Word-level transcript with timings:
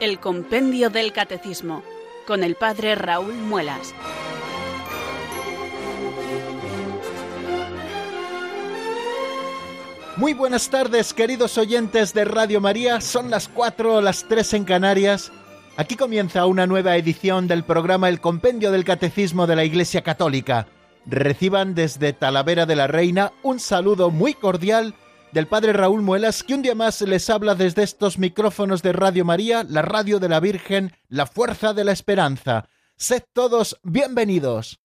El 0.00 0.18
Compendio 0.18 0.88
del 0.88 1.12
Catecismo, 1.12 1.82
con 2.26 2.42
el 2.42 2.54
Padre 2.54 2.94
Raúl 2.94 3.34
Muelas. 3.34 3.94
Muy 10.16 10.32
buenas 10.32 10.70
tardes, 10.70 11.12
queridos 11.12 11.58
oyentes 11.58 12.14
de 12.14 12.24
Radio 12.24 12.62
María. 12.62 13.02
Son 13.02 13.28
las 13.28 13.48
4 13.48 14.00
las 14.00 14.24
3 14.26 14.54
en 14.54 14.64
Canarias. 14.64 15.32
Aquí 15.76 15.96
comienza 15.96 16.46
una 16.46 16.66
nueva 16.66 16.96
edición 16.96 17.46
del 17.46 17.62
programa 17.62 18.08
El 18.08 18.22
Compendio 18.22 18.72
del 18.72 18.84
Catecismo 18.84 19.46
de 19.46 19.56
la 19.56 19.64
Iglesia 19.64 20.00
Católica. 20.00 20.66
Reciban 21.04 21.74
desde 21.74 22.14
Talavera 22.14 22.64
de 22.64 22.76
la 22.76 22.86
Reina 22.86 23.32
un 23.42 23.60
saludo 23.60 24.10
muy 24.10 24.32
cordial 24.32 24.94
del 25.32 25.46
Padre 25.46 25.72
Raúl 25.72 26.02
Muelas, 26.02 26.42
que 26.42 26.54
un 26.54 26.62
día 26.62 26.74
más 26.74 27.00
les 27.02 27.30
habla 27.30 27.54
desde 27.54 27.82
estos 27.82 28.18
micrófonos 28.18 28.82
de 28.82 28.92
Radio 28.92 29.24
María, 29.24 29.64
la 29.68 29.82
radio 29.82 30.18
de 30.18 30.28
la 30.28 30.40
Virgen, 30.40 30.92
la 31.08 31.26
fuerza 31.26 31.72
de 31.72 31.84
la 31.84 31.92
esperanza. 31.92 32.68
Sed 32.96 33.22
todos 33.32 33.78
bienvenidos. 33.82 34.80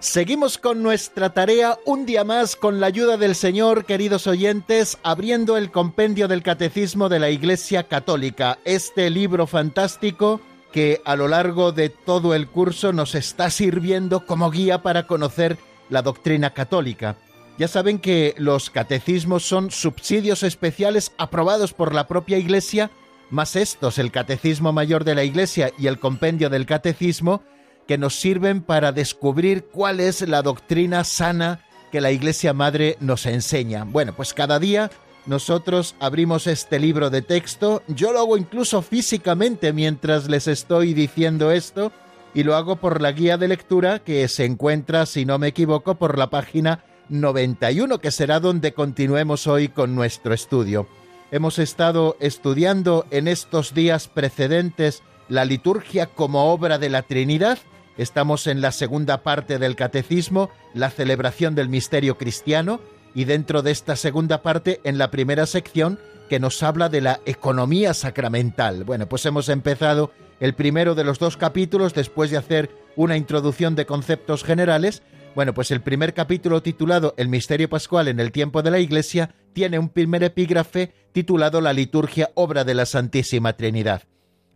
Seguimos 0.00 0.56
con 0.56 0.82
nuestra 0.82 1.34
tarea 1.34 1.78
un 1.84 2.06
día 2.06 2.24
más 2.24 2.56
con 2.56 2.80
la 2.80 2.86
ayuda 2.86 3.18
del 3.18 3.34
Señor, 3.34 3.84
queridos 3.84 4.26
oyentes, 4.26 4.96
abriendo 5.02 5.58
el 5.58 5.70
compendio 5.70 6.26
del 6.26 6.42
Catecismo 6.42 7.10
de 7.10 7.18
la 7.18 7.28
Iglesia 7.28 7.82
Católica, 7.82 8.58
este 8.64 9.10
libro 9.10 9.46
fantástico 9.46 10.40
que 10.72 11.02
a 11.04 11.16
lo 11.16 11.28
largo 11.28 11.72
de 11.72 11.90
todo 11.90 12.34
el 12.34 12.48
curso 12.48 12.94
nos 12.94 13.14
está 13.14 13.50
sirviendo 13.50 14.24
como 14.24 14.50
guía 14.50 14.82
para 14.82 15.06
conocer 15.06 15.58
la 15.90 16.00
doctrina 16.00 16.54
católica. 16.54 17.16
Ya 17.58 17.68
saben 17.68 17.98
que 17.98 18.34
los 18.38 18.70
catecismos 18.70 19.44
son 19.44 19.70
subsidios 19.70 20.44
especiales 20.44 21.12
aprobados 21.18 21.74
por 21.74 21.94
la 21.94 22.08
propia 22.08 22.38
Iglesia, 22.38 22.90
más 23.28 23.54
estos, 23.54 23.98
el 23.98 24.10
Catecismo 24.10 24.72
Mayor 24.72 25.04
de 25.04 25.14
la 25.14 25.24
Iglesia 25.24 25.72
y 25.78 25.88
el 25.88 25.98
Compendio 25.98 26.48
del 26.48 26.64
Catecismo, 26.64 27.42
que 27.90 27.98
nos 27.98 28.14
sirven 28.14 28.62
para 28.62 28.92
descubrir 28.92 29.64
cuál 29.64 29.98
es 29.98 30.20
la 30.20 30.42
doctrina 30.42 31.02
sana 31.02 31.58
que 31.90 32.00
la 32.00 32.12
Iglesia 32.12 32.52
Madre 32.52 32.96
nos 33.00 33.26
enseña. 33.26 33.82
Bueno, 33.82 34.14
pues 34.14 34.32
cada 34.32 34.60
día 34.60 34.92
nosotros 35.26 35.96
abrimos 35.98 36.46
este 36.46 36.78
libro 36.78 37.10
de 37.10 37.22
texto, 37.22 37.82
yo 37.88 38.12
lo 38.12 38.20
hago 38.20 38.36
incluso 38.36 38.80
físicamente 38.82 39.72
mientras 39.72 40.28
les 40.28 40.46
estoy 40.46 40.94
diciendo 40.94 41.50
esto, 41.50 41.90
y 42.32 42.44
lo 42.44 42.54
hago 42.54 42.76
por 42.76 43.02
la 43.02 43.10
guía 43.10 43.38
de 43.38 43.48
lectura 43.48 43.98
que 43.98 44.28
se 44.28 44.44
encuentra, 44.44 45.04
si 45.04 45.24
no 45.24 45.40
me 45.40 45.48
equivoco, 45.48 45.96
por 45.96 46.16
la 46.16 46.30
página 46.30 46.84
91, 47.08 47.98
que 47.98 48.12
será 48.12 48.38
donde 48.38 48.72
continuemos 48.72 49.48
hoy 49.48 49.66
con 49.66 49.96
nuestro 49.96 50.32
estudio. 50.32 50.86
Hemos 51.32 51.58
estado 51.58 52.16
estudiando 52.20 53.04
en 53.10 53.26
estos 53.26 53.74
días 53.74 54.06
precedentes 54.06 55.02
la 55.28 55.44
liturgia 55.44 56.06
como 56.06 56.52
obra 56.52 56.78
de 56.78 56.88
la 56.88 57.02
Trinidad 57.02 57.58
Estamos 57.96 58.46
en 58.46 58.60
la 58.60 58.72
segunda 58.72 59.22
parte 59.22 59.58
del 59.58 59.76
catecismo, 59.76 60.50
la 60.74 60.90
celebración 60.90 61.54
del 61.54 61.68
misterio 61.68 62.16
cristiano, 62.16 62.80
y 63.14 63.24
dentro 63.24 63.62
de 63.62 63.72
esta 63.72 63.96
segunda 63.96 64.42
parte, 64.42 64.80
en 64.84 64.98
la 64.98 65.10
primera 65.10 65.46
sección, 65.46 65.98
que 66.28 66.38
nos 66.38 66.62
habla 66.62 66.88
de 66.88 67.00
la 67.00 67.20
economía 67.26 67.92
sacramental. 67.92 68.84
Bueno, 68.84 69.08
pues 69.08 69.26
hemos 69.26 69.48
empezado 69.48 70.12
el 70.38 70.54
primero 70.54 70.94
de 70.94 71.04
los 71.04 71.18
dos 71.18 71.36
capítulos 71.36 71.92
después 71.92 72.30
de 72.30 72.36
hacer 72.36 72.70
una 72.94 73.16
introducción 73.16 73.74
de 73.74 73.84
conceptos 73.84 74.44
generales. 74.44 75.02
Bueno, 75.34 75.54
pues 75.54 75.72
el 75.72 75.80
primer 75.80 76.14
capítulo 76.14 76.62
titulado 76.62 77.14
El 77.16 77.28
misterio 77.28 77.68
pascual 77.68 78.08
en 78.08 78.20
el 78.20 78.30
tiempo 78.30 78.62
de 78.62 78.70
la 78.70 78.78
Iglesia 78.78 79.34
tiene 79.52 79.78
un 79.78 79.88
primer 79.88 80.22
epígrafe 80.22 80.92
titulado 81.12 81.60
La 81.60 81.72
liturgia 81.72 82.30
obra 82.34 82.62
de 82.62 82.74
la 82.74 82.86
Santísima 82.86 83.54
Trinidad. 83.54 84.02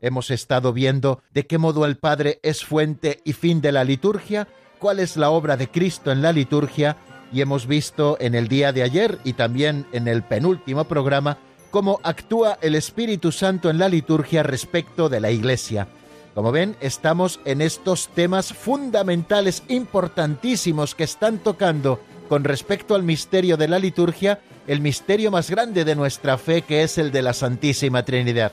Hemos 0.05 0.31
estado 0.31 0.75
viendo 0.75 1.23
de 1.33 1.47
qué 1.47 1.57
modo 1.57 1.87
el 1.87 1.97
Padre 1.97 2.39
es 2.43 2.63
fuente 2.63 3.23
y 3.25 3.33
fin 3.33 3.63
de 3.63 3.73
la 3.73 3.85
liturgia, 3.85 4.47
cuál 4.79 5.01
es 5.01 5.17
la 5.17 5.31
obra 5.31 5.57
de 5.57 5.69
Cristo 5.69 6.13
en 6.13 6.21
la 6.21 6.31
liturgia, 6.31 6.99
y 7.33 7.41
hemos 7.41 7.67
visto 7.67 8.19
en 8.21 8.35
el 8.35 8.47
día 8.47 8.75
de 8.75 8.83
ayer 8.83 9.19
y 9.25 9.33
también 9.33 9.87
en 9.93 10.07
el 10.07 10.23
penúltimo 10.23 10.85
programa 10.85 11.39
cómo 11.71 12.01
actúa 12.03 12.59
el 12.61 12.75
Espíritu 12.75 13.33
Santo 13.33 13.71
en 13.71 13.79
la 13.79 13.89
liturgia 13.89 14.43
respecto 14.43 15.09
de 15.09 15.21
la 15.21 15.31
Iglesia. 15.31 15.89
Como 16.35 16.53
ven, 16.53 16.77
estamos 16.83 17.41
en 17.47 17.63
estos 17.63 18.09
temas 18.09 18.53
fundamentales, 18.53 19.63
importantísimos 19.69 20.95
que 20.95 21.05
están 21.05 21.39
tocando 21.39 21.99
con 22.29 22.45
respecto 22.45 22.95
al 22.95 23.05
misterio 23.05 23.57
de 23.57 23.69
la 23.69 23.79
liturgia, 23.79 24.43
el 24.67 24.83
misterio 24.83 25.31
más 25.31 25.49
grande 25.49 25.87
de 25.87 25.97
nuestra 25.97 26.37
fe, 26.37 26.61
que 26.61 26.83
es 26.83 26.99
el 26.99 27.11
de 27.11 27.23
la 27.23 27.33
Santísima 27.33 28.05
Trinidad 28.05 28.53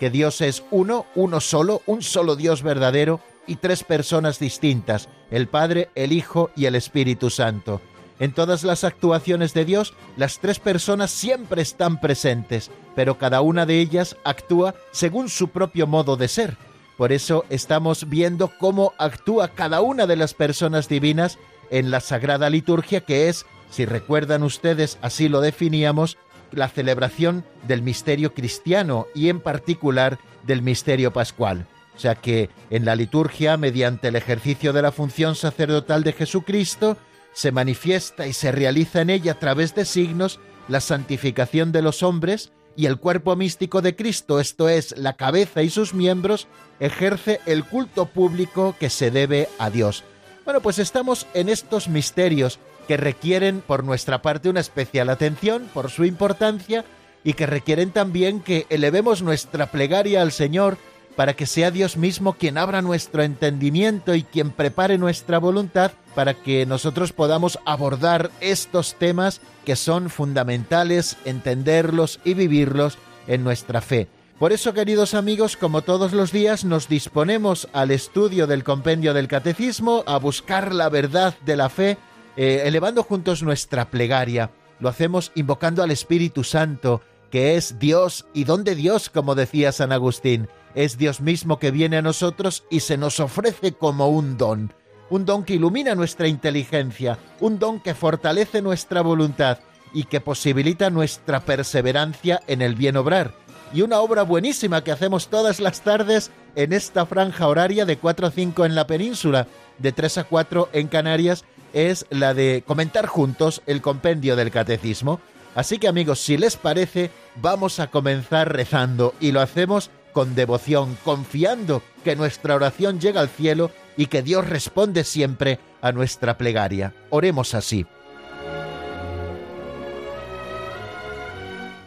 que 0.00 0.10
Dios 0.10 0.40
es 0.40 0.64
uno, 0.70 1.04
uno 1.14 1.40
solo, 1.40 1.82
un 1.84 2.02
solo 2.02 2.34
Dios 2.34 2.62
verdadero 2.62 3.20
y 3.46 3.56
tres 3.56 3.84
personas 3.84 4.38
distintas, 4.38 5.10
el 5.30 5.46
Padre, 5.46 5.90
el 5.94 6.12
Hijo 6.12 6.50
y 6.56 6.64
el 6.64 6.74
Espíritu 6.74 7.28
Santo. 7.28 7.82
En 8.18 8.32
todas 8.32 8.64
las 8.64 8.82
actuaciones 8.82 9.52
de 9.52 9.66
Dios, 9.66 9.92
las 10.16 10.38
tres 10.40 10.58
personas 10.58 11.10
siempre 11.10 11.60
están 11.60 12.00
presentes, 12.00 12.70
pero 12.96 13.18
cada 13.18 13.42
una 13.42 13.66
de 13.66 13.78
ellas 13.78 14.16
actúa 14.24 14.74
según 14.90 15.28
su 15.28 15.48
propio 15.48 15.86
modo 15.86 16.16
de 16.16 16.28
ser. 16.28 16.56
Por 16.96 17.12
eso 17.12 17.44
estamos 17.50 18.08
viendo 18.08 18.50
cómo 18.58 18.94
actúa 18.98 19.48
cada 19.48 19.82
una 19.82 20.06
de 20.06 20.16
las 20.16 20.32
personas 20.32 20.88
divinas 20.88 21.38
en 21.70 21.90
la 21.90 22.00
Sagrada 22.00 22.48
Liturgia, 22.48 23.02
que 23.02 23.28
es, 23.28 23.44
si 23.70 23.84
recuerdan 23.84 24.44
ustedes, 24.44 24.98
así 25.02 25.28
lo 25.28 25.42
definíamos, 25.42 26.16
la 26.52 26.68
celebración 26.68 27.44
del 27.66 27.82
misterio 27.82 28.34
cristiano 28.34 29.06
y 29.14 29.28
en 29.28 29.40
particular 29.40 30.18
del 30.44 30.62
misterio 30.62 31.12
pascual. 31.12 31.66
O 31.96 31.98
sea 31.98 32.14
que 32.14 32.48
en 32.70 32.84
la 32.84 32.96
liturgia, 32.96 33.56
mediante 33.56 34.08
el 34.08 34.16
ejercicio 34.16 34.72
de 34.72 34.82
la 34.82 34.92
función 34.92 35.34
sacerdotal 35.34 36.02
de 36.02 36.12
Jesucristo, 36.12 36.96
se 37.32 37.52
manifiesta 37.52 38.26
y 38.26 38.32
se 38.32 38.52
realiza 38.52 39.02
en 39.02 39.10
ella 39.10 39.32
a 39.32 39.38
través 39.38 39.74
de 39.74 39.84
signos 39.84 40.40
la 40.68 40.80
santificación 40.80 41.72
de 41.72 41.82
los 41.82 42.02
hombres 42.02 42.52
y 42.76 42.86
el 42.86 42.98
cuerpo 42.98 43.36
místico 43.36 43.82
de 43.82 43.96
Cristo, 43.96 44.40
esto 44.40 44.68
es, 44.68 44.96
la 44.96 45.14
cabeza 45.14 45.62
y 45.62 45.70
sus 45.70 45.92
miembros, 45.92 46.46
ejerce 46.78 47.40
el 47.44 47.64
culto 47.64 48.06
público 48.06 48.74
que 48.78 48.88
se 48.88 49.10
debe 49.10 49.48
a 49.58 49.70
Dios. 49.70 50.04
Bueno, 50.44 50.60
pues 50.60 50.78
estamos 50.78 51.26
en 51.34 51.48
estos 51.48 51.88
misterios 51.88 52.58
que 52.90 52.96
requieren 52.96 53.62
por 53.64 53.84
nuestra 53.84 54.20
parte 54.20 54.48
una 54.48 54.58
especial 54.58 55.10
atención 55.10 55.70
por 55.72 55.92
su 55.92 56.04
importancia 56.04 56.84
y 57.22 57.34
que 57.34 57.46
requieren 57.46 57.92
también 57.92 58.40
que 58.40 58.66
elevemos 58.68 59.22
nuestra 59.22 59.70
plegaria 59.70 60.22
al 60.22 60.32
Señor 60.32 60.76
para 61.14 61.34
que 61.34 61.46
sea 61.46 61.70
Dios 61.70 61.96
mismo 61.96 62.32
quien 62.32 62.58
abra 62.58 62.82
nuestro 62.82 63.22
entendimiento 63.22 64.16
y 64.16 64.24
quien 64.24 64.50
prepare 64.50 64.98
nuestra 64.98 65.38
voluntad 65.38 65.92
para 66.16 66.34
que 66.34 66.66
nosotros 66.66 67.12
podamos 67.12 67.60
abordar 67.64 68.32
estos 68.40 68.96
temas 68.96 69.40
que 69.64 69.76
son 69.76 70.10
fundamentales, 70.10 71.16
entenderlos 71.24 72.18
y 72.24 72.34
vivirlos 72.34 72.98
en 73.28 73.44
nuestra 73.44 73.82
fe. 73.82 74.08
Por 74.40 74.52
eso, 74.52 74.74
queridos 74.74 75.14
amigos, 75.14 75.56
como 75.56 75.82
todos 75.82 76.12
los 76.12 76.32
días, 76.32 76.64
nos 76.64 76.88
disponemos 76.88 77.68
al 77.72 77.92
estudio 77.92 78.48
del 78.48 78.64
compendio 78.64 79.14
del 79.14 79.28
catecismo, 79.28 80.02
a 80.08 80.16
buscar 80.16 80.74
la 80.74 80.88
verdad 80.88 81.36
de 81.44 81.56
la 81.56 81.68
fe, 81.68 81.98
eh, 82.42 82.66
elevando 82.66 83.02
juntos 83.02 83.42
nuestra 83.42 83.90
plegaria. 83.90 84.50
Lo 84.78 84.88
hacemos 84.88 85.30
invocando 85.34 85.82
al 85.82 85.90
Espíritu 85.90 86.42
Santo, 86.42 87.02
que 87.30 87.56
es 87.56 87.78
Dios 87.78 88.24
y 88.32 88.44
donde 88.44 88.74
Dios, 88.74 89.10
como 89.10 89.34
decía 89.34 89.72
San 89.72 89.92
Agustín, 89.92 90.48
es 90.74 90.96
Dios 90.96 91.20
mismo 91.20 91.58
que 91.58 91.70
viene 91.70 91.98
a 91.98 92.02
nosotros 92.02 92.64
y 92.70 92.80
se 92.80 92.96
nos 92.96 93.20
ofrece 93.20 93.72
como 93.72 94.08
un 94.08 94.38
don, 94.38 94.72
un 95.10 95.26
don 95.26 95.44
que 95.44 95.52
ilumina 95.52 95.94
nuestra 95.94 96.28
inteligencia, 96.28 97.18
un 97.40 97.58
don 97.58 97.78
que 97.78 97.92
fortalece 97.92 98.62
nuestra 98.62 99.02
voluntad 99.02 99.58
y 99.92 100.04
que 100.04 100.22
posibilita 100.22 100.88
nuestra 100.88 101.40
perseverancia 101.40 102.40
en 102.46 102.62
el 102.62 102.74
bien 102.74 102.96
obrar. 102.96 103.34
Y 103.74 103.82
una 103.82 104.00
obra 104.00 104.22
buenísima 104.22 104.82
que 104.82 104.92
hacemos 104.92 105.28
todas 105.28 105.60
las 105.60 105.82
tardes 105.82 106.30
en 106.56 106.72
esta 106.72 107.04
franja 107.04 107.48
horaria 107.48 107.84
de 107.84 107.98
4 107.98 108.28
a 108.28 108.30
5 108.30 108.64
en 108.64 108.74
la 108.74 108.86
península, 108.86 109.46
de 109.76 109.92
3 109.92 110.16
a 110.16 110.24
4 110.24 110.70
en 110.72 110.88
Canarias 110.88 111.44
es 111.72 112.06
la 112.10 112.34
de 112.34 112.62
comentar 112.66 113.06
juntos 113.06 113.62
el 113.66 113.80
compendio 113.82 114.36
del 114.36 114.50
catecismo. 114.50 115.20
Así 115.54 115.78
que 115.78 115.88
amigos, 115.88 116.20
si 116.20 116.36
les 116.36 116.56
parece, 116.56 117.10
vamos 117.36 117.80
a 117.80 117.88
comenzar 117.88 118.52
rezando 118.52 119.14
y 119.20 119.32
lo 119.32 119.40
hacemos 119.40 119.90
con 120.12 120.34
devoción, 120.34 120.96
confiando 121.04 121.82
que 122.04 122.16
nuestra 122.16 122.54
oración 122.54 123.00
llega 123.00 123.20
al 123.20 123.28
cielo 123.28 123.70
y 123.96 124.06
que 124.06 124.22
Dios 124.22 124.48
responde 124.48 125.04
siempre 125.04 125.58
a 125.82 125.92
nuestra 125.92 126.38
plegaria. 126.38 126.94
Oremos 127.10 127.54
así. 127.54 127.86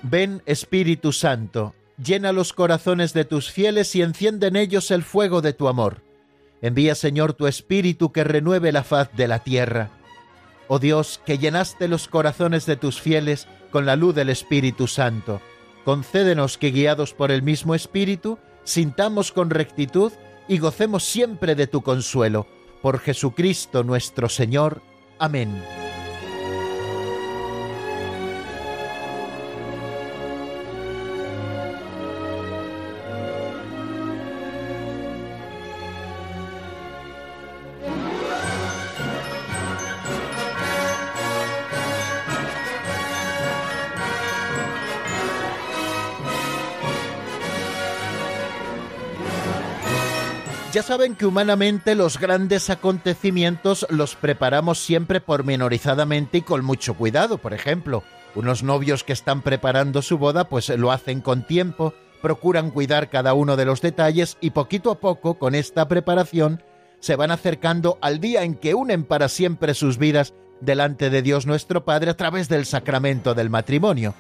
Ven 0.01 0.41
Espíritu 0.45 1.13
Santo, 1.13 1.73
llena 1.97 2.33
los 2.33 2.51
corazones 2.51 3.13
de 3.13 3.23
tus 3.23 3.51
fieles 3.51 3.95
y 3.95 4.01
enciende 4.01 4.47
en 4.47 4.57
ellos 4.57 4.91
el 4.91 5.03
fuego 5.03 5.41
de 5.41 5.53
tu 5.53 5.67
amor 5.67 6.01
Envía, 6.63 6.95
Señor, 6.95 7.33
tu 7.33 7.45
Espíritu 7.45 8.13
que 8.13 8.23
renueve 8.23 8.71
la 8.71 8.85
faz 8.85 9.11
de 9.17 9.27
la 9.27 9.39
tierra. 9.39 9.91
Oh 10.69 10.79
Dios, 10.79 11.19
que 11.25 11.37
llenaste 11.37 11.89
los 11.89 12.07
corazones 12.07 12.65
de 12.65 12.77
tus 12.77 13.01
fieles 13.01 13.49
con 13.69 13.85
la 13.85 13.97
luz 13.97 14.15
del 14.15 14.29
Espíritu 14.29 14.87
Santo, 14.87 15.41
concédenos 15.83 16.57
que, 16.57 16.71
guiados 16.71 17.13
por 17.13 17.31
el 17.31 17.43
mismo 17.43 17.75
Espíritu, 17.75 18.39
sintamos 18.63 19.33
con 19.33 19.49
rectitud 19.49 20.13
y 20.47 20.57
gocemos 20.57 21.03
siempre 21.03 21.55
de 21.55 21.67
tu 21.67 21.81
consuelo. 21.81 22.47
Por 22.81 22.99
Jesucristo 22.99 23.83
nuestro 23.83 24.29
Señor. 24.29 24.81
Amén. 25.19 25.82
Ya 50.73 50.81
saben 50.81 51.13
que 51.13 51.27
humanamente 51.27 51.93
los 51.93 52.17
grandes 52.17 52.71
acontecimientos 52.71 53.85
los 53.91 54.15
preparamos 54.15 54.79
siempre 54.79 55.21
pormenorizadamente 55.21 56.39
y 56.39 56.41
con 56.41 56.65
mucho 56.65 56.95
cuidado. 56.95 57.37
Por 57.37 57.53
ejemplo, 57.53 58.03
unos 58.33 58.63
novios 58.63 59.03
que 59.03 59.13
están 59.13 59.43
preparando 59.43 60.01
su 60.01 60.17
boda 60.17 60.49
pues 60.49 60.69
lo 60.69 60.91
hacen 60.91 61.21
con 61.21 61.45
tiempo, 61.45 61.93
procuran 62.23 62.71
cuidar 62.71 63.11
cada 63.11 63.35
uno 63.35 63.55
de 63.55 63.65
los 63.65 63.81
detalles 63.81 64.35
y 64.41 64.49
poquito 64.49 64.89
a 64.89 64.99
poco 64.99 65.37
con 65.37 65.53
esta 65.53 65.87
preparación 65.87 66.63
se 66.99 67.15
van 67.15 67.29
acercando 67.29 67.99
al 68.01 68.19
día 68.19 68.41
en 68.41 68.55
que 68.55 68.73
unen 68.73 69.03
para 69.03 69.29
siempre 69.29 69.75
sus 69.75 69.99
vidas 69.99 70.33
delante 70.59 71.11
de 71.11 71.21
Dios 71.21 71.45
nuestro 71.45 71.85
Padre 71.85 72.09
a 72.09 72.17
través 72.17 72.49
del 72.49 72.65
sacramento 72.65 73.35
del 73.35 73.51
matrimonio. 73.51 74.15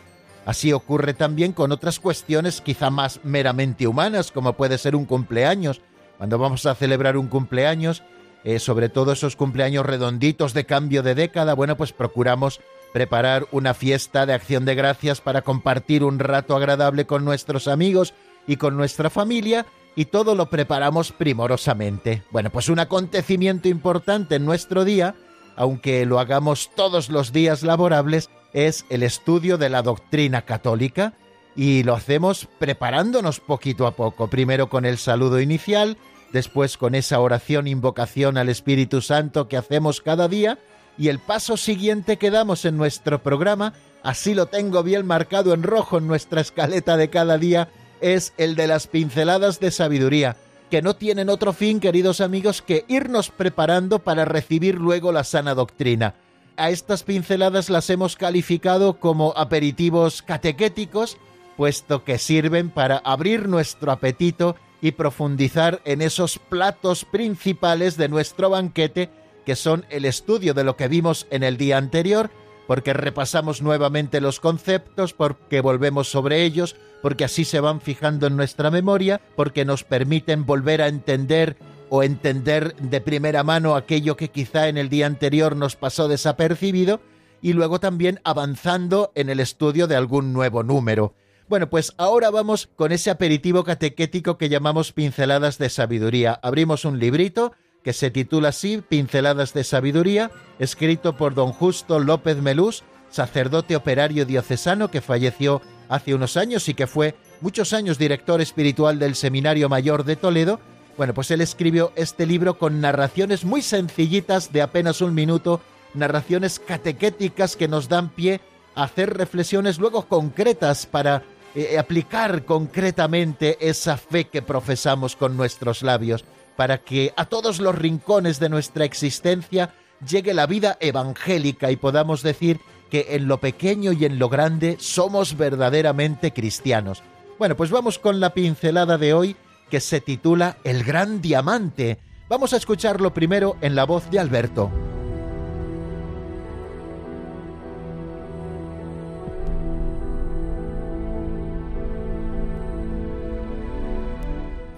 Así 0.45 0.71
ocurre 0.71 1.15
también 1.15 1.51
con 1.51 1.71
otras 1.71 1.99
cuestiones 1.99 2.61
quizá 2.61 2.91
más 2.91 3.21
meramente 3.23 3.87
humanas, 3.87 4.31
como 4.31 4.53
puede 4.53 4.77
ser 4.77 4.95
un 4.95 5.05
cumpleaños, 5.05 5.81
cuando 6.17 6.37
vamos 6.37 6.65
a 6.65 6.75
celebrar 6.75 7.17
un 7.17 7.27
cumpleaños, 7.27 8.03
eh, 8.43 8.59
sobre 8.59 8.89
todo 8.89 9.13
esos 9.13 9.35
cumpleaños 9.35 9.85
redonditos 9.85 10.53
de 10.53 10.65
cambio 10.65 11.03
de 11.03 11.15
década, 11.15 11.53
bueno, 11.53 11.77
pues 11.77 11.93
procuramos 11.93 12.59
preparar 12.93 13.47
una 13.51 13.73
fiesta 13.73 14.25
de 14.25 14.33
acción 14.33 14.65
de 14.65 14.75
gracias 14.75 15.21
para 15.21 15.41
compartir 15.41 16.03
un 16.03 16.19
rato 16.19 16.55
agradable 16.55 17.05
con 17.05 17.25
nuestros 17.25 17.67
amigos 17.67 18.13
y 18.45 18.57
con 18.57 18.77
nuestra 18.77 19.09
familia 19.09 19.65
y 19.95 20.05
todo 20.05 20.35
lo 20.35 20.49
preparamos 20.49 21.11
primorosamente. 21.11 22.23
Bueno, 22.31 22.49
pues 22.49 22.69
un 22.69 22.79
acontecimiento 22.79 23.67
importante 23.67 24.35
en 24.35 24.45
nuestro 24.45 24.85
día, 24.85 25.15
aunque 25.55 26.05
lo 26.05 26.19
hagamos 26.19 26.71
todos 26.75 27.09
los 27.09 27.31
días 27.31 27.63
laborables, 27.63 28.29
es 28.53 28.85
el 28.89 29.03
estudio 29.03 29.57
de 29.57 29.69
la 29.69 29.81
doctrina 29.81 30.43
católica 30.43 31.13
y 31.55 31.83
lo 31.83 31.93
hacemos 31.93 32.47
preparándonos 32.59 33.39
poquito 33.39 33.87
a 33.87 33.95
poco, 33.95 34.29
primero 34.29 34.69
con 34.69 34.85
el 34.85 34.97
saludo 34.97 35.39
inicial, 35.39 35.97
después 36.31 36.77
con 36.77 36.95
esa 36.95 37.19
oración 37.19 37.67
invocación 37.67 38.37
al 38.37 38.49
Espíritu 38.49 39.01
Santo 39.01 39.47
que 39.47 39.57
hacemos 39.57 40.01
cada 40.01 40.27
día 40.27 40.57
y 40.97 41.09
el 41.09 41.19
paso 41.19 41.57
siguiente 41.57 42.17
que 42.17 42.31
damos 42.31 42.65
en 42.65 42.77
nuestro 42.77 43.21
programa, 43.21 43.73
así 44.03 44.33
lo 44.33 44.47
tengo 44.47 44.83
bien 44.83 45.05
marcado 45.05 45.53
en 45.53 45.63
rojo 45.63 45.97
en 45.97 46.07
nuestra 46.07 46.41
escaleta 46.41 46.97
de 46.97 47.09
cada 47.09 47.37
día, 47.37 47.69
es 48.01 48.33
el 48.37 48.55
de 48.55 48.67
las 48.67 48.87
pinceladas 48.87 49.59
de 49.59 49.71
sabiduría, 49.71 50.35
que 50.69 50.81
no 50.81 50.95
tienen 50.95 51.29
otro 51.29 51.53
fin, 51.53 51.79
queridos 51.79 52.19
amigos, 52.19 52.61
que 52.61 52.85
irnos 52.87 53.29
preparando 53.29 53.99
para 53.99 54.25
recibir 54.25 54.75
luego 54.75 55.11
la 55.11 55.23
sana 55.23 55.55
doctrina. 55.55 56.15
A 56.57 56.69
estas 56.69 57.03
pinceladas 57.03 57.69
las 57.69 57.89
hemos 57.89 58.15
calificado 58.15 58.99
como 58.99 59.33
aperitivos 59.35 60.21
catequéticos, 60.21 61.17
puesto 61.57 62.03
que 62.03 62.17
sirven 62.17 62.69
para 62.69 62.97
abrir 62.97 63.47
nuestro 63.47 63.91
apetito 63.91 64.55
y 64.81 64.91
profundizar 64.91 65.81
en 65.85 66.01
esos 66.01 66.39
platos 66.39 67.05
principales 67.05 67.95
de 67.95 68.09
nuestro 68.09 68.49
banquete, 68.49 69.09
que 69.45 69.55
son 69.55 69.85
el 69.89 70.05
estudio 70.05 70.53
de 70.53 70.63
lo 70.63 70.75
que 70.75 70.87
vimos 70.87 71.25
en 71.29 71.43
el 71.43 71.57
día 71.57 71.77
anterior, 71.77 72.29
porque 72.67 72.93
repasamos 72.93 73.61
nuevamente 73.61 74.21
los 74.21 74.39
conceptos, 74.39 75.13
porque 75.13 75.61
volvemos 75.61 76.09
sobre 76.09 76.43
ellos, 76.43 76.75
porque 77.01 77.25
así 77.25 77.45
se 77.45 77.59
van 77.59 77.81
fijando 77.81 78.27
en 78.27 78.35
nuestra 78.35 78.71
memoria, 78.71 79.21
porque 79.35 79.65
nos 79.65 79.83
permiten 79.83 80.45
volver 80.45 80.81
a 80.81 80.87
entender 80.87 81.57
o 81.89 82.03
entender 82.03 82.75
de 82.77 83.01
primera 83.01 83.43
mano 83.43 83.75
aquello 83.75 84.17
que 84.17 84.29
quizá 84.29 84.67
en 84.67 84.77
el 84.77 84.89
día 84.89 85.05
anterior 85.05 85.55
nos 85.55 85.75
pasó 85.75 86.07
desapercibido, 86.07 87.01
y 87.41 87.53
luego 87.53 87.79
también 87.79 88.21
avanzando 88.23 89.11
en 89.15 89.29
el 89.29 89.41
estudio 89.41 89.87
de 89.87 89.97
algún 89.97 90.31
nuevo 90.33 90.63
número. 90.63 91.13
Bueno, 91.53 91.69
pues 91.69 91.93
ahora 91.97 92.31
vamos 92.31 92.67
con 92.75 92.91
ese 92.91 93.11
aperitivo 93.11 93.63
catequético 93.63 94.39
que 94.39 94.49
llamamos 94.49 94.91
Pinceladas 94.91 95.59
de 95.59 95.69
Sabiduría. 95.69 96.39
Abrimos 96.41 96.83
un 96.83 96.97
librito 96.97 97.53
que 97.83 97.93
se 97.93 98.09
titula 98.09 98.49
así, 98.49 98.81
Pinceladas 98.81 99.53
de 99.53 99.63
Sabiduría, 99.63 100.31
escrito 100.57 101.15
por 101.15 101.35
don 101.35 101.51
Justo 101.51 101.99
López 101.99 102.37
Melús, 102.37 102.83
sacerdote 103.11 103.75
operario 103.75 104.25
diocesano 104.25 104.89
que 104.89 105.01
falleció 105.01 105.61
hace 105.89 106.15
unos 106.15 106.37
años 106.37 106.67
y 106.69 106.73
que 106.73 106.87
fue 106.87 107.13
muchos 107.39 107.71
años 107.71 107.99
director 107.99 108.41
espiritual 108.41 108.97
del 108.97 109.13
Seminario 109.13 109.69
Mayor 109.69 110.05
de 110.05 110.15
Toledo. 110.15 110.59
Bueno, 110.97 111.13
pues 111.13 111.29
él 111.29 111.39
escribió 111.39 111.91
este 111.95 112.25
libro 112.25 112.57
con 112.57 112.81
narraciones 112.81 113.45
muy 113.45 113.61
sencillitas 113.61 114.51
de 114.51 114.63
apenas 114.63 115.01
un 115.01 115.13
minuto, 115.13 115.61
narraciones 115.93 116.57
catequéticas 116.57 117.55
que 117.55 117.67
nos 117.67 117.89
dan 117.89 118.09
pie 118.09 118.41
a 118.73 118.85
hacer 118.85 119.15
reflexiones 119.15 119.77
luego 119.77 120.07
concretas 120.07 120.87
para 120.87 121.23
eh, 121.55 121.77
aplicar 121.77 122.45
concretamente 122.45 123.57
esa 123.69 123.97
fe 123.97 124.25
que 124.25 124.41
profesamos 124.41 125.15
con 125.15 125.37
nuestros 125.37 125.83
labios, 125.83 126.25
para 126.55 126.79
que 126.79 127.13
a 127.15 127.25
todos 127.25 127.59
los 127.59 127.75
rincones 127.75 128.39
de 128.39 128.49
nuestra 128.49 128.85
existencia 128.85 129.73
llegue 130.07 130.33
la 130.33 130.47
vida 130.47 130.77
evangélica 130.79 131.71
y 131.71 131.75
podamos 131.75 132.23
decir 132.23 132.59
que 132.89 133.07
en 133.11 133.27
lo 133.27 133.39
pequeño 133.39 133.91
y 133.91 134.05
en 134.05 134.19
lo 134.19 134.29
grande 134.29 134.77
somos 134.79 135.37
verdaderamente 135.37 136.31
cristianos. 136.31 137.01
Bueno, 137.39 137.55
pues 137.55 137.71
vamos 137.71 137.99
con 137.99 138.19
la 138.19 138.33
pincelada 138.33 138.97
de 138.97 139.13
hoy 139.13 139.35
que 139.69 139.79
se 139.79 140.01
titula 140.01 140.57
El 140.63 140.83
gran 140.83 141.21
diamante. 141.21 141.97
Vamos 142.29 142.53
a 142.53 142.57
escucharlo 142.57 143.13
primero 143.13 143.57
en 143.61 143.75
la 143.75 143.85
voz 143.85 144.09
de 144.11 144.19
Alberto. 144.19 144.71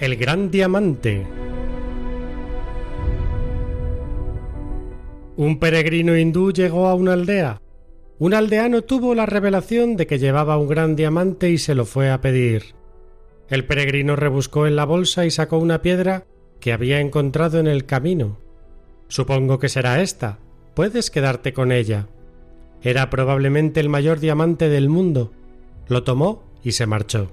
El 0.06 0.18
gran 0.18 0.52
diamante. 0.52 1.26
Un 5.36 5.58
peregrino 5.58 6.16
hindú 6.16 6.52
llegó 6.52 6.88
a 6.90 6.94
una 6.94 7.14
aldea. 7.14 7.60
Un 8.20 8.36
aldeano 8.36 8.84
tuvo 8.84 9.16
la 9.16 9.26
revelación 9.26 9.96
de 9.96 10.06
que 10.06 10.20
llevaba 10.20 10.60
un 10.60 10.68
gran 10.68 10.96
diamante 10.96 11.50
y 11.50 11.58
se 11.58 11.74
lo 11.74 11.86
fue 11.86 12.12
a 12.12 12.22
pedir. 12.22 12.76
El 13.50 13.66
peregrino 13.66 14.16
rebuscó 14.16 14.68
en 14.68 14.76
la 14.76 14.86
bolsa 14.86 15.26
y 15.26 15.32
sacó 15.32 15.58
una 15.58 15.82
piedra 15.82 16.28
que 16.60 16.72
había 16.72 17.00
encontrado 17.00 17.58
en 17.58 17.66
el 17.66 17.88
camino. 17.88 18.38
Supongo 19.08 19.58
que 19.58 19.70
será 19.70 20.04
esta. 20.04 20.38
Puedes 20.76 21.10
quedarte 21.10 21.52
con 21.52 21.72
ella. 21.72 22.10
Era 22.84 23.10
probablemente 23.10 23.80
el 23.80 23.90
mayor 23.90 24.20
diamante 24.20 24.70
del 24.70 24.88
mundo. 24.88 25.32
Lo 25.88 26.04
tomó 26.04 26.44
y 26.64 26.74
se 26.74 26.86
marchó. 26.86 27.32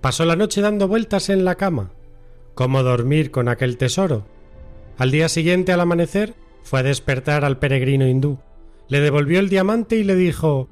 Pasó 0.00 0.24
la 0.24 0.36
noche 0.36 0.62
dando 0.62 0.88
vueltas 0.88 1.28
en 1.28 1.44
la 1.44 1.56
cama. 1.56 1.90
¿Cómo 2.56 2.82
dormir 2.82 3.30
con 3.32 3.50
aquel 3.50 3.76
tesoro? 3.76 4.24
Al 4.96 5.10
día 5.10 5.28
siguiente, 5.28 5.74
al 5.74 5.80
amanecer, 5.80 6.32
fue 6.62 6.80
a 6.80 6.82
despertar 6.82 7.44
al 7.44 7.58
peregrino 7.58 8.08
hindú. 8.08 8.38
Le 8.88 9.00
devolvió 9.00 9.40
el 9.40 9.50
diamante 9.50 9.96
y 9.96 10.04
le 10.04 10.14
dijo 10.14 10.66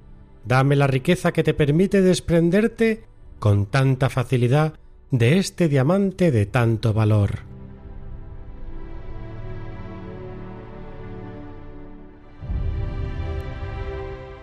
Dame 0.47 0.77
la 0.77 0.87
riqueza 0.87 1.33
que 1.33 1.43
te 1.43 1.53
permite 1.53 2.01
desprenderte 2.01 3.05
con 3.39 3.67
tanta 3.67 4.09
facilidad 4.09 4.79
de 5.11 5.37
este 5.37 5.69
diamante 5.69 6.31
de 6.31 6.47
tanto 6.47 6.95
valor. 6.95 7.41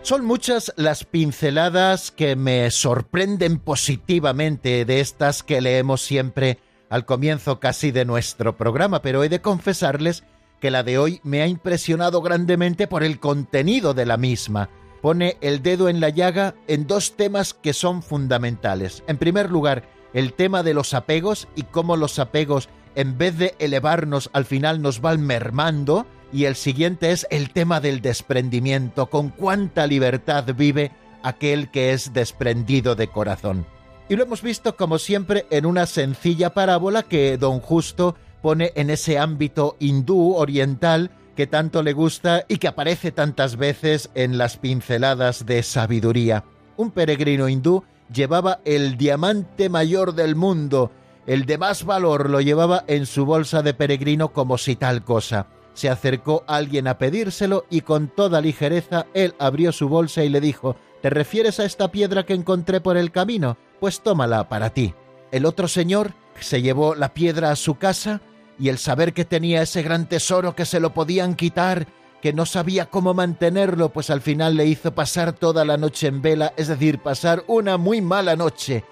Son 0.03 0.23
muchas 0.25 0.73
las 0.77 1.05
pinceladas 1.05 2.11
que 2.11 2.35
me 2.35 2.69
sorprenden 2.69 3.57
positivamente 3.57 4.85
de 4.85 4.99
estas 4.99 5.41
que 5.41 5.59
leemos 5.59 6.03
siempre 6.03 6.59
al 6.91 7.05
comienzo 7.05 7.59
casi 7.59 7.89
de 7.89 8.05
nuestro 8.05 8.57
programa, 8.57 9.01
pero 9.01 9.23
he 9.23 9.29
de 9.29 9.41
confesarles 9.41 10.23
que 10.59 10.69
la 10.69 10.83
de 10.83 10.99
hoy 10.99 11.21
me 11.23 11.41
ha 11.41 11.47
impresionado 11.47 12.21
grandemente 12.21 12.85
por 12.85 13.03
el 13.03 13.19
contenido 13.19 13.95
de 13.95 14.05
la 14.05 14.17
misma. 14.17 14.69
Pone 15.01 15.37
el 15.41 15.63
dedo 15.63 15.89
en 15.89 15.99
la 16.01 16.09
llaga 16.09 16.53
en 16.67 16.85
dos 16.85 17.15
temas 17.15 17.55
que 17.55 17.73
son 17.73 18.03
fundamentales. 18.03 19.03
En 19.07 19.17
primer 19.17 19.49
lugar, 19.49 19.83
el 20.13 20.33
tema 20.33 20.61
de 20.61 20.73
los 20.73 20.93
apegos 20.93 21.47
y 21.55 21.63
cómo 21.63 21.95
los 21.95 22.19
apegos 22.19 22.69
en 22.93 23.17
vez 23.17 23.37
de 23.37 23.55
elevarnos, 23.59 24.29
al 24.33 24.43
final 24.43 24.81
nos 24.81 24.99
van 24.99 25.25
mermando. 25.25 26.05
Y 26.33 26.45
el 26.45 26.55
siguiente 26.55 27.11
es 27.11 27.25
el 27.29 27.51
tema 27.51 27.79
del 27.79 28.01
desprendimiento, 28.01 29.09
con 29.09 29.29
cuánta 29.29 29.87
libertad 29.87 30.45
vive 30.55 30.91
aquel 31.23 31.71
que 31.71 31.93
es 31.93 32.13
desprendido 32.13 32.95
de 32.95 33.07
corazón. 33.07 33.65
Y 34.11 34.17
lo 34.17 34.23
hemos 34.23 34.41
visto 34.41 34.75
como 34.75 34.99
siempre 34.99 35.45
en 35.51 35.65
una 35.65 35.85
sencilla 35.85 36.49
parábola 36.49 37.03
que 37.03 37.37
don 37.37 37.61
Justo 37.61 38.17
pone 38.41 38.73
en 38.75 38.89
ese 38.89 39.17
ámbito 39.17 39.77
hindú 39.79 40.33
oriental 40.35 41.11
que 41.33 41.47
tanto 41.47 41.81
le 41.81 41.93
gusta 41.93 42.43
y 42.49 42.57
que 42.57 42.67
aparece 42.67 43.13
tantas 43.13 43.55
veces 43.55 44.09
en 44.13 44.37
las 44.37 44.57
pinceladas 44.57 45.45
de 45.45 45.63
sabiduría. 45.63 46.43
Un 46.75 46.91
peregrino 46.91 47.47
hindú 47.47 47.85
llevaba 48.13 48.59
el 48.65 48.97
diamante 48.97 49.69
mayor 49.69 50.13
del 50.13 50.35
mundo, 50.35 50.91
el 51.25 51.45
de 51.45 51.57
más 51.57 51.85
valor 51.85 52.29
lo 52.29 52.41
llevaba 52.41 52.83
en 52.87 53.05
su 53.05 53.25
bolsa 53.25 53.61
de 53.61 53.73
peregrino 53.73 54.33
como 54.33 54.57
si 54.57 54.75
tal 54.75 55.05
cosa. 55.05 55.47
Se 55.73 55.87
acercó 55.87 56.43
alguien 56.47 56.89
a 56.89 56.97
pedírselo 56.97 57.63
y 57.69 57.79
con 57.79 58.09
toda 58.09 58.41
ligereza 58.41 59.05
él 59.13 59.35
abrió 59.39 59.71
su 59.71 59.87
bolsa 59.87 60.21
y 60.25 60.27
le 60.27 60.41
dijo 60.41 60.75
¿Te 61.01 61.09
refieres 61.09 61.61
a 61.61 61.65
esta 61.65 61.91
piedra 61.91 62.25
que 62.25 62.33
encontré 62.33 62.81
por 62.81 62.97
el 62.97 63.11
camino? 63.11 63.57
Pues 63.81 64.01
tómala 64.01 64.47
para 64.47 64.69
ti. 64.69 64.93
El 65.31 65.43
otro 65.47 65.67
señor 65.67 66.13
se 66.39 66.61
llevó 66.61 66.93
la 66.93 67.15
piedra 67.15 67.49
a 67.49 67.55
su 67.55 67.79
casa 67.79 68.21
y 68.59 68.69
el 68.69 68.77
saber 68.77 69.11
que 69.11 69.25
tenía 69.25 69.63
ese 69.63 69.81
gran 69.81 70.07
tesoro 70.07 70.55
que 70.55 70.65
se 70.65 70.79
lo 70.79 70.93
podían 70.93 71.33
quitar, 71.33 71.87
que 72.21 72.31
no 72.31 72.45
sabía 72.45 72.91
cómo 72.91 73.15
mantenerlo, 73.15 73.89
pues 73.89 74.11
al 74.11 74.21
final 74.21 74.55
le 74.55 74.67
hizo 74.67 74.93
pasar 74.93 75.33
toda 75.33 75.65
la 75.65 75.77
noche 75.77 76.05
en 76.05 76.21
vela, 76.21 76.53
es 76.57 76.67
decir, 76.67 76.99
pasar 76.99 77.43
una 77.47 77.77
muy 77.77 78.01
mala 78.01 78.35
noche. 78.35 78.83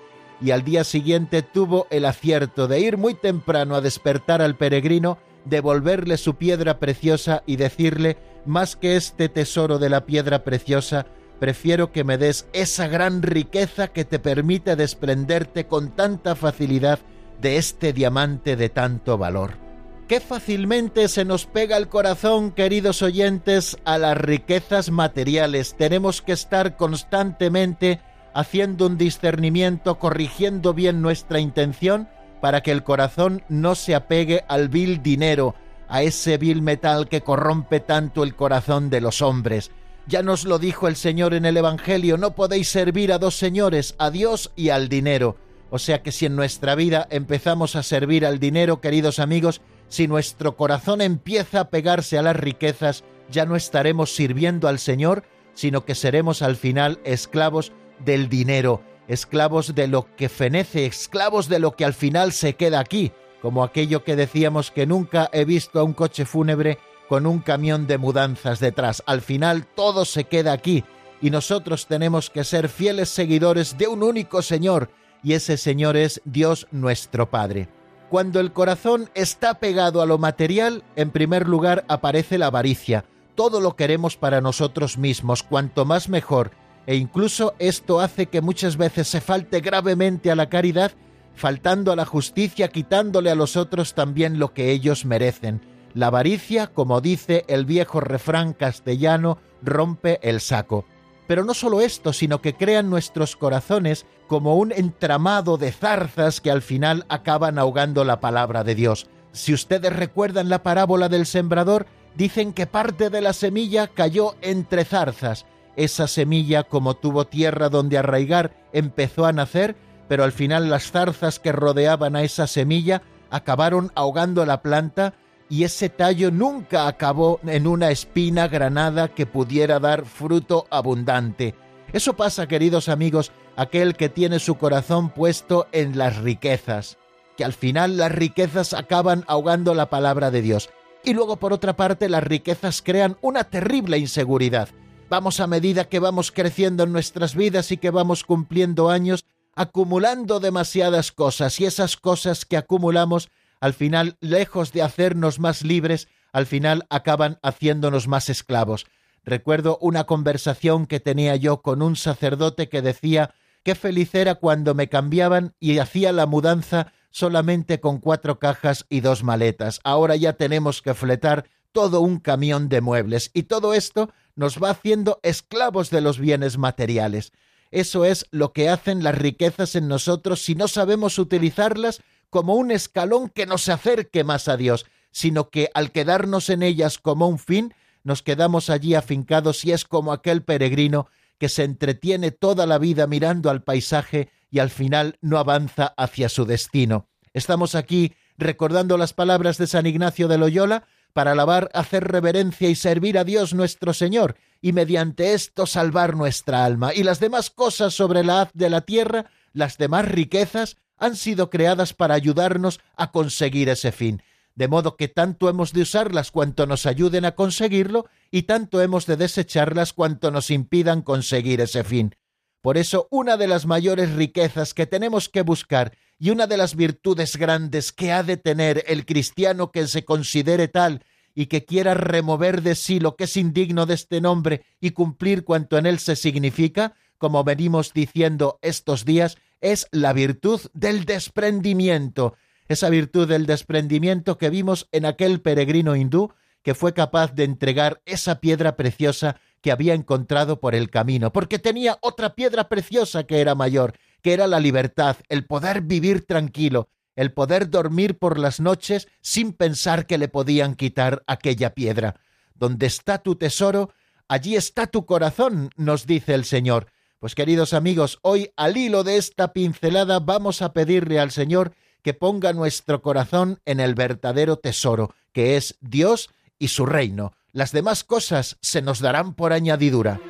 Y 0.42 0.50
al 0.50 0.64
día 0.64 0.84
siguiente 0.84 1.44
tuvo 1.44 1.86
el 1.92 2.06
acierto 2.06 2.68
de 2.68 2.80
ir 2.80 2.98
muy 2.98 3.14
temprano 3.14 3.76
a 3.76 3.82
despertar 3.82 4.42
al 4.42 4.56
peregrino, 4.56 5.20
devolverle 5.46 6.18
su 6.18 6.34
piedra 6.34 6.80
preciosa 6.80 7.44
y 7.46 7.58
decirle, 7.58 8.18
más 8.44 8.76
que 8.76 8.96
este 8.96 9.30
tesoro 9.30 9.78
de 9.78 9.90
la 9.90 10.08
piedra 10.08 10.44
preciosa, 10.44 11.06
prefiero 11.40 11.92
que 11.92 12.04
me 12.04 12.18
des 12.18 12.48
esa 12.54 12.88
gran 12.88 13.22
riqueza 13.22 13.88
que 13.88 14.06
te 14.06 14.20
permite 14.20 14.76
desprenderte 14.76 15.66
con 15.66 15.96
tanta 15.96 16.36
facilidad 16.36 17.00
de 17.42 17.58
este 17.58 17.94
diamante 17.94 18.56
de 18.56 18.70
tanto 18.70 19.18
valor. 19.18 19.70
Qué 20.08 20.20
fácilmente 20.20 21.08
se 21.08 21.24
nos 21.24 21.46
pega 21.46 21.78
el 21.78 21.88
corazón, 21.88 22.52
queridos 22.52 23.04
oyentes, 23.04 23.78
a 23.86 23.98
las 24.00 24.18
riquezas 24.18 24.90
materiales. 24.90 25.76
Tenemos 25.78 26.22
que 26.22 26.32
estar 26.32 26.78
constantemente 26.78 28.02
haciendo 28.34 28.88
un 28.88 28.98
discernimiento, 28.98 30.00
corrigiendo 30.00 30.74
bien 30.74 31.02
nuestra 31.02 31.40
intención 31.40 32.10
para 32.42 32.62
que 32.62 32.72
el 32.72 32.84
corazón 32.84 33.44
no 33.50 33.76
se 33.76 33.96
apegue 33.96 34.46
al 34.48 34.70
vil 34.70 35.04
dinero, 35.04 35.56
a 35.88 36.02
ese 36.02 36.38
vil 36.38 36.62
metal 36.62 37.08
que 37.08 37.22
corrompe 37.22 37.80
tanto 37.80 38.24
el 38.24 38.36
corazón 38.36 38.90
de 38.90 39.02
los 39.02 39.22
hombres. 39.22 39.72
Ya 40.10 40.24
nos 40.24 40.44
lo 40.44 40.58
dijo 40.58 40.88
el 40.88 40.96
Señor 40.96 41.36
en 41.36 41.46
el 41.46 41.56
Evangelio, 41.56 42.18
no 42.18 42.34
podéis 42.34 42.68
servir 42.68 43.14
a 43.14 43.20
dos 43.20 43.36
señores, 43.38 43.94
a 44.00 44.10
Dios 44.10 44.52
y 44.56 44.70
al 44.70 44.90
dinero. 44.90 45.38
O 45.70 45.78
sea 45.78 46.02
que 46.02 46.12
si 46.12 46.26
en 46.26 46.36
nuestra 46.36 46.74
vida 46.74 47.08
empezamos 47.12 47.76
a 47.76 47.84
servir 47.84 48.26
al 48.26 48.40
dinero, 48.40 48.82
queridos 48.82 49.20
amigos, 49.20 49.62
si 49.88 50.08
nuestro 50.08 50.58
corazón 50.58 51.02
empieza 51.02 51.60
a 51.60 51.70
pegarse 51.70 52.18
a 52.18 52.24
las 52.24 52.36
riquezas, 52.36 53.04
ya 53.30 53.46
no 53.46 53.56
estaremos 53.56 54.16
sirviendo 54.16 54.68
al 54.68 54.80
Señor, 54.80 55.26
sino 55.54 55.86
que 55.86 55.94
seremos 55.94 56.42
al 56.42 56.56
final 56.56 57.00
esclavos 57.04 57.72
del 58.04 58.30
dinero, 58.30 58.82
esclavos 59.08 59.76
de 59.76 59.88
lo 59.88 60.08
que 60.16 60.28
fenece, 60.28 60.88
esclavos 60.88 61.50
de 61.50 61.60
lo 61.60 61.76
que 61.76 61.86
al 61.86 61.94
final 61.94 62.32
se 62.32 62.56
queda 62.56 62.80
aquí, 62.80 63.12
como 63.44 63.64
aquello 63.64 64.04
que 64.04 64.16
decíamos 64.16 64.72
que 64.72 64.88
nunca 64.88 65.30
he 65.34 65.46
visto 65.46 65.80
a 65.80 65.84
un 65.84 65.94
coche 65.94 66.26
fúnebre 66.26 66.80
con 67.10 67.26
un 67.26 67.40
camión 67.40 67.88
de 67.88 67.98
mudanzas 67.98 68.60
detrás. 68.60 69.04
Al 69.08 69.22
final 69.22 69.66
todo 69.66 70.06
se 70.06 70.26
queda 70.26 70.54
aquí 70.54 70.86
y 71.22 71.32
nosotros 71.32 71.88
tenemos 71.88 72.30
que 72.30 72.44
ser 72.44 72.70
fieles 72.70 73.10
seguidores 73.10 73.78
de 73.78 73.88
un 73.88 74.04
único 74.04 74.42
Señor, 74.42 74.92
y 75.22 75.34
ese 75.34 75.58
Señor 75.58 75.98
es 75.98 76.22
Dios 76.24 76.68
nuestro 76.72 77.30
Padre. 77.30 77.68
Cuando 78.10 78.40
el 78.40 78.54
corazón 78.54 79.10
está 79.16 79.56
pegado 79.56 80.02
a 80.02 80.06
lo 80.06 80.18
material, 80.18 80.84
en 80.96 81.12
primer 81.12 81.48
lugar 81.48 81.84
aparece 81.90 82.38
la 82.38 82.48
avaricia. 82.48 83.06
Todo 83.36 83.60
lo 83.60 83.76
queremos 83.76 84.16
para 84.16 84.40
nosotros 84.40 84.98
mismos, 84.98 85.44
cuanto 85.44 85.86
más 85.86 86.10
mejor, 86.10 86.52
e 86.88 86.96
incluso 86.96 87.54
esto 87.60 88.00
hace 88.00 88.28
que 88.28 88.42
muchas 88.42 88.78
veces 88.78 89.08
se 89.08 89.20
falte 89.20 89.60
gravemente 89.60 90.32
a 90.32 90.36
la 90.36 90.50
caridad, 90.50 90.92
faltando 91.36 91.92
a 91.92 91.96
la 91.96 92.06
justicia, 92.06 92.70
quitándole 92.70 93.30
a 93.30 93.36
los 93.36 93.58
otros 93.58 93.94
también 93.94 94.40
lo 94.40 94.54
que 94.54 94.72
ellos 94.72 95.06
merecen. 95.06 95.62
La 95.94 96.08
avaricia, 96.08 96.68
como 96.68 97.02
dice 97.02 97.46
el 97.48 97.66
viejo 97.66 98.00
refrán 98.00 98.54
castellano, 98.54 99.40
rompe 99.62 100.20
el 100.22 100.40
saco. 100.40 100.86
Pero 101.28 101.44
no 101.44 101.54
solo 101.54 101.82
esto, 101.82 102.14
sino 102.14 102.42
que 102.42 102.56
crean 102.56 102.90
nuestros 102.90 103.36
corazones 103.36 104.06
como 104.28 104.56
un 104.56 104.72
entramado 104.72 105.58
de 105.58 105.72
zarzas 105.72 106.42
que 106.42 106.52
al 106.52 106.62
final 106.62 107.06
acaban 107.10 107.60
ahogando 107.60 108.04
la 108.04 108.20
palabra 108.20 108.64
de 108.64 108.76
Dios. 108.76 109.08
Si 109.32 109.54
ustedes 109.54 109.96
recuerdan 109.96 110.50
la 110.50 110.64
parábola 110.64 111.10
del 111.10 111.26
sembrador, 111.26 111.86
dicen 112.16 112.54
que 112.54 112.66
parte 112.66 113.10
de 113.10 113.22
la 113.22 113.34
semilla 113.34 113.88
cayó 113.88 114.36
entre 114.42 114.86
zarzas. 114.86 115.46
Esa 115.76 116.08
semilla, 116.08 116.64
como 116.64 116.96
tuvo 116.96 117.26
tierra 117.26 117.70
donde 117.70 117.98
arraigar, 117.98 118.56
empezó 118.74 119.26
a 119.26 119.32
nacer, 119.32 119.76
pero 120.08 120.24
al 120.24 120.32
final 120.32 120.70
las 120.70 120.92
zarzas 120.92 121.40
que 121.40 121.52
rodeaban 121.52 122.16
a 122.16 122.24
esa 122.24 122.48
semilla 122.48 123.02
acabaron 123.30 123.92
ahogando 123.96 124.46
la 124.46 124.62
planta 124.62 125.14
y 125.50 125.64
ese 125.64 125.90
tallo 125.90 126.30
nunca 126.32 126.88
acabó 126.88 127.40
en 127.46 127.66
una 127.66 127.90
espina 127.90 128.48
granada 128.48 129.10
que 129.10 129.26
pudiera 129.26 129.80
dar 129.80 130.06
fruto 130.06 130.68
abundante. 130.70 131.56
Eso 131.92 132.16
pasa, 132.16 132.48
queridos 132.48 132.88
amigos, 132.88 133.32
aquel 133.56 133.96
que 133.96 134.10
tiene 134.10 134.40
su 134.40 134.56
corazón 134.56 135.10
puesto 135.10 135.68
en 135.72 135.98
las 135.98 136.18
riquezas, 136.18 137.00
que 137.36 137.44
al 137.44 137.54
final 137.54 137.98
las 137.98 138.12
riquezas 138.12 138.74
acaban 138.74 139.26
ahogando 139.28 139.74
la 139.74 139.90
palabra 139.90 140.30
de 140.30 140.44
Dios. 140.44 140.70
Y 141.04 141.14
luego, 141.14 141.38
por 141.38 141.52
otra 141.52 141.76
parte, 141.76 142.10
las 142.10 142.24
riquezas 142.24 142.84
crean 142.84 143.18
una 143.22 143.46
terrible 143.46 143.98
inseguridad. 143.98 144.70
Vamos 145.10 145.40
a 145.40 145.48
medida 145.48 145.86
que 145.86 145.98
vamos 145.98 146.32
creciendo 146.32 146.84
en 146.84 146.92
nuestras 146.92 147.34
vidas 147.34 147.72
y 147.72 147.78
que 147.78 147.90
vamos 147.90 148.24
cumpliendo 148.24 148.90
años, 148.90 149.26
acumulando 149.56 150.40
demasiadas 150.40 151.12
cosas 151.12 151.60
y 151.60 151.66
esas 151.66 151.98
cosas 151.98 152.46
que 152.46 152.58
acumulamos 152.58 153.30
al 153.60 153.74
final, 153.74 154.18
lejos 154.22 154.72
de 154.72 154.82
hacernos 154.82 155.40
más 155.40 155.64
libres, 155.64 156.08
al 156.32 156.46
final 156.46 156.86
acaban 156.90 157.40
haciéndonos 157.42 158.08
más 158.08 158.30
esclavos. 158.30 158.86
Recuerdo 159.24 159.78
una 159.82 160.06
conversación 160.06 160.88
que 160.88 161.00
tenía 161.00 161.36
yo 161.36 161.62
con 161.62 161.82
un 161.82 161.96
sacerdote 161.96 162.70
que 162.70 162.82
decía 162.82 163.34
qué 163.64 163.76
feliz 163.76 164.16
era 164.16 164.36
cuando 164.36 164.74
me 164.74 164.88
cambiaban 164.90 165.56
y 165.60 165.78
hacía 165.80 166.12
la 166.12 166.26
mudanza 166.26 166.94
solamente 167.12 167.80
con 167.80 168.00
cuatro 168.00 168.40
cajas 168.40 168.86
y 168.90 169.02
dos 169.02 169.24
maletas. 169.24 169.80
Ahora 169.84 170.16
ya 170.16 170.34
tenemos 170.34 170.82
que 170.82 170.94
fletar 170.94 171.50
todo 171.72 172.02
un 172.02 172.20
camión 172.20 172.70
de 172.70 172.82
muebles 172.82 173.32
y 173.34 173.44
todo 173.44 173.74
esto 173.74 174.12
nos 174.36 174.62
va 174.62 174.72
haciendo 174.72 175.20
esclavos 175.22 175.90
de 175.90 176.02
los 176.02 176.18
bienes 176.18 176.58
materiales. 176.58 177.32
Eso 177.72 178.06
es 178.06 178.26
lo 178.32 178.52
que 178.54 178.70
hacen 178.70 179.04
las 179.04 179.16
riquezas 179.16 179.76
en 179.76 179.88
nosotros 179.88 180.42
si 180.42 180.56
no 180.56 180.68
sabemos 180.68 181.20
utilizarlas 181.20 182.02
como 182.30 182.56
un 182.56 182.72
escalón 182.72 183.30
que 183.30 183.46
nos 183.46 183.70
acerque 183.70 184.24
más 184.24 184.48
a 184.48 184.58
Dios, 184.58 184.86
sino 185.12 185.50
que 185.50 185.70
al 185.74 185.92
quedarnos 185.92 186.50
en 186.50 186.64
ellas 186.64 186.98
como 186.98 187.28
un 187.28 187.40
fin, 187.40 187.74
nos 188.04 188.24
quedamos 188.24 188.70
allí 188.70 188.96
afincados 188.96 189.66
y 189.66 189.72
es 189.72 189.86
como 189.86 190.14
aquel 190.14 190.44
peregrino 190.44 191.08
que 191.38 191.50
se 191.50 191.64
entretiene 191.64 192.32
toda 192.32 192.66
la 192.66 192.78
vida 192.78 193.08
mirando 193.08 193.50
al 193.50 193.64
paisaje 193.64 194.30
y 194.52 194.60
al 194.60 194.70
final 194.70 195.18
no 195.22 195.38
avanza 195.38 195.94
hacia 195.98 196.30
su 196.30 196.46
destino. 196.46 197.08
Estamos 197.34 197.76
aquí 197.76 198.14
recordando 198.38 198.98
las 198.98 199.14
palabras 199.14 199.58
de 199.58 199.68
San 199.68 199.86
Ignacio 199.86 200.28
de 200.28 200.38
Loyola 200.38 200.86
para 201.14 201.32
alabar, 201.32 201.70
hacer 201.74 202.06
reverencia 202.06 202.70
y 202.70 202.76
servir 202.76 203.18
a 203.18 203.24
Dios 203.24 203.54
nuestro 203.54 203.94
Señor, 203.94 204.36
y 204.62 204.74
mediante 204.74 205.34
esto 205.34 205.66
salvar 205.66 206.16
nuestra 206.16 206.66
alma. 206.66 206.94
Y 206.94 207.04
las 207.04 207.20
demás 207.20 207.50
cosas 207.50 207.94
sobre 207.94 208.24
la 208.24 208.42
haz 208.42 208.50
de 208.54 208.70
la 208.70 208.82
tierra, 208.82 209.26
las 209.54 209.78
demás 209.78 210.06
riquezas, 210.06 210.78
han 211.00 211.16
sido 211.16 211.50
creadas 211.50 211.94
para 211.94 212.14
ayudarnos 212.14 212.80
a 212.96 213.12
conseguir 213.12 213.70
ese 213.70 213.92
fin, 213.92 214.22
de 214.56 214.68
modo 214.68 214.98
que 214.98 215.08
tanto 215.08 215.50
hemos 215.50 215.74
de 215.74 215.82
usarlas 215.82 216.32
cuanto 216.32 216.68
nos 216.68 216.86
ayuden 216.86 217.26
a 217.26 217.36
conseguirlo 217.36 218.08
y 218.30 218.44
tanto 218.44 218.82
hemos 218.82 219.06
de 219.06 219.18
desecharlas 219.18 219.94
cuanto 219.94 220.32
nos 220.32 220.52
impidan 220.52 221.02
conseguir 221.02 221.62
ese 221.62 221.84
fin. 221.84 222.16
Por 222.62 222.78
eso 222.78 223.08
una 223.10 223.38
de 223.38 223.48
las 223.48 223.66
mayores 223.66 224.14
riquezas 224.14 224.74
que 224.74 224.86
tenemos 224.86 225.30
que 225.30 225.44
buscar 225.44 225.98
y 226.20 226.32
una 226.32 226.46
de 226.46 226.58
las 226.58 226.76
virtudes 226.76 227.38
grandes 227.38 227.94
que 227.94 228.12
ha 228.12 228.22
de 228.22 228.36
tener 228.36 228.84
el 228.88 229.06
cristiano 229.06 229.72
que 229.72 229.88
se 229.88 230.04
considere 230.04 230.68
tal 230.68 231.06
y 231.34 231.46
que 231.46 231.64
quiera 231.64 231.94
remover 231.94 232.62
de 232.62 232.76
sí 232.76 233.00
lo 233.00 233.16
que 233.16 233.24
es 233.24 233.38
indigno 233.38 233.86
de 233.86 233.94
este 233.94 234.20
nombre 234.20 234.66
y 234.82 234.92
cumplir 234.92 235.46
cuanto 235.46 235.78
en 235.78 235.86
él 235.86 236.00
se 236.00 236.18
significa, 236.18 236.96
como 237.18 237.46
venimos 237.46 237.94
diciendo 237.94 238.60
estos 238.62 239.06
días, 239.06 239.38
es 239.62 239.88
la 239.92 240.14
virtud 240.14 240.62
del 240.74 241.06
desprendimiento. 241.06 242.36
esa 242.68 242.90
virtud 242.90 243.28
del 243.28 243.48
desprendimiento 243.48 244.38
que 244.38 244.52
vimos 244.52 244.88
en 244.92 245.06
aquel 245.06 245.42
peregrino 245.42 245.96
hindú 245.96 246.32
que 246.62 246.76
fue 246.76 246.94
capaz 246.94 247.34
de 247.34 247.44
entregar 247.44 248.02
esa 248.06 248.40
piedra 248.40 248.76
preciosa 248.76 249.38
que 249.62 249.72
había 249.72 249.94
encontrado 249.94 250.60
por 250.60 250.76
el 250.76 250.90
camino, 250.90 251.32
porque 251.32 251.60
tenía 251.60 251.98
otra 252.02 252.36
piedra 252.36 252.70
preciosa 252.70 253.24
que 253.24 253.42
era 253.42 253.56
mayor, 253.56 253.94
que 254.22 254.34
era 254.34 254.48
la 254.48 254.60
libertad, 254.60 255.18
el 255.30 255.46
poder 255.46 255.82
vivir 255.82 256.26
tranquilo, 256.26 256.90
el 257.16 257.34
poder 257.34 257.70
dormir 257.70 258.18
por 258.18 258.40
las 258.40 258.60
noches 258.60 259.08
sin 259.22 259.54
pensar 259.54 260.06
que 260.06 260.18
le 260.18 260.28
podían 260.28 260.76
quitar 260.76 261.24
aquella 261.28 261.74
piedra. 261.74 262.20
Donde 262.56 262.86
está 262.86 263.18
tu 263.18 263.36
tesoro, 263.36 263.92
allí 264.28 264.56
está 264.56 264.88
tu 264.88 265.06
corazón, 265.06 265.70
nos 265.76 266.06
dice 266.06 266.34
el 266.34 266.46
Señor. 266.46 266.88
Pues 267.20 267.36
queridos 267.36 267.74
amigos, 267.74 268.18
hoy 268.22 268.54
al 268.56 268.78
hilo 268.78 269.04
de 269.04 269.18
esta 269.18 269.52
pincelada 269.52 270.20
vamos 270.22 270.62
a 270.62 270.72
pedirle 270.72 271.20
al 271.20 271.32
Señor 271.32 271.74
que 272.02 272.14
ponga 272.14 272.54
nuestro 272.54 273.02
corazón 273.02 273.60
en 273.66 273.82
el 273.82 273.94
verdadero 273.94 274.56
tesoro, 274.56 275.14
que 275.34 275.58
es 275.58 275.76
Dios 275.82 276.30
y 276.60 276.70
su 276.70 276.86
reino. 276.86 277.34
Las 277.52 277.74
demás 277.74 278.06
cosas 278.06 278.58
se 278.62 278.82
nos 278.82 279.02
darán 279.02 279.34
por 279.34 279.52
añadidura. 279.52 280.22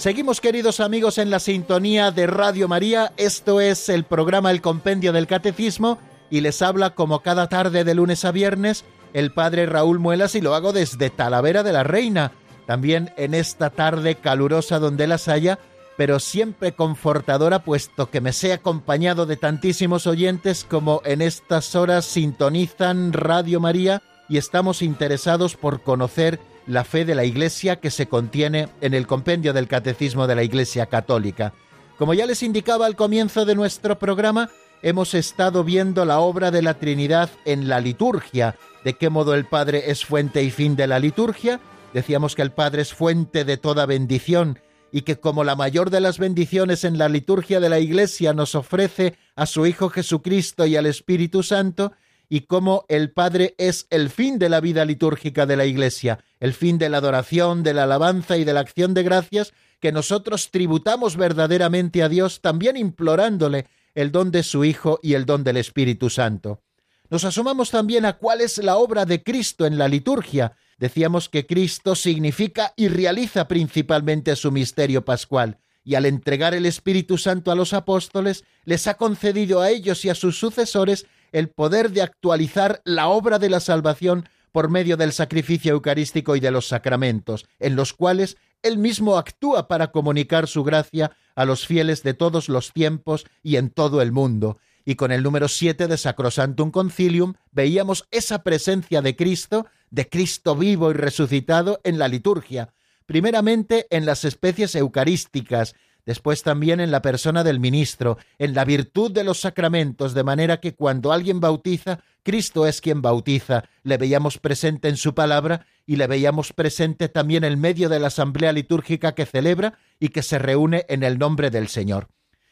Seguimos 0.00 0.40
queridos 0.40 0.80
amigos 0.80 1.18
en 1.18 1.28
la 1.28 1.40
sintonía 1.40 2.10
de 2.10 2.26
Radio 2.26 2.68
María, 2.68 3.12
esto 3.18 3.60
es 3.60 3.90
el 3.90 4.04
programa 4.04 4.50
El 4.50 4.62
Compendio 4.62 5.12
del 5.12 5.26
Catecismo 5.26 5.98
y 6.30 6.40
les 6.40 6.62
habla 6.62 6.94
como 6.94 7.20
cada 7.20 7.50
tarde 7.50 7.84
de 7.84 7.94
lunes 7.94 8.24
a 8.24 8.32
viernes 8.32 8.86
el 9.12 9.30
padre 9.30 9.66
Raúl 9.66 9.98
Muelas 9.98 10.34
y 10.36 10.40
lo 10.40 10.54
hago 10.54 10.72
desde 10.72 11.10
Talavera 11.10 11.62
de 11.62 11.74
la 11.74 11.82
Reina, 11.82 12.32
también 12.66 13.12
en 13.18 13.34
esta 13.34 13.68
tarde 13.68 14.14
calurosa 14.14 14.78
donde 14.78 15.06
las 15.06 15.28
haya, 15.28 15.58
pero 15.98 16.18
siempre 16.18 16.72
confortadora 16.72 17.58
puesto 17.58 18.08
que 18.08 18.22
me 18.22 18.32
sé 18.32 18.54
acompañado 18.54 19.26
de 19.26 19.36
tantísimos 19.36 20.06
oyentes 20.06 20.64
como 20.64 21.02
en 21.04 21.20
estas 21.20 21.74
horas 21.76 22.06
sintonizan 22.06 23.12
Radio 23.12 23.60
María 23.60 24.00
y 24.30 24.38
estamos 24.38 24.80
interesados 24.80 25.56
por 25.56 25.82
conocer 25.82 26.40
la 26.70 26.84
fe 26.84 27.04
de 27.04 27.16
la 27.16 27.24
Iglesia 27.24 27.76
que 27.76 27.90
se 27.90 28.06
contiene 28.06 28.68
en 28.80 28.94
el 28.94 29.08
compendio 29.08 29.52
del 29.52 29.66
Catecismo 29.66 30.28
de 30.28 30.36
la 30.36 30.44
Iglesia 30.44 30.86
Católica. 30.86 31.52
Como 31.98 32.14
ya 32.14 32.26
les 32.26 32.44
indicaba 32.44 32.86
al 32.86 32.94
comienzo 32.94 33.44
de 33.44 33.56
nuestro 33.56 33.98
programa, 33.98 34.50
hemos 34.80 35.14
estado 35.14 35.64
viendo 35.64 36.04
la 36.04 36.20
obra 36.20 36.52
de 36.52 36.62
la 36.62 36.74
Trinidad 36.74 37.28
en 37.44 37.68
la 37.68 37.80
liturgia, 37.80 38.54
de 38.84 38.94
qué 38.94 39.10
modo 39.10 39.34
el 39.34 39.46
Padre 39.46 39.90
es 39.90 40.04
fuente 40.04 40.44
y 40.44 40.50
fin 40.52 40.76
de 40.76 40.86
la 40.86 41.00
liturgia. 41.00 41.60
Decíamos 41.92 42.36
que 42.36 42.42
el 42.42 42.52
Padre 42.52 42.82
es 42.82 42.94
fuente 42.94 43.44
de 43.44 43.56
toda 43.56 43.84
bendición 43.84 44.60
y 44.92 45.02
que 45.02 45.16
como 45.18 45.42
la 45.42 45.56
mayor 45.56 45.90
de 45.90 46.00
las 46.00 46.18
bendiciones 46.18 46.84
en 46.84 46.98
la 46.98 47.08
liturgia 47.08 47.58
de 47.58 47.68
la 47.68 47.80
Iglesia 47.80 48.32
nos 48.32 48.54
ofrece 48.54 49.16
a 49.34 49.46
su 49.46 49.66
Hijo 49.66 49.88
Jesucristo 49.88 50.66
y 50.66 50.76
al 50.76 50.86
Espíritu 50.86 51.42
Santo, 51.42 51.92
y 52.32 52.42
cómo 52.42 52.86
el 52.88 53.10
Padre 53.10 53.56
es 53.58 53.88
el 53.90 54.08
fin 54.08 54.38
de 54.38 54.48
la 54.48 54.60
vida 54.60 54.84
litúrgica 54.84 55.46
de 55.46 55.56
la 55.56 55.66
Iglesia, 55.66 56.20
el 56.38 56.54
fin 56.54 56.78
de 56.78 56.88
la 56.88 56.98
adoración, 56.98 57.64
de 57.64 57.74
la 57.74 57.82
alabanza 57.82 58.38
y 58.38 58.44
de 58.44 58.54
la 58.54 58.60
acción 58.60 58.94
de 58.94 59.02
gracias 59.02 59.52
que 59.80 59.90
nosotros 59.90 60.52
tributamos 60.52 61.16
verdaderamente 61.16 62.04
a 62.04 62.08
Dios, 62.08 62.40
también 62.40 62.76
implorándole 62.76 63.66
el 63.96 64.12
don 64.12 64.30
de 64.30 64.44
su 64.44 64.64
Hijo 64.64 65.00
y 65.02 65.14
el 65.14 65.26
don 65.26 65.42
del 65.42 65.56
Espíritu 65.56 66.08
Santo. 66.08 66.62
Nos 67.10 67.24
asomamos 67.24 67.72
también 67.72 68.04
a 68.04 68.12
cuál 68.12 68.40
es 68.40 68.58
la 68.58 68.76
obra 68.76 69.04
de 69.06 69.24
Cristo 69.24 69.66
en 69.66 69.76
la 69.76 69.88
liturgia. 69.88 70.52
Decíamos 70.78 71.28
que 71.28 71.46
Cristo 71.46 71.96
significa 71.96 72.72
y 72.76 72.86
realiza 72.86 73.48
principalmente 73.48 74.36
su 74.36 74.52
misterio 74.52 75.04
pascual, 75.04 75.58
y 75.82 75.96
al 75.96 76.06
entregar 76.06 76.54
el 76.54 76.66
Espíritu 76.66 77.18
Santo 77.18 77.50
a 77.50 77.56
los 77.56 77.72
apóstoles, 77.72 78.44
les 78.64 78.86
ha 78.86 78.94
concedido 78.94 79.60
a 79.60 79.70
ellos 79.70 80.04
y 80.04 80.10
a 80.10 80.14
sus 80.14 80.38
sucesores 80.38 81.06
el 81.32 81.48
poder 81.48 81.90
de 81.90 82.02
actualizar 82.02 82.80
la 82.84 83.08
obra 83.08 83.38
de 83.38 83.50
la 83.50 83.60
salvación 83.60 84.28
por 84.52 84.68
medio 84.68 84.96
del 84.96 85.12
sacrificio 85.12 85.72
eucarístico 85.72 86.36
y 86.36 86.40
de 86.40 86.50
los 86.50 86.68
sacramentos, 86.68 87.46
en 87.58 87.76
los 87.76 87.92
cuales 87.92 88.36
él 88.62 88.78
mismo 88.78 89.16
actúa 89.16 89.68
para 89.68 89.90
comunicar 89.90 90.46
su 90.46 90.64
gracia 90.64 91.12
a 91.34 91.44
los 91.44 91.66
fieles 91.66 92.02
de 92.02 92.14
todos 92.14 92.48
los 92.48 92.72
tiempos 92.72 93.26
y 93.42 93.56
en 93.56 93.70
todo 93.70 94.02
el 94.02 94.12
mundo. 94.12 94.58
Y 94.84 94.96
con 94.96 95.12
el 95.12 95.22
número 95.22 95.48
7 95.48 95.86
de 95.86 95.96
Sacrosantum 95.96 96.70
Concilium 96.70 97.34
veíamos 97.52 98.06
esa 98.10 98.42
presencia 98.42 99.02
de 99.02 99.16
Cristo, 99.16 99.66
de 99.90 100.08
Cristo 100.08 100.56
vivo 100.56 100.90
y 100.90 100.94
resucitado 100.94 101.80
en 101.84 101.98
la 101.98 102.08
liturgia, 102.08 102.72
primeramente 103.06 103.86
en 103.90 104.06
las 104.06 104.24
especies 104.24 104.74
eucarísticas, 104.74 105.74
después 106.10 106.42
también 106.42 106.80
en 106.80 106.90
la 106.90 107.02
persona 107.02 107.44
del 107.44 107.60
ministro, 107.60 108.18
en 108.40 108.52
la 108.52 108.64
virtud 108.64 109.12
de 109.12 109.22
los 109.22 109.38
sacramentos, 109.38 110.12
de 110.12 110.24
manera 110.24 110.58
que 110.58 110.74
cuando 110.74 111.12
alguien 111.12 111.38
bautiza, 111.38 112.00
Cristo 112.24 112.66
es 112.66 112.80
quien 112.80 113.00
bautiza, 113.00 113.62
le 113.84 113.96
veíamos 113.96 114.38
presente 114.38 114.88
en 114.88 114.96
su 114.96 115.14
palabra 115.14 115.66
y 115.86 115.94
le 115.94 116.08
veíamos 116.08 116.52
presente 116.52 117.08
también 117.08 117.44
en 117.44 117.60
medio 117.60 117.88
de 117.88 118.00
la 118.00 118.08
asamblea 118.08 118.52
litúrgica 118.52 119.14
que 119.14 119.24
celebra 119.24 119.78
y 120.00 120.08
que 120.08 120.22
se 120.22 120.40
reúne 120.40 120.84
en 120.88 121.04
el 121.04 121.16
nombre 121.16 121.48
del 121.48 121.68
Señor. 121.68 122.08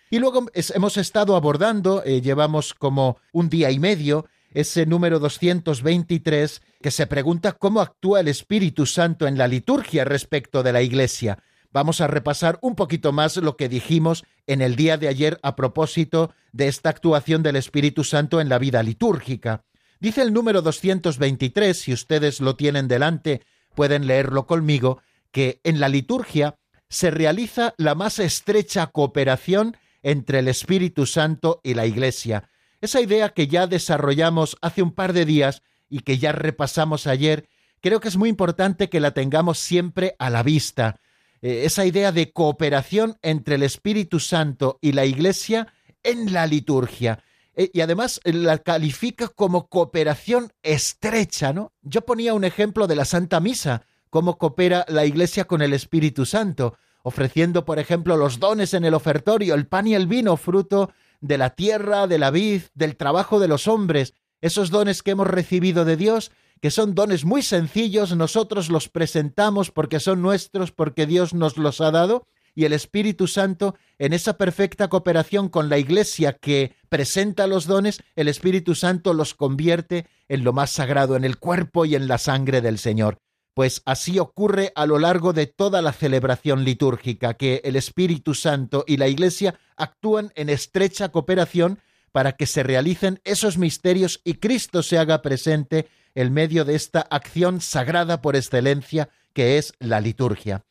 Y 0.09 0.21
luego 0.21 0.47
hemos 0.55 0.97
estado 0.97 1.35
abordando, 1.35 2.05
eh, 2.05 2.21
llevamos 2.21 2.75
como 2.75 3.17
un 3.33 3.49
día 3.49 3.73
y 3.73 3.81
medio, 3.81 4.27
ese 4.53 4.87
número 4.87 5.19
223, 5.19 6.63
que 6.81 6.93
se 6.93 7.09
pregunta 7.09 7.55
cómo 7.55 7.81
actúa 7.81 8.21
el 8.21 8.29
Espíritu 8.29 8.87
Santo 8.87 9.27
en 9.27 9.37
la 9.37 9.49
liturgia 9.49 10.05
respecto 10.05 10.63
de 10.63 10.73
la 10.73 10.81
Iglesia 10.81 11.43
vamos 11.71 12.01
a 12.01 12.07
repasar 12.07 12.59
un 12.63 12.75
poquito 12.75 13.13
más 13.13 13.37
lo 13.37 13.57
que 13.57 13.69
dijimos 13.69 14.25
en 14.47 14.63
el 14.63 14.77
día 14.77 14.97
de 14.97 15.09
ayer 15.09 15.39
a 15.43 15.57
propósito 15.57 16.33
de 16.53 16.69
esta 16.69 16.91
actuación 16.91 17.43
del 17.43 17.57
Espíritu 17.57 18.05
Santo 18.05 18.41
en 18.41 18.49
la 18.49 18.59
vida 18.59 18.83
litúrgica. 18.83 19.65
Dice 20.01 20.23
el 20.23 20.33
número 20.33 20.63
223, 20.63 21.79
si 21.79 21.93
ustedes 21.93 22.41
lo 22.41 22.57
tienen 22.57 22.89
delante, 22.89 23.43
pueden 23.75 24.07
leerlo 24.07 24.47
conmigo, 24.47 25.03
que 25.33 25.61
en 25.65 25.81
la 25.81 25.89
liturgia 25.89 26.57
se 26.89 27.11
realiza 27.11 27.75
la 27.77 27.95
más 27.95 28.19
estrecha 28.19 28.87
cooperación 28.87 29.77
entre 30.03 30.39
el 30.39 30.49
Espíritu 30.49 31.05
Santo 31.07 31.61
y 31.63 31.75
la 31.75 31.87
Iglesia. 31.87 32.49
Esa 32.81 33.01
idea 33.01 33.31
que 33.31 33.49
ya 33.49 33.67
desarrollamos 33.67 34.57
hace 34.63 34.83
un 34.83 34.93
par 34.93 35.13
de 35.13 35.25
días 35.25 35.63
y 35.89 36.01
que 36.01 36.19
ya 36.19 36.33
repasamos 36.33 37.07
ayer, 37.07 37.49
creo 37.81 38.01
que 38.01 38.09
es 38.09 38.17
muy 38.17 38.29
importante 38.29 38.89
que 38.89 39.01
la 39.01 39.13
tengamos 39.13 39.59
siempre 39.59 40.15
a 40.19 40.31
la 40.31 40.43
vista. 40.43 41.01
Eh, 41.41 41.63
esa 41.65 41.85
idea 41.85 42.13
de 42.13 42.33
cooperación 42.33 43.17
entre 43.23 43.55
el 43.57 43.63
Espíritu 43.63 44.21
Santo 44.21 44.79
y 44.81 44.93
la 44.93 45.05
Iglesia 45.05 45.69
en 46.03 46.33
la 46.33 46.47
liturgia. 46.47 47.23
Eh, 47.55 47.71
y 47.73 47.81
además 47.81 48.21
eh, 48.25 48.33
la 48.33 48.59
califica 48.59 49.29
como 49.29 49.69
cooperación 49.69 50.53
estrecha, 50.63 51.53
¿no? 51.53 51.73
Yo 51.83 52.03
ponía 52.03 52.35
un 52.35 52.45
ejemplo 52.45 52.87
de 52.87 52.97
la 52.97 53.05
Santa 53.05 53.41
Misa, 53.41 53.83
cómo 54.11 54.39
coopera 54.39 54.85
la 54.89 55.05
Iglesia 55.05 55.45
con 55.45 55.63
el 55.63 55.73
Espíritu 55.73 56.25
Santo, 56.27 56.77
ofreciendo, 57.03 57.65
por 57.65 57.79
ejemplo, 57.79 58.17
los 58.17 58.39
dones 58.39 58.75
en 58.75 58.85
el 58.85 58.95
ofertorio, 58.95 59.55
el 59.55 59.67
pan 59.67 59.87
y 59.87 59.95
el 59.95 60.07
vino, 60.07 60.37
fruto 60.37 60.91
de 61.21 61.39
la 61.39 61.51
tierra, 61.51 62.07
de 62.07 62.19
la 62.19 62.31
vid, 62.31 62.63
del 62.75 62.97
trabajo 62.97 63.41
de 63.41 63.49
los 63.49 63.67
hombres, 63.67 64.15
esos 64.41 64.71
dones 64.71 65.03
que 65.03 65.13
hemos 65.13 65.27
recibido 65.27 65.85
de 65.85 65.97
Dios 65.97 66.31
que 66.61 66.71
son 66.71 66.95
dones 66.95 67.25
muy 67.25 67.43
sencillos, 67.43 68.15
nosotros 68.17 68.69
los 68.69 68.89
presentamos 68.89 69.71
porque 69.71 70.01
son 70.01 70.23
nuestros, 70.23 70.73
porque 70.73 71.07
Dios 71.07 71.35
nos 71.35 71.57
los 71.57 71.81
ha 71.81 71.91
dado, 71.91 72.27
y 72.55 72.65
el 72.65 72.73
Espíritu 72.73 73.29
Santo, 73.29 73.77
en 73.99 74.13
esa 74.13 74.37
perfecta 74.37 74.89
cooperación 74.89 75.49
con 75.49 75.69
la 75.69 75.79
Iglesia 75.79 76.33
que 76.33 76.75
presenta 76.89 77.47
los 77.47 77.67
dones, 77.67 78.03
el 78.17 78.27
Espíritu 78.27 78.75
Santo 78.75 79.15
los 79.15 79.35
convierte 79.35 80.07
en 80.29 80.43
lo 80.43 80.53
más 80.53 80.71
sagrado, 80.71 81.15
en 81.15 81.25
el 81.25 81.39
cuerpo 81.39 81.85
y 81.85 81.95
en 81.95 82.09
la 82.09 82.19
sangre 82.19 82.61
del 82.61 82.79
Señor. 82.79 83.19
Pues 83.55 83.83
así 83.85 84.19
ocurre 84.19 84.73
a 84.75 84.87
lo 84.87 84.99
largo 84.99 85.33
de 85.33 85.47
toda 85.47 85.83
la 85.83 85.93
celebración 85.93 86.65
litúrgica, 86.65 87.35
que 87.35 87.61
el 87.63 87.77
Espíritu 87.77 88.35
Santo 88.35 88.85
y 88.87 88.97
la 88.97 89.07
Iglesia 89.07 89.59
actúan 89.77 90.33
en 90.35 90.49
estrecha 90.49 91.11
cooperación 91.11 91.79
para 92.11 92.33
que 92.33 92.47
se 92.47 92.65
realicen 92.65 93.21
esos 93.25 93.59
misterios 93.59 94.21
y 94.25 94.35
Cristo 94.35 94.83
se 94.83 94.99
haga 94.99 95.23
presente 95.23 95.89
el 96.21 96.33
medio 96.33 96.65
de 96.65 96.75
esta 96.75 97.01
acción 97.01 97.61
sagrada 97.61 98.21
por 98.21 98.35
excelencia 98.35 99.09
que 99.33 99.57
es 99.57 99.73
la 99.79 100.01
liturgia. 100.01 100.65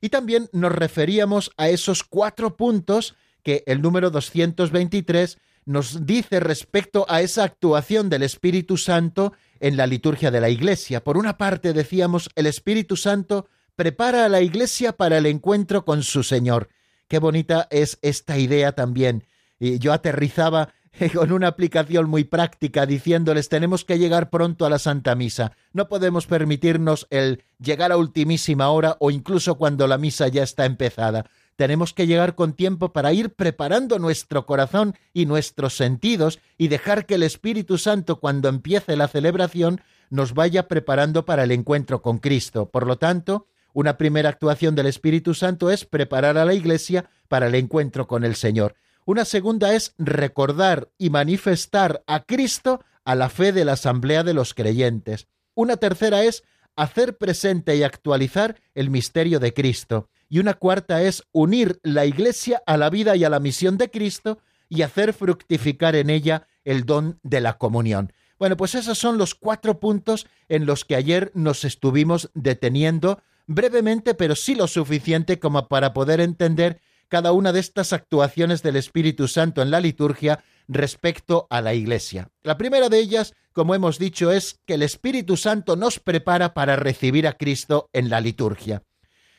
Y 0.00 0.08
también 0.08 0.48
nos 0.52 0.72
referíamos 0.72 1.50
a 1.58 1.68
esos 1.68 2.02
cuatro 2.02 2.56
puntos 2.56 3.14
que 3.42 3.62
el 3.66 3.82
número 3.82 4.10
223 4.10 5.36
nos 5.66 6.06
dice 6.06 6.40
respecto 6.40 7.04
a 7.10 7.20
esa 7.20 7.44
actuación 7.44 8.08
del 8.08 8.22
Espíritu 8.22 8.78
Santo 8.78 9.34
en 9.60 9.76
la 9.76 9.86
liturgia 9.86 10.30
de 10.30 10.40
la 10.40 10.48
Iglesia. 10.48 11.04
Por 11.04 11.18
una 11.18 11.36
parte 11.36 11.74
decíamos, 11.74 12.30
el 12.34 12.46
Espíritu 12.46 12.96
Santo 12.96 13.48
prepara 13.74 14.24
a 14.24 14.30
la 14.30 14.40
Iglesia 14.40 14.92
para 14.92 15.18
el 15.18 15.26
encuentro 15.26 15.84
con 15.84 16.02
su 16.04 16.22
Señor. 16.22 16.70
Qué 17.06 17.18
bonita 17.18 17.68
es 17.70 17.98
esta 18.00 18.38
idea 18.38 18.72
también. 18.72 19.26
Y 19.58 19.78
yo 19.78 19.92
aterrizaba 19.92 20.72
con 21.14 21.32
una 21.32 21.48
aplicación 21.48 22.08
muy 22.08 22.24
práctica 22.24 22.86
diciéndoles 22.86 23.48
tenemos 23.48 23.84
que 23.84 23.98
llegar 23.98 24.30
pronto 24.30 24.64
a 24.64 24.70
la 24.70 24.78
Santa 24.78 25.14
Misa. 25.14 25.52
No 25.72 25.88
podemos 25.88 26.26
permitirnos 26.26 27.06
el 27.10 27.44
llegar 27.58 27.92
a 27.92 27.96
ultimísima 27.96 28.70
hora 28.70 28.96
o 29.00 29.10
incluso 29.10 29.56
cuando 29.56 29.86
la 29.86 29.98
misa 29.98 30.28
ya 30.28 30.42
está 30.42 30.64
empezada. 30.64 31.26
Tenemos 31.56 31.94
que 31.94 32.06
llegar 32.06 32.34
con 32.34 32.52
tiempo 32.52 32.92
para 32.92 33.12
ir 33.12 33.30
preparando 33.34 33.98
nuestro 33.98 34.44
corazón 34.46 34.94
y 35.14 35.26
nuestros 35.26 35.76
sentidos 35.76 36.38
y 36.58 36.68
dejar 36.68 37.06
que 37.06 37.14
el 37.14 37.22
Espíritu 37.22 37.78
Santo 37.78 38.20
cuando 38.20 38.48
empiece 38.48 38.96
la 38.96 39.08
celebración 39.08 39.80
nos 40.10 40.34
vaya 40.34 40.68
preparando 40.68 41.24
para 41.24 41.44
el 41.44 41.52
encuentro 41.52 42.02
con 42.02 42.18
Cristo. 42.18 42.68
Por 42.70 42.86
lo 42.86 42.98
tanto, 42.98 43.46
una 43.72 43.96
primera 43.98 44.28
actuación 44.28 44.74
del 44.74 44.86
Espíritu 44.86 45.34
Santo 45.34 45.70
es 45.70 45.84
preparar 45.84 46.38
a 46.38 46.44
la 46.44 46.54
Iglesia 46.54 47.10
para 47.28 47.48
el 47.48 47.54
encuentro 47.54 48.06
con 48.06 48.24
el 48.24 48.36
Señor. 48.36 48.74
Una 49.06 49.24
segunda 49.24 49.72
es 49.72 49.94
recordar 49.98 50.90
y 50.98 51.10
manifestar 51.10 52.02
a 52.08 52.24
Cristo 52.24 52.84
a 53.04 53.14
la 53.14 53.28
fe 53.28 53.52
de 53.52 53.64
la 53.64 53.74
asamblea 53.74 54.24
de 54.24 54.34
los 54.34 54.52
creyentes. 54.52 55.28
Una 55.54 55.76
tercera 55.76 56.24
es 56.24 56.42
hacer 56.74 57.16
presente 57.16 57.76
y 57.76 57.84
actualizar 57.84 58.60
el 58.74 58.90
misterio 58.90 59.38
de 59.38 59.54
Cristo. 59.54 60.08
Y 60.28 60.40
una 60.40 60.54
cuarta 60.54 61.04
es 61.04 61.22
unir 61.30 61.78
la 61.84 62.04
Iglesia 62.04 62.64
a 62.66 62.76
la 62.76 62.90
vida 62.90 63.14
y 63.14 63.22
a 63.22 63.30
la 63.30 63.38
misión 63.38 63.78
de 63.78 63.92
Cristo 63.92 64.40
y 64.68 64.82
hacer 64.82 65.12
fructificar 65.12 65.94
en 65.94 66.10
ella 66.10 66.48
el 66.64 66.84
don 66.84 67.20
de 67.22 67.40
la 67.40 67.58
comunión. 67.58 68.12
Bueno, 68.40 68.56
pues 68.56 68.74
esos 68.74 68.98
son 68.98 69.18
los 69.18 69.36
cuatro 69.36 69.78
puntos 69.78 70.26
en 70.48 70.66
los 70.66 70.84
que 70.84 70.96
ayer 70.96 71.30
nos 71.32 71.64
estuvimos 71.64 72.32
deteniendo 72.34 73.22
brevemente, 73.46 74.14
pero 74.14 74.34
sí 74.34 74.56
lo 74.56 74.66
suficiente 74.66 75.38
como 75.38 75.68
para 75.68 75.94
poder 75.94 76.20
entender 76.20 76.80
cada 77.08 77.32
una 77.32 77.52
de 77.52 77.60
estas 77.60 77.92
actuaciones 77.92 78.62
del 78.62 78.76
Espíritu 78.76 79.28
Santo 79.28 79.62
en 79.62 79.70
la 79.70 79.80
liturgia 79.80 80.42
respecto 80.68 81.46
a 81.50 81.60
la 81.60 81.74
Iglesia. 81.74 82.28
La 82.42 82.58
primera 82.58 82.88
de 82.88 82.98
ellas, 82.98 83.34
como 83.52 83.74
hemos 83.74 83.98
dicho, 83.98 84.32
es 84.32 84.60
que 84.66 84.74
el 84.74 84.82
Espíritu 84.82 85.36
Santo 85.36 85.76
nos 85.76 85.98
prepara 86.00 86.54
para 86.54 86.76
recibir 86.76 87.26
a 87.26 87.34
Cristo 87.34 87.88
en 87.92 88.10
la 88.10 88.20
liturgia. 88.20 88.82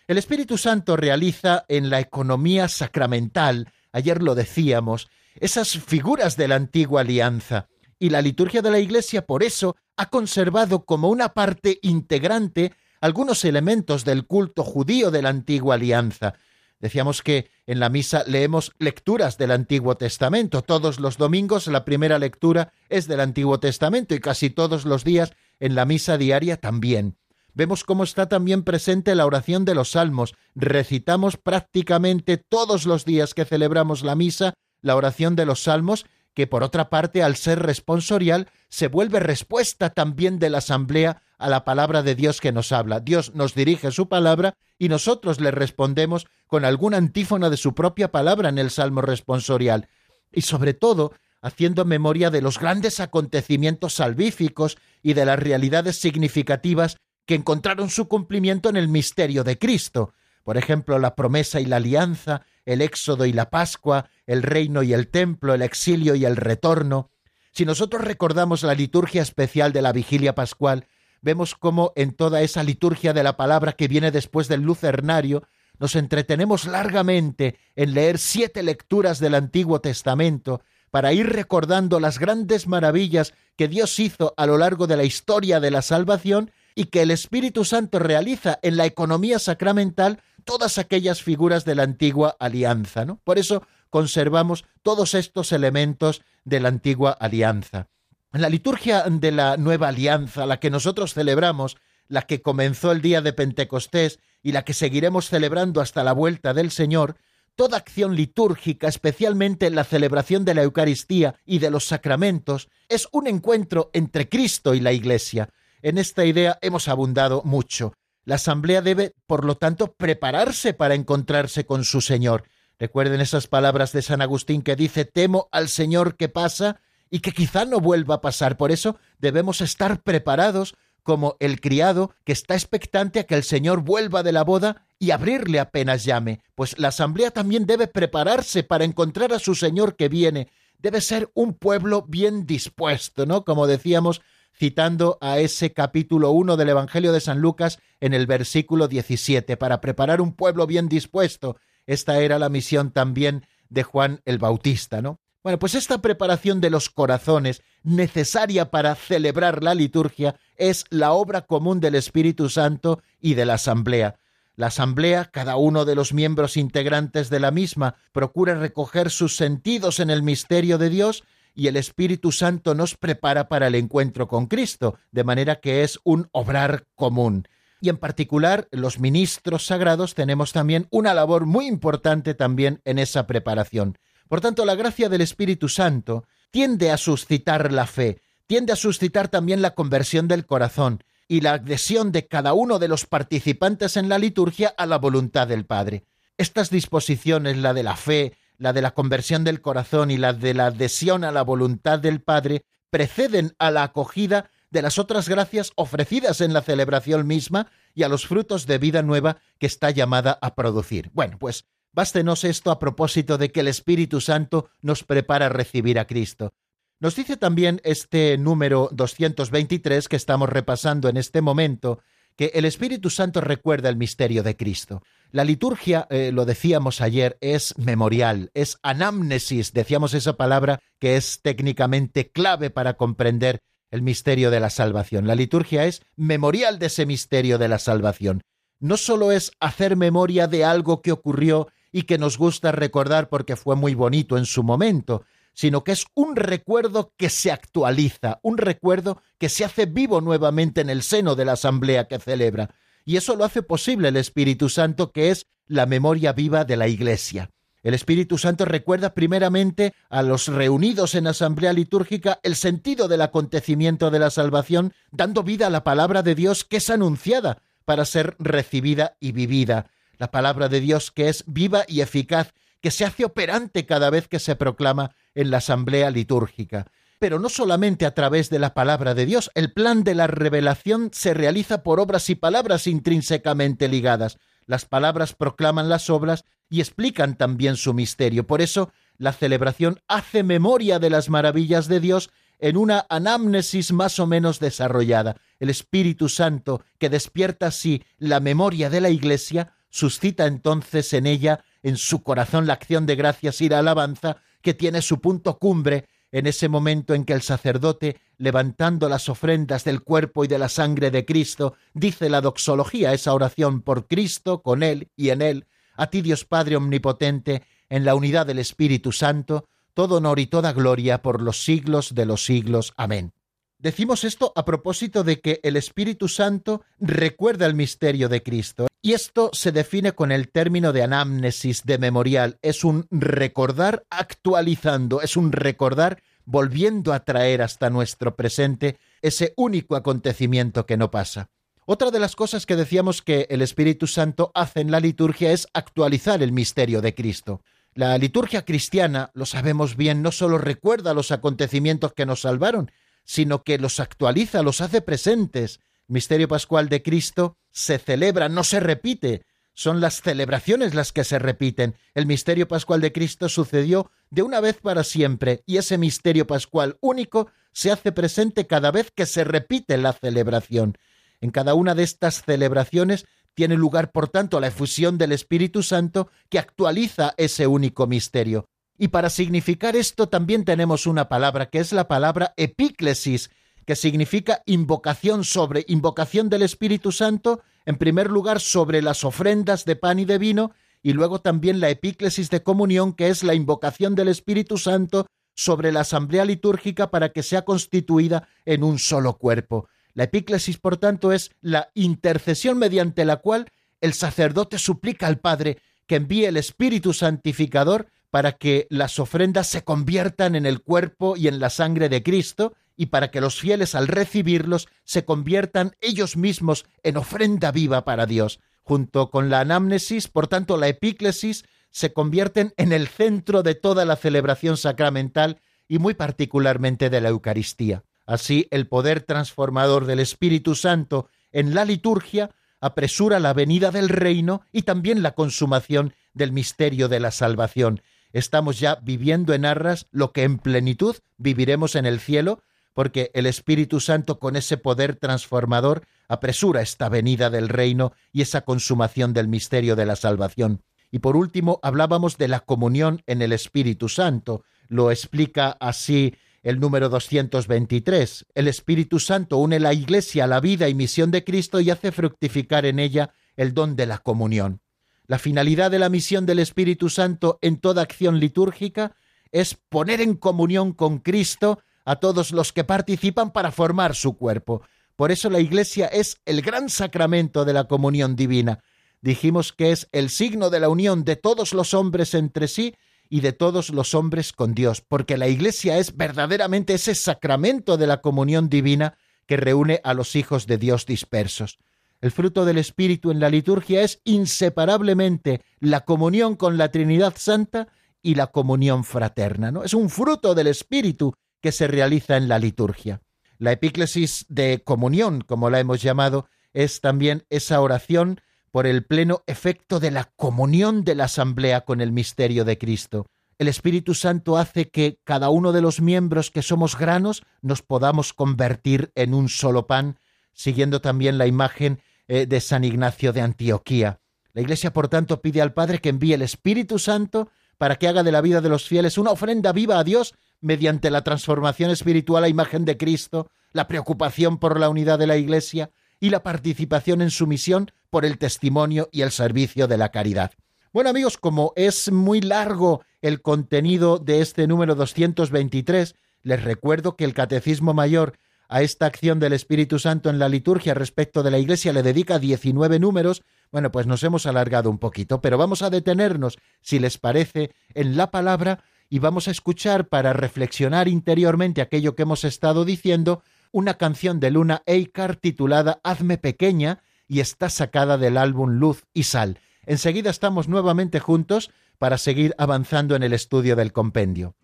El 0.08 0.17
Espíritu 0.17 0.58
Santo 0.58 0.95
realiza 0.95 1.65
en 1.67 1.89
la 1.89 1.99
economía 1.99 2.69
sacramental, 2.69 3.71
ayer 3.91 4.23
lo 4.23 4.36
decíamos, 4.36 5.10
esas 5.36 5.77
figuras 5.77 6.38
de 6.38 6.47
la 6.47 6.56
antigua 6.56 7.01
alianza, 7.01 7.67
y 7.99 8.10
la 8.10 8.21
liturgia 8.21 8.62
de 8.62 8.71
la 8.71 8.80
Iglesia 8.80 9.25
por 9.25 9.43
eso 9.43 9.75
ha 9.97 10.10
conservado 10.10 10.86
como 10.86 11.10
una 11.10 11.30
parte 11.30 11.80
integrante 11.82 12.73
algunos 13.01 13.43
elementos 13.45 14.06
del 14.06 14.25
culto 14.25 14.63
judío 14.63 15.12
de 15.12 15.21
la 15.21 15.30
antigua 15.30 15.75
alianza, 15.75 16.36
Decíamos 16.79 17.21
que 17.23 17.49
en 17.65 17.79
la 17.79 17.89
misa 17.89 18.23
leemos 18.27 18.73
lecturas 18.77 19.37
del 19.37 19.51
Antiguo 19.51 19.97
Testamento. 19.97 20.61
Todos 20.61 20.99
los 20.99 21.17
domingos 21.17 21.67
la 21.67 21.85
primera 21.85 22.19
lectura 22.19 22.71
es 22.89 23.07
del 23.07 23.19
Antiguo 23.19 23.59
Testamento 23.59 24.13
y 24.13 24.19
casi 24.19 24.49
todos 24.49 24.85
los 24.85 25.03
días 25.03 25.33
en 25.59 25.75
la 25.75 25.85
misa 25.85 26.17
diaria 26.17 26.57
también. 26.57 27.17
Vemos 27.53 27.83
cómo 27.83 28.03
está 28.03 28.29
también 28.29 28.63
presente 28.63 29.15
la 29.15 29.25
oración 29.25 29.65
de 29.65 29.73
los 29.73 29.91
salmos. 29.91 30.35
Recitamos 30.53 31.37
prácticamente 31.37 32.37
todos 32.37 32.85
los 32.85 33.03
días 33.03 33.33
que 33.33 33.45
celebramos 33.45 34.03
la 34.03 34.15
misa 34.15 34.53
la 34.81 34.95
oración 34.95 35.35
de 35.35 35.45
los 35.47 35.63
salmos 35.63 36.05
que 36.37 36.45
por 36.45 36.61
otra 36.61 36.91
parte, 36.91 37.23
al 37.23 37.35
ser 37.35 37.63
responsorial, 37.63 38.47
se 38.69 38.88
vuelve 38.88 39.19
respuesta 39.19 39.89
también 39.89 40.39
de 40.39 40.49
la 40.49 40.60
asamblea 40.60 41.21
a 41.38 41.49
la 41.49 41.63
palabra 41.63 42.03
de 42.03 42.15
Dios 42.15 42.41
que 42.41 42.51
nos 42.51 42.71
habla. 42.71 42.99
Dios 42.99 43.36
nos 43.36 43.53
dirige 43.53 43.91
su 43.91 44.10
palabra 44.10 44.53
y 44.77 44.89
nosotros 44.89 45.39
le 45.39 45.51
respondemos 45.51 46.27
con 46.47 46.65
alguna 46.65 46.97
antífona 46.97 47.49
de 47.49 47.58
su 47.58 47.73
propia 47.73 48.12
palabra 48.12 48.49
en 48.49 48.58
el 48.58 48.71
salmo 48.71 49.01
responsorial. 49.01 49.88
Y 50.32 50.41
sobre 50.41 50.73
todo, 50.73 51.13
haciendo 51.41 51.86
memoria 51.86 52.30
de 52.30 52.41
los 52.41 52.60
grandes 52.60 52.99
acontecimientos 52.99 53.93
salvíficos 53.93 54.77
y 55.01 55.13
de 55.13 55.25
las 55.25 55.39
realidades 55.39 55.97
significativas 55.97 56.97
que 57.25 57.36
encontraron 57.36 57.89
su 57.89 58.08
cumplimiento 58.08 58.69
en 58.69 58.77
el 58.77 58.88
misterio 58.88 59.43
de 59.43 59.58
Cristo. 59.58 60.13
Por 60.43 60.58
ejemplo, 60.58 60.97
la 60.97 61.15
promesa 61.15 61.60
y 61.60 61.65
la 61.65 61.75
alianza, 61.75 62.41
el 62.65 62.82
éxodo 62.82 63.25
y 63.25 63.34
la 63.34 63.49
Pascua, 63.49 64.10
el 64.25 64.43
reino 64.43 64.82
y 64.82 64.93
el 64.93 65.10
templo, 65.10 65.53
el 65.53 65.62
exilio 65.62 66.15
y 66.15 66.25
el 66.25 66.38
retorno. 66.38 67.12
Si 67.57 67.65
nosotros 67.65 68.03
recordamos 68.03 68.61
la 68.61 68.75
liturgia 68.75 69.23
especial 69.23 69.73
de 69.73 69.81
la 69.81 69.91
vigilia 69.91 70.35
pascual, 70.35 70.85
vemos 71.23 71.55
cómo 71.55 71.91
en 71.95 72.13
toda 72.13 72.43
esa 72.43 72.61
liturgia 72.61 73.13
de 73.13 73.23
la 73.23 73.35
palabra 73.35 73.73
que 73.73 73.87
viene 73.87 74.11
después 74.11 74.47
del 74.47 74.61
lucernario, 74.61 75.41
nos 75.79 75.95
entretenemos 75.95 76.67
largamente 76.67 77.57
en 77.75 77.95
leer 77.95 78.19
siete 78.19 78.61
lecturas 78.61 79.17
del 79.17 79.33
Antiguo 79.33 79.81
Testamento 79.81 80.61
para 80.91 81.13
ir 81.13 81.29
recordando 81.29 81.99
las 81.99 82.19
grandes 82.19 82.67
maravillas 82.67 83.33
que 83.55 83.67
Dios 83.67 83.99
hizo 83.99 84.35
a 84.37 84.45
lo 84.45 84.59
largo 84.59 84.85
de 84.85 84.97
la 84.97 85.03
historia 85.03 85.59
de 85.59 85.71
la 85.71 85.81
salvación 85.81 86.51
y 86.75 86.85
que 86.85 87.01
el 87.01 87.09
Espíritu 87.09 87.65
Santo 87.65 87.97
realiza 87.97 88.59
en 88.61 88.77
la 88.77 88.85
economía 88.85 89.39
sacramental 89.39 90.21
todas 90.45 90.77
aquellas 90.77 91.23
figuras 91.23 91.65
de 91.65 91.73
la 91.73 91.81
antigua 91.81 92.37
alianza, 92.39 93.03
¿no? 93.03 93.19
Por 93.23 93.39
eso 93.39 93.63
conservamos 93.89 94.65
todos 94.82 95.13
estos 95.13 95.52
elementos 95.52 96.21
de 96.43 96.60
la 96.60 96.69
antigua 96.69 97.12
alianza. 97.12 97.89
La 98.32 98.50
liturgia 98.50 99.04
de 99.04 99.32
la 99.32 99.58
nueva 99.58 99.88
alianza, 99.89 100.45
la 100.45 100.60
que 100.60 100.69
nosotros 100.69 101.13
celebramos, 101.13 101.78
la 102.08 102.23
que 102.23 102.41
comenzó 102.41 102.91
el 102.91 103.02
día 103.02 103.21
de 103.21 103.34
Pentecostés 103.34 104.19
y 104.43 104.52
la 104.52 104.63
que 104.63 104.73
seguiremos 104.73 105.28
celebrando 105.28 105.82
hasta 105.82 106.04
la 106.04 106.13
vuelta 106.13 106.54
del 106.54 106.71
Señor, 106.71 107.17
toda 107.56 107.78
acción 107.78 108.15
litúrgica, 108.15 108.88
especialmente 108.88 109.69
la 109.71 109.84
celebración 109.84 110.45
de 110.45 110.54
la 110.54 110.63
Eucaristía 110.63 111.36
y 111.45 111.60
de 111.60 111.71
los 111.71 111.86
sacramentos, 111.86 112.69
es 112.88 113.08
un 113.12 113.28
encuentro 113.28 113.89
entre 113.93 114.30
Cristo 114.30 114.73
y 114.76 114.80
la 114.80 114.93
Iglesia. 114.93 115.50
En 115.82 115.97
esta 115.97 116.23
idea 116.26 116.60
hemos 116.62 116.88
abundado 116.88 117.41
mucho. 117.43 117.93
La 118.26 118.36
asamblea 118.36 118.82
debe, 118.82 119.15
por 119.26 119.45
lo 119.45 119.56
tanto, 119.56 119.93
prepararse 119.93 120.73
para 120.73 120.95
encontrarse 120.95 121.65
con 121.65 121.84
su 121.84 122.02
Señor. 122.02 122.43
Recuerden 122.79 123.21
esas 123.21 123.47
palabras 123.47 123.91
de 123.91 124.01
San 124.01 124.21
Agustín 124.21 124.61
que 124.61 124.75
dice, 124.75 125.05
temo 125.05 125.49
al 125.51 125.67
Señor 125.67 126.15
que 126.15 126.29
pasa 126.29 126.79
y 127.09 127.19
que 127.19 127.31
quizá 127.31 127.65
no 127.65 127.79
vuelva 127.79 128.15
a 128.15 128.21
pasar. 128.21 128.57
Por 128.57 128.71
eso 128.71 128.97
debemos 129.19 129.61
estar 129.61 130.03
preparados 130.03 130.75
como 131.03 131.37
el 131.39 131.61
criado 131.61 132.13
que 132.25 132.33
está 132.33 132.53
expectante 132.53 133.19
a 133.19 133.23
que 133.23 133.35
el 133.35 133.43
Señor 133.43 133.81
vuelva 133.81 134.23
de 134.23 134.33
la 134.33 134.43
boda 134.43 134.85
y 134.99 135.11
abrirle 135.11 135.59
apenas 135.59 136.03
llame. 136.03 136.41
Pues 136.53 136.77
la 136.77 136.89
asamblea 136.89 137.31
también 137.31 137.65
debe 137.65 137.87
prepararse 137.87 138.63
para 138.63 138.83
encontrar 138.83 139.31
a 139.31 139.39
su 139.39 139.55
Señor 139.55 139.95
que 139.95 140.09
viene. 140.09 140.49
Debe 140.79 141.01
ser 141.01 141.31
un 141.33 141.53
pueblo 141.53 142.05
bien 142.07 142.45
dispuesto, 142.45 143.25
¿no? 143.25 143.45
Como 143.45 143.67
decíamos 143.67 144.21
citando 144.57 145.17
a 145.21 145.39
ese 145.39 145.71
capítulo 145.71 146.31
1 146.31 146.57
del 146.57 146.69
Evangelio 146.69 147.13
de 147.13 147.21
San 147.21 147.39
Lucas 147.39 147.79
en 148.01 148.13
el 148.13 148.25
versículo 148.25 148.87
17, 148.87 149.55
para 149.55 149.81
preparar 149.81 150.19
un 150.19 150.33
pueblo 150.33 150.67
bien 150.67 150.89
dispuesto. 150.89 151.57
Esta 151.88 152.19
era 152.19 152.38
la 152.38 152.50
misión 152.50 152.91
también 152.91 153.45
de 153.69 153.84
Juan 153.84 154.21
el 154.26 154.38
Bautista, 154.38 155.02
¿no? 155.02 155.19
Bueno, 155.43 155.60
pues 155.60 155.76
esta 155.76 156.02
preparación 156.02 156.60
de 156.60 156.69
los 156.69 156.89
corazones 156.89 157.62
necesaria 157.82 158.69
para 158.69 158.95
celebrar 158.95 159.63
la 159.63 159.76
liturgia 159.76 160.36
es 160.58 160.84
la 160.89 161.13
obra 161.13 161.41
común 161.41 161.80
del 161.80 161.95
Espíritu 161.95 162.50
Santo 162.50 163.02
y 163.21 163.36
de 163.36 163.45
la 163.45 163.54
Asamblea. 163.54 164.19
La 164.58 164.67
Asamblea, 164.67 165.26
cada 165.26 165.56
uno 165.56 165.86
de 165.86 165.95
los 165.95 166.13
miembros 166.13 166.58
integrantes 166.58 167.30
de 167.30 167.39
la 167.39 167.52
misma, 167.52 167.95
procura 168.12 168.56
recoger 168.56 169.10
sus 169.10 169.38
sentidos 169.38 170.00
en 170.02 170.10
el 170.10 170.23
misterio 170.23 170.78
de 170.78 170.89
Dios 170.89 171.23
y 171.54 171.67
el 171.67 171.78
Espíritu 171.78 172.32
Santo 172.32 172.76
nos 172.76 172.95
prepara 172.95 173.47
para 173.47 173.67
el 173.67 173.76
encuentro 173.76 174.28
con 174.28 174.47
Cristo, 174.47 175.00
de 175.12 175.23
manera 175.23 175.62
que 175.62 175.84
es 175.84 176.00
un 176.04 176.28
obrar 176.32 176.88
común. 176.95 177.47
Y 177.79 177.89
en 177.89 177.97
particular, 177.97 178.67
los 178.71 178.99
ministros 178.99 179.65
sagrados 179.65 180.15
tenemos 180.15 180.51
también 180.51 180.87
una 180.89 181.13
labor 181.13 181.45
muy 181.45 181.67
importante 181.67 182.33
también 182.33 182.81
en 182.85 182.99
esa 182.99 183.27
preparación. 183.27 183.97
Por 184.27 184.41
tanto, 184.41 184.65
la 184.65 184.75
gracia 184.75 185.09
del 185.09 185.21
Espíritu 185.21 185.69
Santo 185.69 186.25
tiende 186.51 186.91
a 186.91 186.97
suscitar 186.97 187.71
la 187.71 187.85
fe, 187.85 188.21
tiende 188.47 188.73
a 188.73 188.77
suscitar 188.77 189.27
también 189.27 189.61
la 189.61 189.75
conversión 189.75 190.27
del 190.27 190.45
corazón 190.45 191.03
y 191.27 191.41
la 191.41 191.53
adhesión 191.53 192.11
de 192.11 192.27
cada 192.27 192.53
uno 192.53 192.79
de 192.79 192.87
los 192.87 193.05
participantes 193.05 193.97
en 193.97 194.09
la 194.09 194.17
liturgia 194.17 194.73
a 194.77 194.85
la 194.85 194.97
voluntad 194.97 195.47
del 195.47 195.65
Padre. 195.65 196.05
Estas 196.37 196.69
disposiciones, 196.69 197.57
la 197.57 197.73
de 197.73 197.83
la 197.83 197.95
fe, 197.95 198.33
la 198.57 198.73
de 198.73 198.81
la 198.81 198.91
conversión 198.91 199.43
del 199.43 199.61
corazón 199.61 200.11
y 200.11 200.17
la 200.17 200.33
de 200.33 200.53
la 200.53 200.67
adhesión 200.67 201.23
a 201.23 201.31
la 201.31 201.43
voluntad 201.43 201.99
del 201.99 202.21
Padre, 202.21 202.65
preceden 202.89 203.53
a 203.59 203.71
la 203.71 203.83
acogida 203.83 204.49
de 204.69 204.82
las 204.82 204.99
otras 204.99 205.30
gracias 205.30 205.71
ofrecidas 205.75 206.41
en 206.41 206.53
la 206.53 206.62
celebración 206.62 207.25
misma 207.25 207.71
y 207.93 208.03
a 208.03 208.10
los 208.10 208.27
frutos 208.27 208.67
de 208.67 208.77
vida 208.77 209.01
nueva 209.01 209.38
que 209.60 209.67
está 209.67 209.91
llamada 209.91 210.38
a 210.41 210.56
producir. 210.56 211.10
Bueno, 211.13 211.38
pues 211.39 211.65
bástenos 211.93 212.43
esto 212.43 212.71
a 212.71 212.80
propósito 212.80 213.38
de 213.38 213.51
que 213.51 213.62
el 213.62 213.67
Espíritu 213.67 214.21
Santo 214.21 214.69
nos 214.82 215.03
prepara 215.03 215.47
a 215.47 215.49
recibir 215.49 215.99
a 215.99 216.06
Cristo. 216.06 216.53
Nos 216.99 217.15
dice 217.15 217.38
también 217.38 217.80
este 217.84 218.38
número 218.38 218.89
223 218.91 220.08
que 220.08 220.15
estamos 220.15 220.49
repasando 220.49 221.10
en 221.10 221.17
este 221.17 221.41
momento, 221.41 221.99
que 222.36 222.51
el 222.56 222.65
Espíritu 222.65 223.10
Santo 223.10 223.41
recuerda 223.41 223.89
el 223.89 223.97
misterio 223.97 224.43
de 224.43 224.56
Cristo. 224.56 225.03
La 225.32 225.43
liturgia, 225.43 226.08
eh, 226.10 226.32
lo 226.32 226.45
decíamos 226.45 227.01
ayer, 227.01 227.38
es 227.41 227.77
memorial, 227.77 228.51
es 228.53 228.80
anamnesis, 228.82 229.73
decíamos 229.73 230.13
esa 230.13 230.38
palabra 230.38 230.80
que 230.99 231.17
es 231.17 231.41
técnicamente 231.41 232.32
clave 232.32 232.69
para 232.69 232.95
comprender 232.95 233.60
el 233.91 234.02
misterio 234.02 234.52
de 234.52 234.60
la 234.60 234.69
salvación. 234.69 235.28
La 235.28 235.36
liturgia 235.36 235.86
es 235.86 236.02
memorial 236.15 236.80
de 236.80 236.88
ese 236.88 237.06
misterio 237.06 237.58
de 237.58 237.67
la 237.67 237.80
salvación. 237.80 238.41
No 238.80 238.97
solo 238.97 239.32
es 239.32 239.52
hacer 239.60 239.95
memoria 239.95 240.47
de 240.47 240.63
algo 240.63 241.02
que 241.02 241.12
ocurrió 241.12 241.67
y 241.91 242.04
que 242.04 242.17
nos 242.17 242.38
gusta 242.38 242.71
recordar 242.71 243.30
porque 243.30 243.56
fue 243.56 243.76
muy 243.76 243.95
bonito 243.95 244.38
en 244.38 244.45
su 244.45 244.63
momento, 244.63 245.23
sino 245.54 245.84
que 245.84 245.93
es 245.93 246.06
un 246.13 246.36
recuerdo 246.36 247.13
que 247.17 247.30
se 247.30 247.52
actualiza, 247.52 248.39
un 248.43 248.58
recuerdo 248.58 249.21
que 249.39 249.50
se 249.50 249.65
hace 249.65 249.88
vivo 249.88 250.21
nuevamente 250.21 250.82
en 250.82 250.89
el 250.89 251.02
seno 251.02 251.36
de 251.36 251.45
la 251.45 251.54
asamblea 251.54 252.08
que 252.08 252.19
celebra. 252.19 252.76
Y 253.06 253.17
eso 253.17 253.36
lo 253.36 253.45
hace 253.45 253.63
posible 253.63 254.10
el 254.10 254.17
Espíritu 254.17 254.69
Santo, 254.69 255.12
que 255.12 255.32
es 255.32 255.47
la 255.65 255.86
memoria 255.86 256.34
viva 256.34 256.65
de 256.65 256.78
la 256.78 256.88
Iglesia. 256.88 257.50
El 257.83 257.93
Espíritu 257.93 258.37
Santo 258.37 258.65
recuerda 258.65 259.13
primeramente 259.13 259.93
a 260.09 260.23
los 260.23 260.47
reunidos 260.47 261.15
en 261.15 261.27
asamblea 261.27 261.73
litúrgica 261.73 262.39
el 262.43 262.55
sentido 262.55 263.07
del 263.07 263.21
acontecimiento 263.21 264.09
de 264.09 264.19
la 264.19 264.29
salvación, 264.29 264.93
dando 265.11 265.43
vida 265.43 265.67
a 265.67 265.69
la 265.69 265.83
palabra 265.83 266.23
de 266.23 266.35
Dios 266.35 266.65
que 266.65 266.77
es 266.77 266.89
anunciada 266.89 267.61
para 267.85 268.05
ser 268.05 268.35
recibida 268.39 269.15
y 269.19 269.31
vivida. 269.31 269.89
La 270.17 270.31
palabra 270.31 270.69
de 270.69 270.81
Dios 270.81 271.11
que 271.11 271.29
es 271.29 271.43
viva 271.47 271.85
y 271.87 272.01
eficaz, 272.01 272.53
que 272.81 272.91
se 272.91 273.05
hace 273.05 273.25
operante 273.25 273.85
cada 273.85 274.09
vez 274.09 274.27
que 274.27 274.39
se 274.39 274.55
proclama 274.55 275.15
en 275.35 275.51
la 275.51 275.57
asamblea 275.57 276.09
litúrgica. 276.09 276.87
Pero 277.19 277.39
no 277.39 277.49
solamente 277.49 278.05
a 278.05 278.13
través 278.13 278.49
de 278.49 278.59
la 278.59 278.73
palabra 278.73 279.13
de 279.15 279.25
Dios, 279.25 279.49
el 279.55 279.71
plan 279.71 280.03
de 280.03 280.15
la 280.15 280.27
revelación 280.27 281.09
se 281.13 281.33
realiza 281.33 281.81
por 281.81 281.99
obras 281.99 282.29
y 282.29 282.35
palabras 282.35 282.85
intrínsecamente 282.85 283.87
ligadas. 283.87 284.37
Las 284.65 284.85
palabras 284.85 285.33
proclaman 285.33 285.89
las 285.89 286.09
obras 286.09 286.43
y 286.69 286.80
explican 286.80 287.38
también 287.38 287.77
su 287.77 287.93
misterio. 287.93 288.45
Por 288.45 288.62
eso, 288.62 288.91
la 289.17 289.34
celebración 289.34 289.99
hace 290.08 290.43
memoria 290.43 290.99
de 290.99 291.10
las 291.10 291.30
maravillas 291.30 291.88
de 291.88 291.99
Dios 291.99 292.30
en 292.60 292.77
una 292.77 293.06
anamnesis 293.10 293.91
más 293.91 294.19
o 294.19 294.27
menos 294.27 294.60
desarrollada. 294.60 295.38
El 295.60 295.69
Espíritu 295.69 296.30
Santo, 296.30 296.82
que 296.97 297.10
despierta 297.10 297.67
así 297.67 298.03
la 298.17 298.39
memoria 298.39 298.89
de 298.89 299.01
la 299.01 299.10
Iglesia, 299.10 299.73
suscita 299.89 300.45
entonces 300.45 301.13
en 301.13 301.27
ella, 301.27 301.63
en 301.84 301.97
su 301.97 302.23
corazón, 302.23 302.67
la 302.67 302.73
acción 302.73 303.06
de 303.06 303.15
gracias 303.15 303.62
y 303.62 303.69
la 303.69 303.80
alabanza, 303.80 304.38
que 304.62 304.73
tiene 304.73 305.01
su 305.01 305.21
punto 305.21 305.58
cumbre 305.60 306.06
en 306.32 306.45
ese 306.45 306.67
momento 306.67 307.13
en 307.13 307.23
que 307.23 307.34
el 307.34 307.41
sacerdote, 307.41 308.19
levantando 308.38 309.08
las 309.08 309.30
ofrendas 309.30 309.84
del 309.84 310.01
cuerpo 310.01 310.43
y 310.43 310.47
de 310.47 310.58
la 310.58 310.67
sangre 310.67 311.10
de 311.10 311.25
Cristo, 311.25 311.75
dice 311.93 312.30
la 312.30 312.41
doxología, 312.41 313.13
esa 313.13 313.34
oración 313.34 313.82
por 313.82 314.08
Cristo, 314.08 314.62
con 314.62 314.84
Él 314.84 315.10
y 315.15 315.30
en 315.30 315.41
Él, 315.41 315.67
a 315.97 316.10
ti 316.10 316.21
Dios 316.21 316.45
Padre 316.45 316.77
Omnipotente, 316.77 317.63
en 317.89 318.05
la 318.05 318.15
unidad 318.15 318.45
del 318.45 318.60
Espíritu 318.60 319.12
Santo, 319.12 319.67
todo 319.93 320.17
honor 320.17 320.39
y 320.39 320.47
toda 320.47 320.73
gloria 320.73 321.21
por 321.21 321.41
los 321.41 321.63
siglos 321.63 322.13
de 322.13 322.25
los 322.25 322.45
siglos. 322.45 322.93
Amén. 322.97 323.33
Decimos 323.79 324.23
esto 324.23 324.53
a 324.55 324.65
propósito 324.65 325.23
de 325.23 325.39
que 325.39 325.60
el 325.63 325.75
Espíritu 325.75 326.27
Santo 326.27 326.81
recuerda 326.99 327.65
el 327.65 327.75
misterio 327.75 328.27
de 328.27 328.41
Cristo. 328.41 328.88
Y 329.03 329.13
esto 329.13 329.51
se 329.53 329.71
define 329.71 330.13
con 330.13 330.31
el 330.31 330.49
término 330.49 330.93
de 330.93 331.03
anamnesis, 331.03 331.83
de 331.86 331.99
memorial. 331.99 332.57
Es 332.62 332.83
un 332.83 333.07
recordar 333.12 334.03
actualizando, 334.10 335.21
es 335.21 335.38
un 335.38 335.51
recordar 335.51 336.23
volviendo 336.45 337.13
a 337.13 337.19
traer 337.19 337.62
hasta 337.62 337.89
nuestro 337.89 338.36
presente 338.36 338.97
ese 339.21 339.53
único 339.55 339.95
acontecimiento 339.95 340.86
que 340.86 340.97
no 340.97 341.12
pasa. 341.12 341.49
Otra 341.89 342.12
de 342.12 342.19
las 342.19 342.36
cosas 342.36 342.65
que 342.65 342.76
decíamos 342.76 343.21
que 343.21 343.47
el 343.50 343.62
Espíritu 343.62 344.08
Santo 344.08 344.52
hace 344.54 344.82
en 344.82 344.91
la 344.91 345.00
liturgia 345.00 345.54
es 345.54 345.69
actualizar 345.73 346.43
el 346.43 346.52
misterio 346.52 347.00
de 347.02 347.15
Cristo. 347.15 347.62
La 347.93 348.17
liturgia 348.17 348.65
cristiana, 348.65 349.32
lo 349.34 349.45
sabemos 349.45 349.95
bien, 349.95 350.21
no 350.21 350.34
solo 350.34 350.58
recuerda 350.58 351.13
los 351.13 351.32
acontecimientos 351.32 352.12
que 352.12 352.26
nos 352.26 352.41
salvaron, 352.41 352.91
sino 353.23 353.63
que 353.63 353.78
los 353.78 354.02
actualiza, 354.02 354.63
los 354.63 354.82
hace 354.82 355.00
presentes. 355.00 355.80
El 356.10 356.15
misterio 356.15 356.50
pascual 356.50 356.89
de 356.89 357.02
Cristo 357.02 357.56
se 357.71 358.00
celebra, 358.00 358.50
no 358.50 358.65
se 358.65 358.82
repite. 358.82 359.45
Son 359.73 360.02
las 360.02 360.21
celebraciones 360.21 360.93
las 360.93 361.13
que 361.13 361.23
se 361.23 361.39
repiten. 361.39 361.95
El 362.15 362.26
misterio 362.26 362.67
pascual 362.67 363.00
de 363.00 363.13
Cristo 363.13 363.47
sucedió 363.47 364.12
de 364.30 364.41
una 364.41 364.60
vez 364.60 364.76
para 364.82 365.06
siempre, 365.06 365.63
y 365.65 365.78
ese 365.78 365.97
misterio 365.97 366.47
pascual 366.47 366.97
único 367.00 367.47
se 367.71 367.91
hace 367.91 368.12
presente 368.12 368.67
cada 368.67 368.91
vez 368.91 369.10
que 369.10 369.26
se 369.26 369.45
repite 369.45 369.95
la 369.95 370.12
celebración. 370.12 370.97
En 371.41 371.52
cada 371.52 371.73
una 371.73 371.95
de 371.95 372.04
estas 372.04 372.43
celebraciones 372.43 373.26
tiene 373.54 373.76
lugar, 373.76 374.12
por 374.12 374.30
tanto, 374.30 374.60
la 374.60 374.67
efusión 374.67 375.17
del 375.17 375.32
Espíritu 375.32 375.82
Santo 375.84 376.30
que 376.50 376.60
actualiza 376.60 377.34
ese 377.38 377.67
único 377.67 378.06
misterio. 378.08 378.69
Y 378.97 379.10
para 379.10 379.30
significar 379.30 379.95
esto 379.95 380.28
también 380.30 380.65
tenemos 380.65 381.06
una 381.06 381.30
palabra 381.30 381.69
que 381.69 381.80
es 381.80 381.91
la 381.91 382.08
palabra 382.08 382.54
epíclesis, 382.58 383.52
que 383.86 383.95
significa 383.95 384.63
invocación 384.65 385.43
sobre, 385.43 385.86
invocación 385.88 386.50
del 386.50 386.63
Espíritu 386.63 387.12
Santo, 387.12 387.62
en 387.86 387.97
primer 387.97 388.30
lugar 388.30 388.60
sobre 388.60 389.02
las 389.02 389.23
ofrendas 389.23 389.86
de 389.86 389.95
pan 389.95 390.19
y 390.19 390.26
de 390.26 390.38
vino, 390.38 390.71
y 391.02 391.13
luego 391.13 391.41
también 391.41 391.80
la 391.80 391.89
epíclesis 391.89 392.50
de 392.50 392.63
comunión, 392.63 393.13
que 393.13 393.30
es 393.30 393.43
la 393.43 393.54
invocación 393.54 394.15
del 394.15 394.28
Espíritu 394.28 394.78
Santo 394.78 395.28
sobre 395.56 395.91
la 395.91 396.02
asamblea 396.02 396.45
litúrgica 396.45 397.10
para 397.10 397.30
que 397.30 397.43
sea 397.43 397.63
constituida 397.63 398.47
en 398.65 398.84
un 398.84 399.00
solo 399.00 399.38
cuerpo. 399.38 399.88
La 400.17 400.23
epíclesis, 400.23 400.80
por 400.80 400.97
tanto, 400.97 401.32
es 401.32 401.51
la 401.62 401.91
intercesión 401.93 402.80
mediante 402.80 403.23
la 403.23 403.38
cual 403.38 403.69
el 404.01 404.15
sacerdote 404.15 404.80
suplica 404.80 405.27
al 405.27 405.38
Padre 405.38 405.77
que 406.08 406.15
envíe 406.15 406.45
el 406.45 406.58
Espíritu 406.58 407.13
Santificador 407.13 408.08
para 408.32 408.53
que 408.53 408.88
las 408.89 409.19
ofrendas 409.19 409.67
se 409.67 409.84
conviertan 409.84 410.56
en 410.56 410.65
el 410.65 410.82
cuerpo 410.82 411.38
y 411.38 411.47
en 411.47 411.60
la 411.60 411.69
sangre 411.69 412.10
de 412.10 412.23
Cristo, 412.23 412.73
y 412.95 413.06
para 413.06 413.30
que 413.30 413.41
los 413.41 413.60
fieles 413.60 413.93
al 413.93 414.08
recibirlos 414.08 414.88
se 415.03 415.23
conviertan 415.23 415.95
ellos 416.01 416.36
mismos 416.36 416.88
en 417.03 417.17
ofrenda 417.17 417.71
viva 417.71 418.03
para 418.03 418.25
Dios. 418.25 418.60
Junto 418.82 419.30
con 419.30 419.51
la 419.51 419.60
anamnesis, 419.60 420.30
por 420.30 420.47
tanto, 420.47 420.77
la 420.77 420.88
epíclesis 420.88 421.63
se 421.91 422.12
convierten 422.12 422.73
en 422.77 422.91
el 422.91 423.08
centro 423.08 423.62
de 423.62 423.75
toda 423.75 424.03
la 424.03 424.15
celebración 424.15 424.77
sacramental 424.77 425.62
y 425.88 425.99
muy 425.99 426.15
particularmente 426.15 427.12
de 427.12 427.21
la 427.21 427.30
Eucaristía. 427.30 428.03
Así, 428.27 428.67
el 428.71 428.87
poder 428.87 429.21
transformador 429.21 430.05
del 430.05 430.19
Espíritu 430.19 430.75
Santo 430.75 431.29
en 431.51 431.73
la 431.73 431.85
liturgia 431.85 432.51
apresura 432.81 433.39
la 433.39 433.53
venida 433.53 433.89
del 433.89 434.09
reino 434.09 434.61
y 434.71 434.83
también 434.83 435.23
la 435.23 435.31
consumación 435.31 436.13
del 436.33 436.51
misterio 436.51 437.07
de 437.07 437.21
la 437.21 437.31
salvación. 437.31 438.01
Estamos 438.33 438.79
ya 438.79 438.95
viviendo 438.95 439.53
en 439.53 439.65
Arras 439.65 440.07
lo 440.11 440.33
que 440.33 440.43
en 440.43 440.59
plenitud 440.59 441.15
viviremos 441.37 441.95
en 441.95 442.05
el 442.05 442.19
cielo, 442.19 442.61
porque 442.93 443.31
el 443.33 443.45
Espíritu 443.45 444.01
Santo 444.01 444.39
con 444.39 444.57
ese 444.57 444.77
poder 444.77 445.15
transformador 445.15 446.03
apresura 446.27 446.81
esta 446.81 447.07
venida 447.07 447.49
del 447.49 447.69
reino 447.69 448.11
y 448.33 448.41
esa 448.41 448.61
consumación 448.61 449.33
del 449.33 449.47
misterio 449.47 449.95
de 449.95 450.05
la 450.05 450.17
salvación. 450.17 450.83
Y 451.11 451.19
por 451.19 451.37
último, 451.37 451.79
hablábamos 451.81 452.37
de 452.37 452.49
la 452.49 452.59
comunión 452.59 453.23
en 453.25 453.41
el 453.41 453.53
Espíritu 453.53 454.09
Santo. 454.09 454.63
Lo 454.89 455.11
explica 455.11 455.77
así 455.79 456.35
el 456.67 456.82
número 456.82 457.08
223. 457.08 458.47
El 458.53 458.67
Espíritu 458.67 459.21
Santo 459.21 459.56
une 459.56 459.80
la 459.80 459.93
Iglesia 459.93 460.43
a 460.43 460.47
la 460.47 460.60
vida 460.60 460.89
y 460.89 460.93
misión 460.93 461.32
de 461.32 461.45
Cristo 461.45 461.80
y 461.80 461.89
hace 461.89 462.12
fructificar 462.12 462.86
en 462.86 462.99
ella 462.99 463.34
el 463.56 463.73
don 463.73 463.95
de 463.95 464.06
la 464.06 464.17
comunión. 464.17 464.82
La 465.27 465.39
finalidad 465.39 465.91
de 465.91 465.99
la 465.99 466.10
misión 466.10 466.45
del 466.45 466.60
Espíritu 466.60 467.08
Santo 467.08 467.58
en 467.62 467.77
toda 467.77 468.01
acción 468.01 468.41
litúrgica 468.41 469.15
es 469.53 469.75
poner 469.75 470.19
en 470.19 470.36
comunión 470.36 470.91
con 470.91 471.19
Cristo 471.19 471.80
a 472.03 472.17
todos 472.17 472.51
los 472.51 472.73
que 472.73 472.84
participan 472.84 473.53
para 473.53 473.71
formar 473.71 474.13
su 474.13 474.36
cuerpo. 474.36 474.82
Por 475.15 475.32
eso 475.32 475.49
la 475.49 475.62
Iglesia 475.62 476.08
es 476.08 476.36
el 476.43 476.62
gran 476.62 476.89
sacramento 476.89 477.63
de 477.63 477.71
la 477.71 477.86
comunión 477.86 478.36
divina. 478.36 478.84
Dijimos 479.21 479.71
que 479.71 479.93
es 479.93 480.10
el 480.12 480.30
signo 480.30 480.69
de 480.69 480.82
la 480.82 480.89
unión 480.89 481.23
de 481.23 481.38
todos 481.38 481.71
los 481.71 481.93
hombres 481.93 482.34
entre 482.34 482.67
sí 482.67 482.93
y 483.29 483.41
de 483.41 483.53
todos 483.53 483.89
los 483.89 484.13
hombres 484.13 484.53
con 484.53 484.73
Dios, 484.73 485.01
porque 485.01 485.37
la 485.37 485.47
Iglesia 485.47 485.97
es 485.97 486.15
verdaderamente 486.15 486.93
ese 486.93 487.15
sacramento 487.15 487.97
de 487.97 488.07
la 488.07 488.21
comunión 488.21 488.69
divina 488.69 489.17
que 489.45 489.57
reúne 489.57 490.01
a 490.03 490.13
los 490.13 490.35
hijos 490.35 490.67
de 490.67 490.77
Dios 490.77 491.05
dispersos. 491.05 491.79
El 492.19 492.31
fruto 492.31 492.65
del 492.65 492.77
Espíritu 492.77 493.31
en 493.31 493.39
la 493.39 493.49
liturgia 493.49 494.01
es 494.01 494.21
inseparablemente 494.23 495.61
la 495.79 496.01
comunión 496.01 496.55
con 496.55 496.77
la 496.77 496.89
Trinidad 496.89 497.35
Santa 497.37 497.87
y 498.21 498.35
la 498.35 498.47
comunión 498.47 499.03
fraterna. 499.03 499.71
¿no? 499.71 499.83
Es 499.83 499.93
un 499.93 500.09
fruto 500.09 500.55
del 500.55 500.67
Espíritu 500.67 501.33
que 501.61 501.71
se 501.71 501.87
realiza 501.87 502.37
en 502.37 502.47
la 502.47 502.59
liturgia. 502.59 503.21
La 503.59 503.71
epíclesis 503.71 504.45
de 504.49 504.83
comunión, 504.83 505.41
como 505.41 505.69
la 505.69 505.79
hemos 505.79 506.01
llamado, 506.01 506.47
es 506.73 507.01
también 507.01 507.45
esa 507.49 507.81
oración 507.81 508.41
por 508.77 508.85
el 508.85 509.03
pleno 509.03 509.41
efecto 509.47 509.99
de 509.99 510.11
la 510.11 510.25
comunión 510.35 511.03
de 511.03 511.15
la 511.15 511.23
asamblea 511.23 511.81
con 511.81 511.99
el 511.99 512.11
misterio 512.11 512.63
de 512.63 512.77
Cristo. 512.77 513.25
El 513.57 513.69
Espíritu 513.69 514.13
Santo 514.13 514.55
hace 514.55 514.91
que 514.91 515.19
cada 515.23 515.49
uno 515.49 515.71
de 515.71 515.81
los 515.81 515.99
miembros 515.99 516.51
que 516.51 516.61
somos 516.61 516.95
granos 516.95 517.41
nos 517.63 517.81
podamos 517.81 518.33
convertir 518.33 519.11
en 519.15 519.33
un 519.33 519.49
solo 519.49 519.87
pan, 519.87 520.19
siguiendo 520.53 521.01
también 521.01 521.39
la 521.39 521.47
imagen 521.47 522.01
eh, 522.27 522.45
de 522.45 522.61
San 522.61 522.83
Ignacio 522.83 523.33
de 523.33 523.41
Antioquía. 523.41 524.19
La 524.53 524.61
Iglesia, 524.61 524.93
por 524.93 525.07
tanto, 525.07 525.41
pide 525.41 525.59
al 525.59 525.73
Padre 525.73 525.97
que 525.97 526.09
envíe 526.09 526.33
el 526.33 526.43
Espíritu 526.43 526.99
Santo 526.99 527.49
para 527.79 527.95
que 527.95 528.07
haga 528.07 528.21
de 528.21 528.31
la 528.31 528.41
vida 528.41 528.61
de 528.61 528.69
los 528.69 528.87
fieles 528.87 529.17
una 529.17 529.31
ofrenda 529.31 529.71
viva 529.71 529.97
a 529.97 530.03
Dios 530.03 530.35
mediante 530.61 531.09
la 531.09 531.23
transformación 531.23 531.89
espiritual 531.89 532.43
a 532.43 532.47
imagen 532.47 532.85
de 532.85 532.95
Cristo, 532.95 533.49
la 533.73 533.87
preocupación 533.87 534.59
por 534.59 534.79
la 534.79 534.89
unidad 534.89 535.17
de 535.17 535.25
la 535.25 535.37
Iglesia 535.37 535.89
y 536.19 536.30
la 536.30 536.43
participación 536.43 537.21
en 537.21 537.32
su 537.32 537.47
misión 537.47 537.91
por 538.10 538.25
el 538.25 538.38
testimonio 538.38 539.10
y 539.12 539.21
el 539.21 539.32
servicio 539.32 539.88
de 539.88 539.97
la 539.97 540.10
caridad. 540.10 540.51
Bueno 540.93 541.10
amigos, 541.10 541.38
como 541.38 541.73
es 541.75 542.12
muy 542.12 542.41
largo 542.41 543.03
el 543.21 543.41
contenido 543.41 544.17
de 544.17 544.41
este 544.41 544.67
número 544.67 544.95
223, 544.95 546.15
les 546.43 546.63
recuerdo 546.63 547.15
que 547.15 547.25
el 547.25 547.34
Catecismo 547.34 547.93
Mayor 547.93 548.38
a 548.69 548.82
esta 548.82 549.06
acción 549.06 549.39
del 549.39 549.53
Espíritu 549.53 549.99
Santo 549.99 550.30
en 550.30 550.39
la 550.39 550.49
liturgia 550.49 550.93
respecto 550.93 551.43
de 551.43 551.51
la 551.51 551.60
Iglesia 551.60 551.93
le 551.93 552.03
dedica 552.03 552.39
19 552.39 552.99
números. 552.99 553.43
Bueno, 553.71 553.91
pues 553.91 554.08
nos 554.08 554.23
hemos 554.23 554.45
alargado 554.45 554.89
un 554.89 554.97
poquito, 554.97 555.41
pero 555.41 555.58
vamos 555.58 555.82
a 555.82 555.89
detenernos, 555.89 556.58
si 556.82 556.99
les 556.99 557.17
parece, 557.17 557.71
en 557.93 558.17
la 558.17 558.32
palabra 558.32 558.84
y 559.10 559.19
vamos 559.19 559.47
a 559.47 559.51
escuchar 559.51 560.08
para 560.08 560.34
reflexionar 560.34 561.08
interiormente 561.08 561.82
aquello 561.82 562.15
que 562.15 562.23
hemos 562.23 562.43
estado 562.43 562.84
diciendo 562.84 563.41
una 563.71 563.95
canción 563.95 564.39
de 564.39 564.51
Luna 564.51 564.84
Eikar 564.86 565.36
titulada 565.36 565.99
Hazme 566.03 566.38
pequeña 566.38 567.01
y 567.27 567.39
está 567.39 567.69
sacada 567.69 568.17
del 568.17 568.38
álbum 568.38 568.71
Luz 568.80 569.06
y 569.13 569.23
Sal. 569.23 569.60
Enseguida 569.86 570.30
estamos 570.30 570.67
nuevamente 570.67 571.19
juntos 571.19 571.71
para 571.97 572.17
seguir 572.17 572.53
avanzando 572.58 573.15
en 573.15 573.23
el 573.23 573.34
estudio 573.34 573.75
del 573.75 573.93
compendio. 573.93 574.56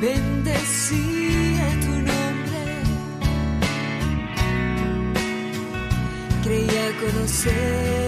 bendecía 0.00 1.66
tu 1.80 1.92
nombre, 2.10 2.62
creía 6.42 6.86
conocer. 7.00 8.07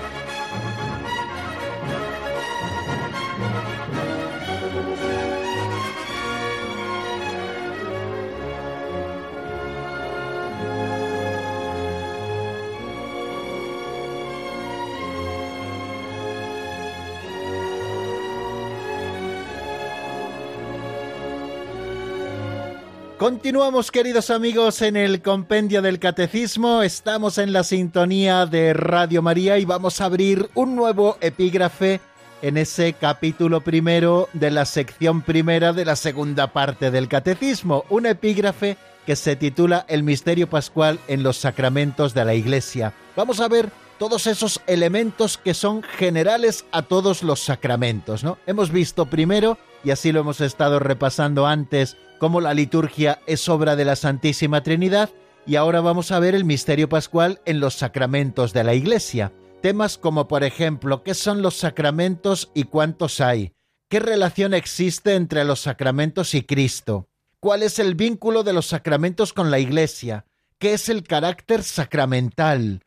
Continuamos 23.21 23.91
queridos 23.91 24.31
amigos 24.31 24.81
en 24.81 24.97
el 24.97 25.21
compendio 25.21 25.83
del 25.83 25.99
catecismo, 25.99 26.81
estamos 26.81 27.37
en 27.37 27.53
la 27.53 27.63
sintonía 27.63 28.47
de 28.47 28.73
Radio 28.73 29.21
María 29.21 29.59
y 29.59 29.65
vamos 29.65 30.01
a 30.01 30.05
abrir 30.05 30.49
un 30.55 30.75
nuevo 30.75 31.17
epígrafe 31.21 32.01
en 32.41 32.57
ese 32.57 32.93
capítulo 32.93 33.61
primero 33.61 34.27
de 34.33 34.49
la 34.49 34.65
sección 34.65 35.21
primera 35.21 35.71
de 35.71 35.85
la 35.85 35.95
segunda 35.95 36.47
parte 36.47 36.89
del 36.89 37.07
catecismo, 37.07 37.85
un 37.91 38.07
epígrafe 38.07 38.75
que 39.05 39.15
se 39.15 39.35
titula 39.35 39.85
El 39.87 40.01
misterio 40.01 40.49
pascual 40.49 40.97
en 41.07 41.21
los 41.21 41.37
sacramentos 41.37 42.15
de 42.15 42.25
la 42.25 42.33
Iglesia. 42.33 42.91
Vamos 43.15 43.39
a 43.39 43.47
ver 43.47 43.69
todos 43.99 44.25
esos 44.25 44.61
elementos 44.65 45.37
que 45.37 45.53
son 45.53 45.83
generales 45.83 46.65
a 46.71 46.81
todos 46.81 47.21
los 47.21 47.39
sacramentos, 47.39 48.23
¿no? 48.23 48.39
Hemos 48.47 48.71
visto 48.71 49.05
primero, 49.05 49.59
y 49.83 49.91
así 49.91 50.11
lo 50.11 50.21
hemos 50.21 50.41
estado 50.41 50.79
repasando 50.79 51.45
antes, 51.45 51.97
cómo 52.21 52.39
la 52.39 52.53
liturgia 52.53 53.19
es 53.25 53.49
obra 53.49 53.75
de 53.75 53.83
la 53.83 53.95
Santísima 53.95 54.61
Trinidad 54.61 55.09
y 55.47 55.55
ahora 55.55 55.81
vamos 55.81 56.11
a 56.11 56.19
ver 56.19 56.35
el 56.35 56.45
misterio 56.45 56.87
pascual 56.87 57.41
en 57.45 57.59
los 57.59 57.73
sacramentos 57.73 58.53
de 58.53 58.63
la 58.63 58.75
Iglesia. 58.75 59.33
Temas 59.63 59.97
como 59.97 60.27
por 60.27 60.43
ejemplo, 60.43 61.01
¿qué 61.01 61.15
son 61.15 61.41
los 61.41 61.55
sacramentos 61.57 62.51
y 62.53 62.65
cuántos 62.65 63.21
hay? 63.21 63.53
¿Qué 63.89 63.99
relación 63.99 64.53
existe 64.53 65.15
entre 65.15 65.45
los 65.45 65.61
sacramentos 65.61 66.35
y 66.35 66.43
Cristo? 66.43 67.09
¿Cuál 67.39 67.63
es 67.63 67.79
el 67.79 67.95
vínculo 67.95 68.43
de 68.43 68.53
los 68.53 68.67
sacramentos 68.67 69.33
con 69.33 69.49
la 69.49 69.57
Iglesia? 69.57 70.27
¿Qué 70.59 70.73
es 70.73 70.89
el 70.89 71.01
carácter 71.01 71.63
sacramental? 71.63 72.83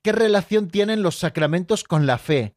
¿Qué 0.00 0.12
relación 0.12 0.68
tienen 0.68 1.02
los 1.02 1.16
sacramentos 1.16 1.84
con 1.84 2.06
la 2.06 2.16
fe? 2.16 2.54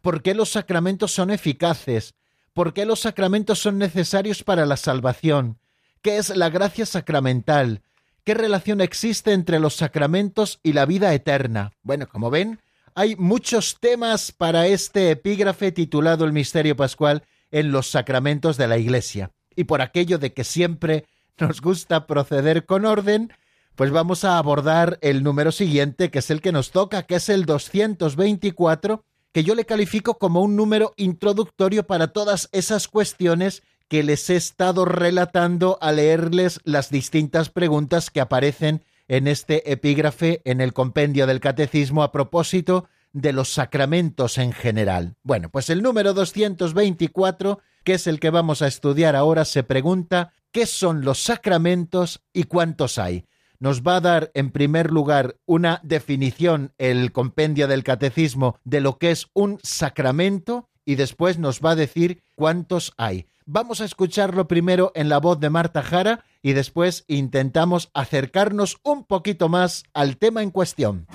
¿Por 0.00 0.22
qué 0.22 0.32
los 0.32 0.48
sacramentos 0.48 1.12
son 1.12 1.28
eficaces? 1.28 2.14
¿Por 2.54 2.72
qué 2.72 2.86
los 2.86 3.00
sacramentos 3.00 3.58
son 3.58 3.76
necesarios 3.76 4.42
para 4.42 4.64
la 4.64 4.78
salvación? 4.78 5.58
¿Qué 6.04 6.18
es 6.18 6.36
la 6.36 6.50
gracia 6.50 6.84
sacramental? 6.84 7.80
¿Qué 8.24 8.34
relación 8.34 8.82
existe 8.82 9.32
entre 9.32 9.58
los 9.58 9.76
sacramentos 9.76 10.60
y 10.62 10.74
la 10.74 10.84
vida 10.84 11.14
eterna? 11.14 11.72
Bueno, 11.82 12.06
como 12.06 12.28
ven, 12.28 12.60
hay 12.94 13.16
muchos 13.16 13.78
temas 13.80 14.30
para 14.30 14.66
este 14.66 15.12
epígrafe 15.12 15.72
titulado 15.72 16.26
El 16.26 16.34
Misterio 16.34 16.76
Pascual 16.76 17.22
en 17.50 17.72
los 17.72 17.90
sacramentos 17.90 18.58
de 18.58 18.68
la 18.68 18.76
Iglesia. 18.76 19.30
Y 19.56 19.64
por 19.64 19.80
aquello 19.80 20.18
de 20.18 20.34
que 20.34 20.44
siempre 20.44 21.06
nos 21.38 21.62
gusta 21.62 22.06
proceder 22.06 22.66
con 22.66 22.84
orden, 22.84 23.32
pues 23.74 23.90
vamos 23.90 24.24
a 24.24 24.36
abordar 24.36 24.98
el 25.00 25.22
número 25.22 25.52
siguiente, 25.52 26.10
que 26.10 26.18
es 26.18 26.28
el 26.28 26.42
que 26.42 26.52
nos 26.52 26.70
toca, 26.70 27.04
que 27.04 27.14
es 27.14 27.30
el 27.30 27.46
224, 27.46 29.02
que 29.32 29.42
yo 29.42 29.54
le 29.54 29.64
califico 29.64 30.18
como 30.18 30.42
un 30.42 30.54
número 30.54 30.92
introductorio 30.98 31.86
para 31.86 32.08
todas 32.08 32.50
esas 32.52 32.88
cuestiones 32.88 33.62
que 33.88 34.02
les 34.02 34.28
he 34.30 34.36
estado 34.36 34.84
relatando 34.84 35.78
a 35.80 35.92
leerles 35.92 36.60
las 36.64 36.90
distintas 36.90 37.50
preguntas 37.50 38.10
que 38.10 38.20
aparecen 38.20 38.84
en 39.08 39.28
este 39.28 39.70
epígrafe 39.70 40.40
en 40.44 40.60
el 40.60 40.72
compendio 40.72 41.26
del 41.26 41.40
catecismo 41.40 42.02
a 42.02 42.12
propósito 42.12 42.88
de 43.12 43.32
los 43.32 43.52
sacramentos 43.52 44.38
en 44.38 44.52
general. 44.52 45.14
Bueno, 45.22 45.48
pues 45.48 45.70
el 45.70 45.82
número 45.82 46.14
224, 46.14 47.60
que 47.84 47.94
es 47.94 48.06
el 48.06 48.18
que 48.18 48.30
vamos 48.30 48.62
a 48.62 48.66
estudiar 48.66 49.14
ahora, 49.14 49.44
se 49.44 49.62
pregunta 49.62 50.32
¿qué 50.50 50.66
son 50.66 51.04
los 51.04 51.22
sacramentos 51.22 52.22
y 52.32 52.44
cuántos 52.44 52.98
hay? 52.98 53.26
Nos 53.58 53.82
va 53.82 53.96
a 53.96 54.00
dar 54.00 54.30
en 54.34 54.50
primer 54.50 54.90
lugar 54.90 55.36
una 55.46 55.80
definición 55.82 56.72
el 56.78 57.12
compendio 57.12 57.66
del 57.66 57.84
catecismo 57.84 58.58
de 58.64 58.80
lo 58.80 58.98
que 58.98 59.10
es 59.10 59.28
un 59.32 59.58
sacramento 59.62 60.68
y 60.84 60.96
después 60.96 61.38
nos 61.38 61.60
va 61.60 61.72
a 61.72 61.76
decir 61.76 62.22
cuántos 62.34 62.92
hay. 62.98 63.26
Vamos 63.46 63.82
a 63.82 63.84
escucharlo 63.84 64.48
primero 64.48 64.90
en 64.94 65.10
la 65.10 65.18
voz 65.18 65.38
de 65.38 65.50
Marta 65.50 65.82
Jara 65.82 66.24
y 66.40 66.54
después 66.54 67.04
intentamos 67.08 67.90
acercarnos 67.92 68.78
un 68.82 69.04
poquito 69.04 69.50
más 69.50 69.84
al 69.92 70.16
tema 70.16 70.42
en 70.42 70.50
cuestión. 70.50 71.06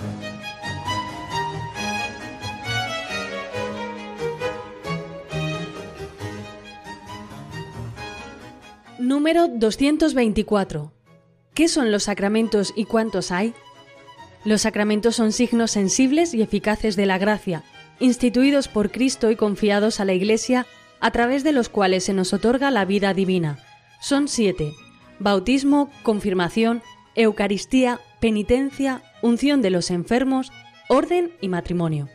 Número 8.99 9.47
224. 9.47 10.93
¿Qué 11.55 11.67
son 11.67 11.91
los 11.91 12.03
sacramentos 12.03 12.73
y 12.75 12.85
cuántos 12.85 13.31
hay? 13.31 13.55
Los 14.45 14.61
sacramentos 14.61 15.15
son 15.15 15.31
signos 15.31 15.71
sensibles 15.71 16.35
y 16.35 16.43
eficaces 16.43 16.95
de 16.95 17.07
la 17.07 17.17
gracia, 17.17 17.63
instituidos 17.99 18.67
por 18.67 18.91
Cristo 18.91 19.31
y 19.31 19.35
confiados 19.35 19.99
a 19.99 20.05
la 20.05 20.13
Iglesia 20.13 20.67
a 20.99 21.11
través 21.11 21.43
de 21.43 21.51
los 21.51 21.69
cuales 21.69 22.03
se 22.03 22.13
nos 22.13 22.33
otorga 22.33 22.71
la 22.71 22.85
vida 22.85 23.13
divina. 23.13 23.59
Son 24.01 24.27
siete. 24.27 24.73
Bautismo, 25.19 25.89
confirmación, 26.03 26.81
Eucaristía, 27.15 27.99
penitencia, 28.21 29.01
unción 29.21 29.61
de 29.61 29.69
los 29.69 29.91
enfermos, 29.91 30.51
orden 30.87 31.31
y 31.41 31.49
matrimonio. 31.49 32.07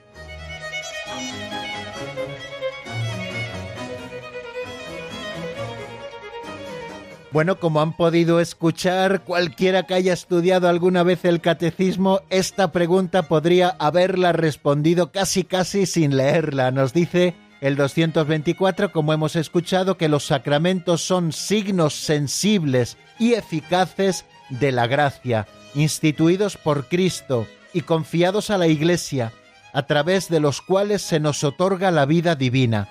Bueno, 7.35 7.59
como 7.59 7.81
han 7.81 7.97
podido 7.97 8.39
escuchar, 8.39 9.25
cualquiera 9.25 9.83
que 9.83 9.95
haya 9.95 10.13
estudiado 10.13 10.69
alguna 10.69 11.03
vez 11.03 11.25
el 11.25 11.41
catecismo, 11.41 12.21
esta 12.31 12.71
pregunta 12.71 13.25
podría 13.25 13.71
haberla 13.81 14.33
respondido 14.33 15.11
casi 15.11 15.43
casi 15.43 15.87
sin 15.87 16.17
leerla. 16.17 16.71
Nos 16.71 16.93
dice 16.93 17.35
el 17.65 17.77
224, 17.77 18.93
como 18.93 19.15
hemos 19.15 19.37
escuchado, 19.37 19.97
que 19.97 20.11
los 20.11 20.27
sacramentos 20.27 21.01
son 21.01 21.33
signos 21.33 21.95
sensibles 21.95 22.99
y 23.19 23.33
eficaces 23.33 24.27
de 24.51 24.71
la 24.71 24.87
gracia, 24.87 25.49
instituidos 25.75 26.59
por 26.59 26.89
Cristo 26.91 27.47
y 27.73 27.81
confiados 27.81 28.51
a 28.51 28.59
la 28.59 28.67
Iglesia, 28.67 29.33
a 29.73 29.87
través 29.87 30.29
de 30.29 30.41
los 30.41 30.61
cuales 30.61 31.01
se 31.01 31.21
nos 31.21 31.43
otorga 31.43 31.91
la 31.91 32.05
vida 32.05 32.35
divina. 32.35 32.87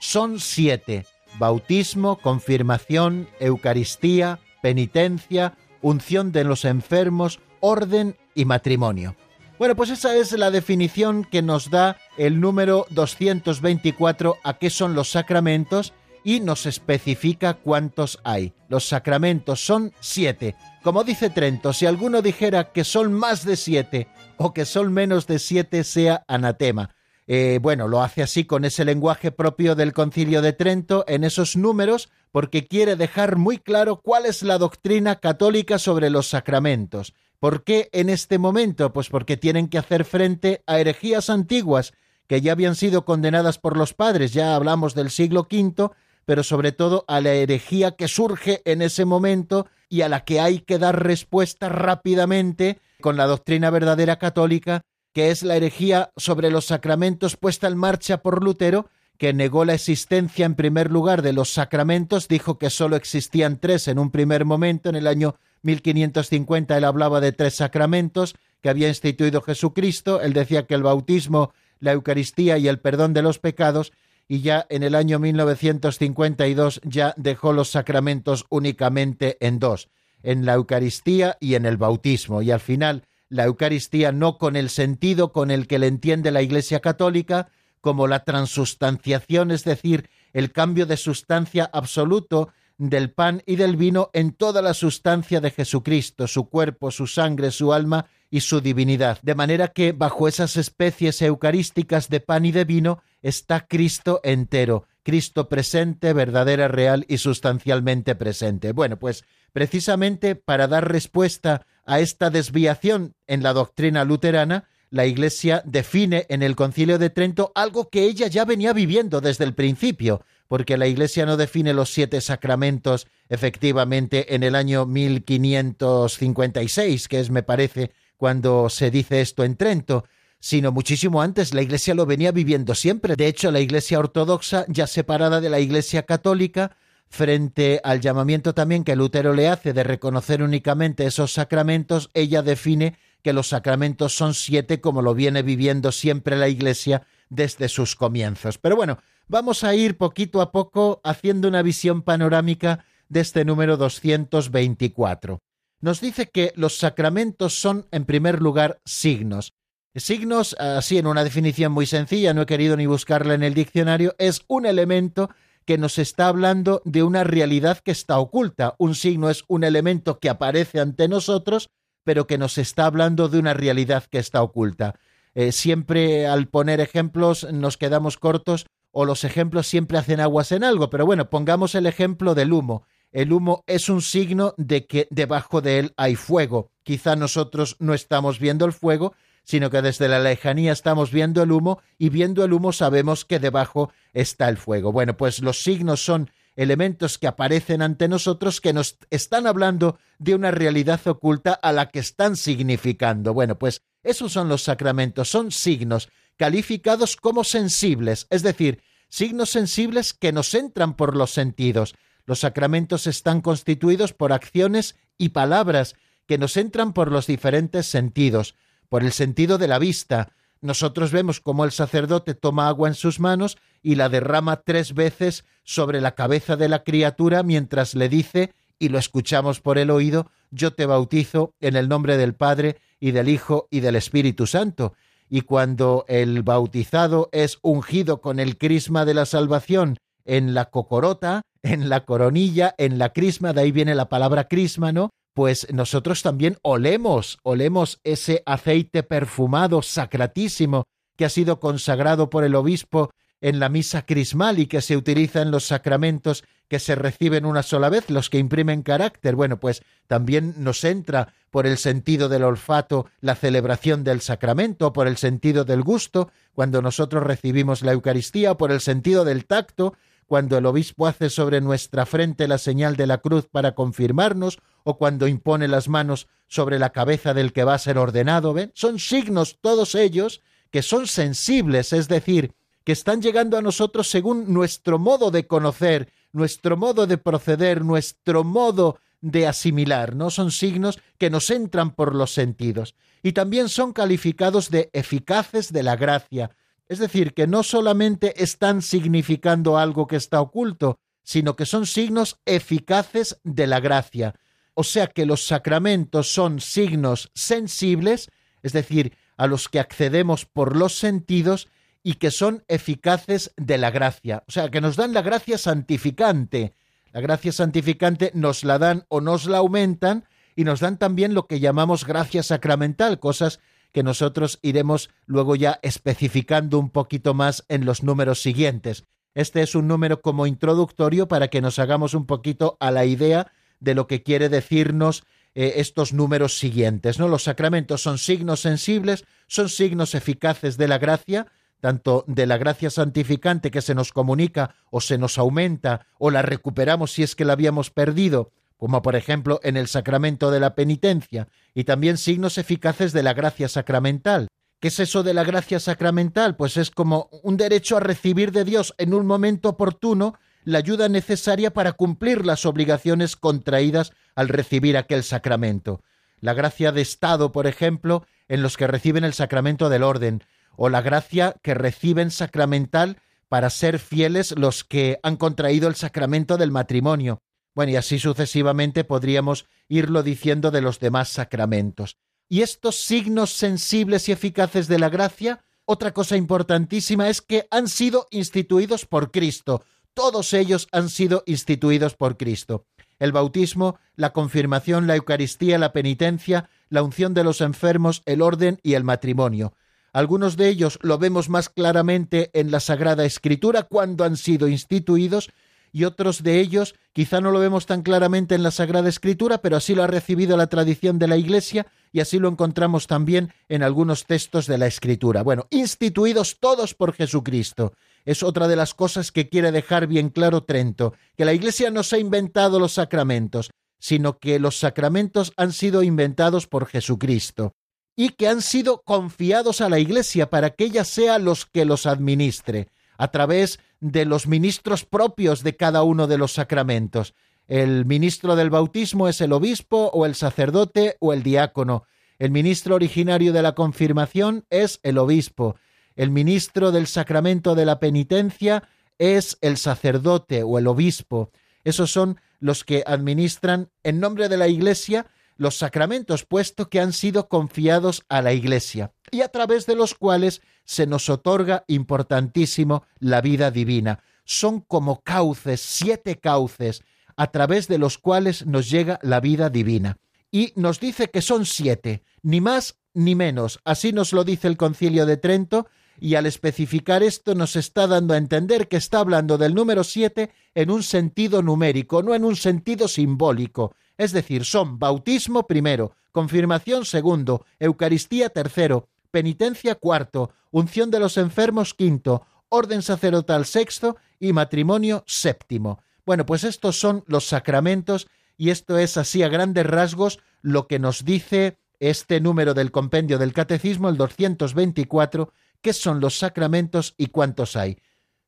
Son 0.00 0.40
siete, 0.40 1.06
bautismo, 1.38 2.16
confirmación, 2.16 3.28
Eucaristía, 3.38 4.40
penitencia, 4.60 5.54
unción 5.82 6.32
de 6.32 6.42
los 6.42 6.64
enfermos, 6.64 7.38
orden 7.60 8.16
y 8.34 8.44
matrimonio. 8.44 9.14
Bueno, 9.58 9.74
pues 9.74 9.88
esa 9.88 10.14
es 10.14 10.32
la 10.32 10.50
definición 10.50 11.24
que 11.24 11.40
nos 11.40 11.70
da 11.70 11.96
el 12.18 12.40
número 12.40 12.86
224 12.90 14.36
a 14.44 14.58
qué 14.58 14.68
son 14.68 14.94
los 14.94 15.10
sacramentos 15.10 15.94
y 16.22 16.40
nos 16.40 16.66
especifica 16.66 17.54
cuántos 17.54 18.20
hay. 18.22 18.52
Los 18.68 18.86
sacramentos 18.86 19.64
son 19.64 19.94
siete. 20.00 20.56
Como 20.82 21.04
dice 21.04 21.30
Trento, 21.30 21.72
si 21.72 21.86
alguno 21.86 22.20
dijera 22.20 22.70
que 22.72 22.84
son 22.84 23.14
más 23.14 23.46
de 23.46 23.56
siete 23.56 24.08
o 24.36 24.52
que 24.52 24.66
son 24.66 24.92
menos 24.92 25.26
de 25.26 25.38
siete, 25.38 25.84
sea 25.84 26.22
anatema. 26.28 26.90
Eh, 27.26 27.58
bueno, 27.62 27.88
lo 27.88 28.02
hace 28.02 28.22
así 28.22 28.44
con 28.44 28.66
ese 28.66 28.84
lenguaje 28.84 29.32
propio 29.32 29.74
del 29.74 29.94
concilio 29.94 30.42
de 30.42 30.52
Trento 30.52 31.06
en 31.08 31.24
esos 31.24 31.56
números 31.56 32.10
porque 32.30 32.66
quiere 32.66 32.94
dejar 32.94 33.36
muy 33.36 33.56
claro 33.56 34.02
cuál 34.02 34.26
es 34.26 34.42
la 34.42 34.58
doctrina 34.58 35.16
católica 35.16 35.78
sobre 35.78 36.10
los 36.10 36.28
sacramentos 36.28 37.14
¿Por 37.38 37.64
qué 37.64 37.88
en 37.92 38.08
este 38.08 38.38
momento? 38.38 38.92
Pues 38.92 39.08
porque 39.08 39.36
tienen 39.36 39.68
que 39.68 39.78
hacer 39.78 40.04
frente 40.04 40.62
a 40.66 40.78
herejías 40.78 41.30
antiguas 41.30 41.92
que 42.26 42.40
ya 42.40 42.52
habían 42.52 42.74
sido 42.74 43.04
condenadas 43.04 43.58
por 43.58 43.76
los 43.76 43.94
padres, 43.94 44.32
ya 44.32 44.56
hablamos 44.56 44.94
del 44.94 45.10
siglo 45.10 45.46
V, 45.50 45.90
pero 46.24 46.42
sobre 46.42 46.72
todo 46.72 47.04
a 47.06 47.20
la 47.20 47.32
herejía 47.32 47.92
que 47.92 48.08
surge 48.08 48.62
en 48.64 48.82
ese 48.82 49.04
momento 49.04 49.66
y 49.88 50.00
a 50.00 50.08
la 50.08 50.24
que 50.24 50.40
hay 50.40 50.60
que 50.60 50.78
dar 50.78 51.04
respuesta 51.04 51.68
rápidamente 51.68 52.80
con 53.00 53.16
la 53.16 53.26
doctrina 53.26 53.70
verdadera 53.70 54.18
católica, 54.18 54.82
que 55.12 55.30
es 55.30 55.42
la 55.42 55.56
herejía 55.56 56.10
sobre 56.16 56.50
los 56.50 56.66
sacramentos 56.66 57.36
puesta 57.36 57.68
en 57.68 57.76
marcha 57.76 58.22
por 58.22 58.42
Lutero, 58.42 58.88
que 59.18 59.32
negó 59.32 59.64
la 59.64 59.74
existencia 59.74 60.44
en 60.44 60.56
primer 60.56 60.90
lugar 60.90 61.22
de 61.22 61.32
los 61.32 61.52
sacramentos, 61.52 62.28
dijo 62.28 62.58
que 62.58 62.70
sólo 62.70 62.96
existían 62.96 63.58
tres 63.58 63.88
en 63.88 63.98
un 63.98 64.10
primer 64.10 64.44
momento 64.44 64.88
en 64.88 64.96
el 64.96 65.06
año 65.06 65.36
1550 65.62 66.76
él 66.76 66.84
hablaba 66.84 67.20
de 67.20 67.32
tres 67.32 67.54
sacramentos 67.56 68.36
que 68.62 68.68
había 68.68 68.88
instituido 68.88 69.42
Jesucristo, 69.42 70.20
él 70.20 70.32
decía 70.32 70.66
que 70.66 70.74
el 70.74 70.82
bautismo, 70.82 71.52
la 71.80 71.92
Eucaristía 71.92 72.58
y 72.58 72.68
el 72.68 72.80
perdón 72.80 73.12
de 73.12 73.22
los 73.22 73.38
pecados, 73.38 73.92
y 74.28 74.40
ya 74.40 74.66
en 74.70 74.82
el 74.82 74.94
año 74.94 75.18
1952 75.18 76.80
ya 76.84 77.14
dejó 77.16 77.52
los 77.52 77.70
sacramentos 77.70 78.44
únicamente 78.48 79.36
en 79.40 79.58
dos, 79.58 79.88
en 80.22 80.44
la 80.44 80.54
Eucaristía 80.54 81.36
y 81.40 81.54
en 81.54 81.66
el 81.66 81.76
bautismo, 81.76 82.42
y 82.42 82.50
al 82.50 82.60
final 82.60 83.04
la 83.28 83.44
Eucaristía 83.44 84.12
no 84.12 84.38
con 84.38 84.56
el 84.56 84.70
sentido 84.70 85.32
con 85.32 85.50
el 85.50 85.66
que 85.66 85.78
le 85.78 85.86
entiende 85.86 86.30
la 86.30 86.42
Iglesia 86.42 86.80
Católica, 86.80 87.48
como 87.80 88.06
la 88.08 88.24
transustanciación, 88.24 89.50
es 89.50 89.64
decir, 89.64 90.08
el 90.32 90.50
cambio 90.50 90.86
de 90.86 90.96
sustancia 90.96 91.70
absoluto 91.72 92.50
del 92.78 93.10
pan 93.10 93.42
y 93.46 93.56
del 93.56 93.76
vino 93.76 94.10
en 94.12 94.32
toda 94.32 94.62
la 94.62 94.74
sustancia 94.74 95.40
de 95.40 95.50
Jesucristo, 95.50 96.26
su 96.26 96.48
cuerpo, 96.48 96.90
su 96.90 97.06
sangre, 97.06 97.50
su 97.50 97.72
alma 97.72 98.06
y 98.30 98.40
su 98.40 98.60
divinidad, 98.60 99.18
de 99.22 99.34
manera 99.34 99.68
que 99.68 99.92
bajo 99.92 100.28
esas 100.28 100.56
especies 100.56 101.22
eucarísticas 101.22 102.08
de 102.08 102.20
pan 102.20 102.44
y 102.44 102.52
de 102.52 102.64
vino 102.64 103.02
está 103.22 103.66
Cristo 103.66 104.20
entero, 104.24 104.86
Cristo 105.02 105.48
presente, 105.48 106.12
verdadera, 106.12 106.68
real 106.68 107.04
y 107.08 107.18
sustancialmente 107.18 108.14
presente. 108.14 108.72
Bueno, 108.72 108.98
pues 108.98 109.24
precisamente 109.52 110.34
para 110.34 110.66
dar 110.66 110.90
respuesta 110.90 111.66
a 111.86 112.00
esta 112.00 112.30
desviación 112.30 113.14
en 113.26 113.42
la 113.42 113.52
doctrina 113.52 114.04
luterana, 114.04 114.68
la 114.90 115.06
Iglesia 115.06 115.62
define 115.64 116.26
en 116.28 116.42
el 116.42 116.56
Concilio 116.56 116.98
de 116.98 117.10
Trento 117.10 117.52
algo 117.54 117.88
que 117.88 118.04
ella 118.04 118.26
ya 118.28 118.44
venía 118.44 118.72
viviendo 118.72 119.20
desde 119.20 119.44
el 119.44 119.54
principio, 119.54 120.22
porque 120.48 120.76
la 120.76 120.86
Iglesia 120.86 121.26
no 121.26 121.36
define 121.36 121.74
los 121.74 121.92
siete 121.92 122.20
sacramentos 122.20 123.06
efectivamente 123.28 124.34
en 124.34 124.42
el 124.42 124.54
año 124.54 124.86
1556, 124.86 127.08
que 127.08 127.20
es, 127.20 127.30
me 127.30 127.42
parece, 127.42 127.92
cuando 128.16 128.68
se 128.68 128.90
dice 128.90 129.20
esto 129.20 129.44
en 129.44 129.56
Trento, 129.56 130.04
sino 130.38 130.72
muchísimo 130.72 131.22
antes. 131.22 131.54
La 131.54 131.62
Iglesia 131.62 131.94
lo 131.94 132.06
venía 132.06 132.32
viviendo 132.32 132.74
siempre. 132.74 133.16
De 133.16 133.26
hecho, 133.26 133.50
la 133.50 133.60
Iglesia 133.60 133.98
ortodoxa, 133.98 134.66
ya 134.68 134.86
separada 134.86 135.40
de 135.40 135.50
la 135.50 135.60
Iglesia 135.60 136.04
católica, 136.04 136.76
frente 137.08 137.80
al 137.84 138.00
llamamiento 138.00 138.54
también 138.54 138.84
que 138.84 138.96
Lutero 138.96 139.32
le 139.32 139.48
hace 139.48 139.72
de 139.72 139.84
reconocer 139.84 140.42
únicamente 140.42 141.06
esos 141.06 141.32
sacramentos, 141.32 142.10
ella 142.14 142.42
define 142.42 142.98
que 143.22 143.32
los 143.32 143.48
sacramentos 143.48 144.16
son 144.16 144.34
siete 144.34 144.80
como 144.80 145.02
lo 145.02 145.14
viene 145.14 145.42
viviendo 145.42 145.92
siempre 145.92 146.36
la 146.36 146.48
Iglesia 146.48 147.06
desde 147.28 147.68
sus 147.68 147.96
comienzos. 147.96 148.58
Pero 148.58 148.76
bueno, 148.76 148.98
vamos 149.26 149.64
a 149.64 149.74
ir 149.74 149.96
poquito 149.96 150.40
a 150.40 150.52
poco 150.52 151.00
haciendo 151.04 151.48
una 151.48 151.62
visión 151.62 152.02
panorámica 152.02 152.84
de 153.08 153.20
este 153.20 153.44
número 153.44 153.76
224. 153.76 155.40
Nos 155.80 156.00
dice 156.00 156.26
que 156.26 156.52
los 156.56 156.78
sacramentos 156.78 157.60
son, 157.60 157.86
en 157.90 158.04
primer 158.04 158.40
lugar, 158.40 158.80
signos. 158.84 159.52
Signos, 159.94 160.54
así 160.58 160.98
en 160.98 161.06
una 161.06 161.24
definición 161.24 161.72
muy 161.72 161.86
sencilla, 161.86 162.34
no 162.34 162.42
he 162.42 162.46
querido 162.46 162.76
ni 162.76 162.86
buscarla 162.86 163.34
en 163.34 163.42
el 163.42 163.54
diccionario, 163.54 164.14
es 164.18 164.42
un 164.46 164.66
elemento 164.66 165.30
que 165.64 165.78
nos 165.78 165.98
está 165.98 166.28
hablando 166.28 166.80
de 166.84 167.02
una 167.02 167.24
realidad 167.24 167.78
que 167.78 167.90
está 167.90 168.18
oculta. 168.18 168.74
Un 168.78 168.94
signo 168.94 169.30
es 169.30 169.44
un 169.48 169.64
elemento 169.64 170.18
que 170.18 170.28
aparece 170.28 170.80
ante 170.80 171.08
nosotros, 171.08 171.70
pero 172.06 172.28
que 172.28 172.38
nos 172.38 172.56
está 172.56 172.86
hablando 172.86 173.28
de 173.28 173.40
una 173.40 173.52
realidad 173.52 174.04
que 174.04 174.18
está 174.18 174.40
oculta. 174.40 174.94
Eh, 175.34 175.50
siempre 175.50 176.28
al 176.28 176.46
poner 176.46 176.78
ejemplos 176.80 177.48
nos 177.52 177.76
quedamos 177.76 178.16
cortos 178.16 178.66
o 178.92 179.04
los 179.04 179.24
ejemplos 179.24 179.66
siempre 179.66 179.98
hacen 179.98 180.20
aguas 180.20 180.52
en 180.52 180.62
algo, 180.62 180.88
pero 180.88 181.04
bueno, 181.04 181.28
pongamos 181.30 181.74
el 181.74 181.84
ejemplo 181.84 182.36
del 182.36 182.52
humo. 182.52 182.84
El 183.10 183.32
humo 183.32 183.64
es 183.66 183.88
un 183.88 184.02
signo 184.02 184.54
de 184.56 184.86
que 184.86 185.08
debajo 185.10 185.60
de 185.60 185.80
él 185.80 185.94
hay 185.96 186.14
fuego. 186.14 186.70
Quizá 186.84 187.16
nosotros 187.16 187.74
no 187.80 187.92
estamos 187.92 188.38
viendo 188.38 188.66
el 188.66 188.72
fuego, 188.72 189.12
sino 189.42 189.68
que 189.68 189.82
desde 189.82 190.06
la 190.06 190.20
lejanía 190.20 190.70
estamos 190.70 191.10
viendo 191.10 191.42
el 191.42 191.50
humo 191.50 191.80
y 191.98 192.10
viendo 192.10 192.44
el 192.44 192.52
humo 192.52 192.72
sabemos 192.72 193.24
que 193.24 193.40
debajo 193.40 193.90
está 194.12 194.48
el 194.48 194.58
fuego. 194.58 194.92
Bueno, 194.92 195.16
pues 195.16 195.42
los 195.42 195.60
signos 195.60 196.04
son 196.04 196.30
elementos 196.56 197.18
que 197.18 197.26
aparecen 197.26 197.82
ante 197.82 198.08
nosotros 198.08 198.60
que 198.60 198.72
nos 198.72 198.98
están 199.10 199.46
hablando 199.46 199.98
de 200.18 200.34
una 200.34 200.50
realidad 200.50 201.00
oculta 201.06 201.52
a 201.52 201.72
la 201.72 201.90
que 201.90 201.98
están 201.98 202.36
significando. 202.36 203.34
Bueno, 203.34 203.58
pues 203.58 203.82
esos 204.02 204.32
son 204.32 204.48
los 204.48 204.62
sacramentos, 204.62 205.28
son 205.28 205.52
signos 205.52 206.08
calificados 206.36 207.16
como 207.16 207.44
sensibles, 207.44 208.26
es 208.30 208.42
decir, 208.42 208.82
signos 209.08 209.50
sensibles 209.50 210.12
que 210.14 210.32
nos 210.32 210.54
entran 210.54 210.94
por 210.94 211.16
los 211.16 211.30
sentidos. 211.30 211.94
Los 212.24 212.40
sacramentos 212.40 213.06
están 213.06 213.40
constituidos 213.40 214.12
por 214.12 214.32
acciones 214.32 214.96
y 215.18 215.30
palabras 215.30 215.94
que 216.26 216.38
nos 216.38 216.56
entran 216.56 216.92
por 216.92 217.12
los 217.12 217.26
diferentes 217.26 217.86
sentidos, 217.86 218.54
por 218.88 219.04
el 219.04 219.12
sentido 219.12 219.58
de 219.58 219.68
la 219.68 219.78
vista, 219.78 220.32
nosotros 220.60 221.12
vemos 221.12 221.40
cómo 221.40 221.64
el 221.64 221.70
sacerdote 221.70 222.34
toma 222.34 222.68
agua 222.68 222.88
en 222.88 222.94
sus 222.94 223.20
manos 223.20 223.58
y 223.86 223.94
la 223.94 224.08
derrama 224.08 224.62
tres 224.62 224.94
veces 224.94 225.44
sobre 225.62 226.00
la 226.00 226.16
cabeza 226.16 226.56
de 226.56 226.68
la 226.68 226.82
criatura 226.82 227.44
mientras 227.44 227.94
le 227.94 228.08
dice, 228.08 228.52
y 228.80 228.88
lo 228.88 228.98
escuchamos 228.98 229.60
por 229.60 229.78
el 229.78 229.90
oído, 229.90 230.28
yo 230.50 230.72
te 230.72 230.86
bautizo 230.86 231.52
en 231.60 231.76
el 231.76 231.88
nombre 231.88 232.16
del 232.16 232.34
Padre 232.34 232.78
y 232.98 233.12
del 233.12 233.28
Hijo 233.28 233.68
y 233.70 233.78
del 233.78 233.94
Espíritu 233.94 234.48
Santo. 234.48 234.94
Y 235.28 235.42
cuando 235.42 236.04
el 236.08 236.42
bautizado 236.42 237.28
es 237.30 237.60
ungido 237.62 238.20
con 238.20 238.40
el 238.40 238.58
crisma 238.58 239.04
de 239.04 239.14
la 239.14 239.24
salvación 239.24 239.98
en 240.24 240.52
la 240.52 240.64
cocorota, 240.64 241.42
en 241.62 241.88
la 241.88 242.04
coronilla, 242.04 242.74
en 242.78 242.98
la 242.98 243.12
crisma, 243.12 243.52
de 243.52 243.60
ahí 243.60 243.70
viene 243.70 243.94
la 243.94 244.08
palabra 244.08 244.48
crisma, 244.48 244.90
¿no? 244.90 245.10
pues 245.32 245.68
nosotros 245.72 246.22
también 246.22 246.58
olemos, 246.62 247.38
olemos 247.44 248.00
ese 248.02 248.42
aceite 248.46 249.04
perfumado 249.04 249.80
sacratísimo 249.80 250.86
que 251.16 251.24
ha 251.24 251.28
sido 251.28 251.60
consagrado 251.60 252.30
por 252.30 252.42
el 252.42 252.56
obispo 252.56 253.10
en 253.46 253.60
la 253.60 253.68
misa 253.68 254.04
crismal 254.04 254.58
y 254.58 254.66
que 254.66 254.80
se 254.80 254.96
utiliza 254.96 255.40
en 255.40 255.52
los 255.52 255.64
sacramentos 255.64 256.42
que 256.66 256.80
se 256.80 256.96
reciben 256.96 257.46
una 257.46 257.62
sola 257.62 257.88
vez, 257.88 258.10
los 258.10 258.28
que 258.28 258.38
imprimen 258.38 258.82
carácter. 258.82 259.36
Bueno, 259.36 259.60
pues 259.60 259.84
también 260.08 260.54
nos 260.56 260.82
entra 260.82 261.32
por 261.52 261.64
el 261.64 261.78
sentido 261.78 262.28
del 262.28 262.42
olfato 262.42 263.06
la 263.20 263.36
celebración 263.36 264.02
del 264.02 264.20
sacramento, 264.20 264.92
por 264.92 265.06
el 265.06 265.16
sentido 265.16 265.64
del 265.64 265.82
gusto, 265.82 266.32
cuando 266.54 266.82
nosotros 266.82 267.22
recibimos 267.22 267.82
la 267.82 267.92
Eucaristía, 267.92 268.56
por 268.56 268.72
el 268.72 268.80
sentido 268.80 269.24
del 269.24 269.46
tacto, 269.46 269.94
cuando 270.26 270.58
el 270.58 270.66
obispo 270.66 271.06
hace 271.06 271.30
sobre 271.30 271.60
nuestra 271.60 272.04
frente 272.04 272.48
la 272.48 272.58
señal 272.58 272.96
de 272.96 273.06
la 273.06 273.18
cruz 273.18 273.46
para 273.46 273.76
confirmarnos, 273.76 274.58
o 274.82 274.98
cuando 274.98 275.28
impone 275.28 275.68
las 275.68 275.88
manos 275.88 276.26
sobre 276.48 276.80
la 276.80 276.90
cabeza 276.90 277.32
del 277.32 277.52
que 277.52 277.62
va 277.62 277.74
a 277.74 277.78
ser 277.78 277.96
ordenado, 277.96 278.52
¿ven? 278.54 278.72
Son 278.74 278.98
signos 278.98 279.58
todos 279.60 279.94
ellos 279.94 280.42
que 280.72 280.82
son 280.82 281.06
sensibles, 281.06 281.92
es 281.92 282.08
decir, 282.08 282.52
que 282.86 282.92
están 282.92 283.20
llegando 283.20 283.58
a 283.58 283.62
nosotros 283.62 284.08
según 284.08 284.54
nuestro 284.54 285.00
modo 285.00 285.32
de 285.32 285.48
conocer, 285.48 286.12
nuestro 286.30 286.76
modo 286.76 287.08
de 287.08 287.18
proceder, 287.18 287.84
nuestro 287.84 288.44
modo 288.44 289.00
de 289.20 289.48
asimilar, 289.48 290.14
¿no? 290.14 290.30
Son 290.30 290.52
signos 290.52 291.00
que 291.18 291.28
nos 291.28 291.50
entran 291.50 291.96
por 291.96 292.14
los 292.14 292.32
sentidos 292.32 292.94
y 293.24 293.32
también 293.32 293.68
son 293.68 293.92
calificados 293.92 294.70
de 294.70 294.88
eficaces 294.92 295.72
de 295.72 295.82
la 295.82 295.96
gracia, 295.96 296.52
es 296.88 297.00
decir, 297.00 297.34
que 297.34 297.48
no 297.48 297.64
solamente 297.64 298.40
están 298.40 298.82
significando 298.82 299.78
algo 299.78 300.06
que 300.06 300.14
está 300.14 300.40
oculto, 300.40 301.00
sino 301.24 301.56
que 301.56 301.66
son 301.66 301.86
signos 301.86 302.38
eficaces 302.46 303.40
de 303.42 303.66
la 303.66 303.80
gracia. 303.80 304.36
O 304.74 304.84
sea 304.84 305.08
que 305.08 305.26
los 305.26 305.44
sacramentos 305.44 306.32
son 306.32 306.60
signos 306.60 307.32
sensibles, 307.34 308.30
es 308.62 308.72
decir, 308.72 309.16
a 309.36 309.48
los 309.48 309.68
que 309.68 309.80
accedemos 309.80 310.46
por 310.46 310.76
los 310.76 310.96
sentidos 310.96 311.66
y 312.06 312.14
que 312.14 312.30
son 312.30 312.62
eficaces 312.68 313.52
de 313.56 313.78
la 313.78 313.90
gracia. 313.90 314.44
O 314.46 314.52
sea, 314.52 314.70
que 314.70 314.80
nos 314.80 314.94
dan 314.94 315.12
la 315.12 315.22
gracia 315.22 315.58
santificante. 315.58 316.72
La 317.10 317.20
gracia 317.20 317.50
santificante 317.50 318.30
nos 318.32 318.62
la 318.62 318.78
dan 318.78 319.06
o 319.08 319.20
nos 319.20 319.46
la 319.46 319.58
aumentan 319.58 320.24
y 320.54 320.62
nos 320.62 320.78
dan 320.78 320.98
también 320.98 321.34
lo 321.34 321.48
que 321.48 321.58
llamamos 321.58 322.06
gracia 322.06 322.44
sacramental, 322.44 323.18
cosas 323.18 323.58
que 323.90 324.04
nosotros 324.04 324.60
iremos 324.62 325.10
luego 325.26 325.56
ya 325.56 325.80
especificando 325.82 326.78
un 326.78 326.90
poquito 326.90 327.34
más 327.34 327.64
en 327.66 327.84
los 327.84 328.04
números 328.04 328.40
siguientes. 328.40 329.02
Este 329.34 329.62
es 329.62 329.74
un 329.74 329.88
número 329.88 330.22
como 330.22 330.46
introductorio 330.46 331.26
para 331.26 331.48
que 331.48 331.60
nos 331.60 331.80
hagamos 331.80 332.14
un 332.14 332.26
poquito 332.26 332.76
a 332.78 332.92
la 332.92 333.04
idea 333.04 333.50
de 333.80 333.96
lo 333.96 334.06
que 334.06 334.22
quiere 334.22 334.48
decirnos 334.48 335.24
eh, 335.56 335.80
estos 335.80 336.12
números 336.12 336.56
siguientes. 336.56 337.18
¿no? 337.18 337.26
Los 337.26 337.42
sacramentos 337.42 338.00
son 338.00 338.18
signos 338.18 338.60
sensibles, 338.60 339.24
son 339.48 339.68
signos 339.68 340.14
eficaces 340.14 340.76
de 340.76 340.86
la 340.86 340.98
gracia, 340.98 341.48
tanto 341.80 342.24
de 342.26 342.46
la 342.46 342.58
gracia 342.58 342.90
santificante 342.90 343.70
que 343.70 343.82
se 343.82 343.94
nos 343.94 344.12
comunica 344.12 344.74
o 344.90 345.00
se 345.00 345.18
nos 345.18 345.38
aumenta 345.38 346.06
o 346.18 346.30
la 346.30 346.42
recuperamos 346.42 347.12
si 347.12 347.22
es 347.22 347.34
que 347.34 347.44
la 347.44 347.52
habíamos 347.52 347.90
perdido, 347.90 348.52
como 348.76 349.02
por 349.02 349.16
ejemplo 349.16 349.60
en 349.62 349.76
el 349.76 349.88
sacramento 349.88 350.50
de 350.50 350.60
la 350.60 350.74
penitencia, 350.74 351.48
y 351.74 351.84
también 351.84 352.16
signos 352.16 352.58
eficaces 352.58 353.12
de 353.12 353.22
la 353.22 353.34
gracia 353.34 353.68
sacramental. 353.68 354.48
¿Qué 354.80 354.88
es 354.88 355.00
eso 355.00 355.22
de 355.22 355.34
la 355.34 355.44
gracia 355.44 355.80
sacramental? 355.80 356.56
Pues 356.56 356.76
es 356.76 356.90
como 356.90 357.30
un 357.42 357.56
derecho 357.56 357.96
a 357.96 358.00
recibir 358.00 358.52
de 358.52 358.64
Dios 358.64 358.94
en 358.98 359.14
un 359.14 359.26
momento 359.26 359.70
oportuno 359.70 360.34
la 360.64 360.78
ayuda 360.78 361.08
necesaria 361.08 361.72
para 361.72 361.92
cumplir 361.92 362.44
las 362.44 362.66
obligaciones 362.66 363.36
contraídas 363.36 364.12
al 364.34 364.48
recibir 364.48 364.96
aquel 364.96 365.22
sacramento. 365.22 366.02
La 366.40 366.54
gracia 366.54 366.92
de 366.92 367.00
Estado, 367.00 367.52
por 367.52 367.66
ejemplo, 367.66 368.26
en 368.48 368.62
los 368.62 368.76
que 368.76 368.86
reciben 368.86 369.24
el 369.24 369.32
sacramento 369.32 369.88
del 369.88 370.02
orden, 370.02 370.42
o 370.76 370.88
la 370.88 371.02
gracia 371.02 371.56
que 371.62 371.74
reciben 371.74 372.30
sacramental 372.30 373.18
para 373.48 373.70
ser 373.70 373.98
fieles 373.98 374.54
los 374.56 374.84
que 374.84 375.18
han 375.22 375.36
contraído 375.36 375.88
el 375.88 375.94
sacramento 375.94 376.56
del 376.56 376.70
matrimonio, 376.70 377.42
bueno, 377.76 377.92
y 377.92 377.96
así 377.96 378.18
sucesivamente 378.18 379.04
podríamos 379.04 379.66
irlo 379.86 380.22
diciendo 380.22 380.70
de 380.70 380.80
los 380.80 380.98
demás 380.98 381.28
sacramentos. 381.28 382.16
Y 382.48 382.62
estos 382.62 382.96
signos 382.96 383.52
sensibles 383.52 384.30
y 384.30 384.32
eficaces 384.32 384.88
de 384.88 384.98
la 384.98 385.10
gracia, 385.10 385.62
otra 385.84 386.12
cosa 386.12 386.38
importantísima 386.38 387.28
es 387.28 387.42
que 387.42 387.68
han 387.70 387.88
sido 387.88 388.28
instituidos 388.30 389.04
por 389.04 389.30
Cristo. 389.30 389.84
Todos 390.14 390.54
ellos 390.54 390.88
han 390.90 391.10
sido 391.10 391.42
instituidos 391.44 392.14
por 392.14 392.38
Cristo. 392.38 392.86
El 393.18 393.32
bautismo, 393.32 393.98
la 394.14 394.32
confirmación, 394.32 395.06
la 395.06 395.16
Eucaristía, 395.16 395.78
la 395.78 395.92
penitencia, 395.92 396.70
la 396.88 397.02
unción 397.02 397.34
de 397.34 397.44
los 397.44 397.60
enfermos, 397.60 398.22
el 398.24 398.40
orden 398.40 398.80
y 398.82 398.94
el 398.94 399.04
matrimonio. 399.04 399.74
Algunos 400.16 400.56
de 400.56 400.70
ellos 400.70 400.98
lo 401.02 401.18
vemos 401.18 401.50
más 401.50 401.68
claramente 401.68 402.50
en 402.54 402.70
la 402.70 402.80
Sagrada 402.80 403.26
Escritura 403.26 403.82
cuando 403.82 404.24
han 404.24 404.38
sido 404.38 404.66
instituidos 404.66 405.50
y 405.92 406.04
otros 406.04 406.42
de 406.42 406.58
ellos 406.58 406.94
quizá 407.12 407.42
no 407.42 407.50
lo 407.50 407.58
vemos 407.58 407.84
tan 407.84 408.00
claramente 408.00 408.54
en 408.54 408.62
la 408.62 408.70
Sagrada 408.70 409.10
Escritura, 409.10 409.58
pero 409.58 409.76
así 409.76 409.94
lo 409.94 410.02
ha 410.02 410.06
recibido 410.06 410.56
la 410.56 410.68
tradición 410.68 411.18
de 411.18 411.28
la 411.28 411.36
Iglesia 411.36 411.86
y 412.12 412.20
así 412.20 412.38
lo 412.38 412.48
encontramos 412.48 413.06
también 413.06 413.52
en 413.68 413.82
algunos 413.82 414.24
textos 414.24 414.66
de 414.66 414.78
la 414.78 414.86
Escritura. 414.86 415.42
Bueno, 415.42 415.66
instituidos 415.68 416.60
todos 416.60 416.94
por 416.94 417.12
Jesucristo. 417.12 417.92
Es 418.24 418.42
otra 418.42 418.68
de 418.68 418.76
las 418.76 418.94
cosas 418.94 419.30
que 419.32 419.50
quiere 419.50 419.70
dejar 419.70 420.06
bien 420.06 420.30
claro 420.30 420.64
Trento, 420.64 421.12
que 421.36 421.44
la 421.44 421.52
Iglesia 421.52 421.90
no 421.90 422.02
se 422.02 422.16
ha 422.16 422.20
inventado 422.20 422.78
los 422.78 422.92
sacramentos, 422.92 423.70
sino 423.98 424.38
que 424.38 424.60
los 424.60 424.78
sacramentos 424.78 425.52
han 425.58 425.74
sido 425.74 426.02
inventados 426.02 426.66
por 426.66 426.86
Jesucristo 426.86 427.74
y 428.16 428.30
que 428.30 428.48
han 428.48 428.62
sido 428.62 429.02
confiados 429.02 429.82
a 429.82 429.90
la 429.90 429.98
Iglesia 429.98 430.48
para 430.48 430.70
que 430.70 430.84
ella 430.84 431.04
sea 431.04 431.38
los 431.38 431.66
que 431.66 431.84
los 431.84 432.06
administre, 432.06 432.88
a 433.18 433.28
través 433.28 433.78
de 434.00 434.24
los 434.24 434.46
ministros 434.46 435.04
propios 435.04 435.62
de 435.62 435.76
cada 435.76 436.02
uno 436.02 436.26
de 436.26 436.38
los 436.38 436.52
sacramentos. 436.52 437.34
El 437.68 438.06
ministro 438.06 438.56
del 438.56 438.70
bautismo 438.70 439.28
es 439.28 439.40
el 439.40 439.52
obispo 439.52 440.10
o 440.14 440.24
el 440.24 440.34
sacerdote 440.34 441.16
o 441.20 441.32
el 441.32 441.42
diácono. 441.42 442.04
El 442.38 442.50
ministro 442.50 442.94
originario 442.94 443.52
de 443.52 443.62
la 443.62 443.74
confirmación 443.74 444.64
es 444.70 445.00
el 445.02 445.18
obispo. 445.18 445.76
El 446.14 446.30
ministro 446.30 446.92
del 446.92 447.06
sacramento 447.06 447.74
de 447.74 447.84
la 447.84 447.98
penitencia 447.98 448.88
es 449.18 449.58
el 449.60 449.76
sacerdote 449.76 450.62
o 450.62 450.78
el 450.78 450.86
obispo. 450.86 451.50
Esos 451.84 452.10
son 452.10 452.40
los 452.60 452.84
que 452.84 453.02
administran 453.06 453.90
en 454.02 454.20
nombre 454.20 454.48
de 454.48 454.56
la 454.56 454.68
Iglesia 454.68 455.26
los 455.56 455.76
sacramentos, 455.76 456.44
puesto 456.44 456.88
que 456.88 457.00
han 457.00 457.12
sido 457.12 457.48
confiados 457.48 458.24
a 458.28 458.42
la 458.42 458.52
Iglesia, 458.52 459.12
y 459.30 459.40
a 459.40 459.48
través 459.48 459.86
de 459.86 459.94
los 459.94 460.14
cuales 460.14 460.62
se 460.84 461.06
nos 461.06 461.28
otorga 461.28 461.84
importantísimo 461.88 463.04
la 463.18 463.40
vida 463.40 463.70
divina. 463.70 464.20
Son 464.44 464.80
como 464.80 465.22
cauces, 465.22 465.80
siete 465.80 466.38
cauces, 466.38 467.02
a 467.36 467.50
través 467.50 467.88
de 467.88 467.98
los 467.98 468.18
cuales 468.18 468.66
nos 468.66 468.88
llega 468.88 469.18
la 469.22 469.40
vida 469.40 469.70
divina. 469.70 470.18
Y 470.50 470.72
nos 470.76 471.00
dice 471.00 471.28
que 471.28 471.42
son 471.42 471.66
siete, 471.66 472.22
ni 472.42 472.60
más 472.60 472.96
ni 473.12 473.34
menos. 473.34 473.80
Así 473.84 474.12
nos 474.12 474.32
lo 474.32 474.44
dice 474.44 474.68
el 474.68 474.76
concilio 474.76 475.26
de 475.26 475.36
Trento, 475.36 475.86
y 476.18 476.34
al 476.36 476.46
especificar 476.46 477.22
esto 477.22 477.54
nos 477.54 477.76
está 477.76 478.06
dando 478.06 478.34
a 478.34 478.38
entender 478.38 478.88
que 478.88 478.96
está 478.96 479.18
hablando 479.18 479.58
del 479.58 479.74
número 479.74 480.02
siete 480.02 480.50
en 480.74 480.90
un 480.90 481.02
sentido 481.02 481.62
numérico, 481.62 482.22
no 482.22 482.34
en 482.34 482.44
un 482.44 482.56
sentido 482.56 483.08
simbólico. 483.08 483.94
Es 484.18 484.32
decir, 484.32 484.64
son 484.64 484.98
bautismo 484.98 485.66
primero, 485.66 486.14
confirmación 486.32 487.04
segundo, 487.04 487.64
Eucaristía 487.78 488.48
tercero, 488.50 489.08
penitencia 489.30 489.94
cuarto, 489.94 490.50
unción 490.70 491.10
de 491.10 491.20
los 491.20 491.36
enfermos 491.36 491.94
quinto, 491.94 492.46
orden 492.68 493.02
sacerdotal 493.02 493.66
sexto 493.66 494.16
y 494.40 494.52
matrimonio 494.52 495.24
séptimo. 495.26 496.00
Bueno, 496.24 496.46
pues 496.46 496.64
estos 496.64 496.98
son 496.98 497.24
los 497.26 497.46
sacramentos 497.46 498.26
y 498.56 498.70
esto 498.70 498.98
es 498.98 499.16
así 499.16 499.42
a 499.42 499.48
grandes 499.48 499.86
rasgos 499.86 500.40
lo 500.62 500.86
que 500.86 500.98
nos 500.98 501.24
dice 501.24 501.78
este 502.00 502.40
número 502.40 502.74
del 502.74 502.90
compendio 502.90 503.38
del 503.38 503.52
catecismo, 503.52 504.08
el 504.08 504.16
224, 504.16 505.52
qué 505.80 505.92
son 505.92 506.20
los 506.20 506.38
sacramentos 506.38 507.14
y 507.16 507.28
cuántos 507.28 507.76
hay. 507.76 507.98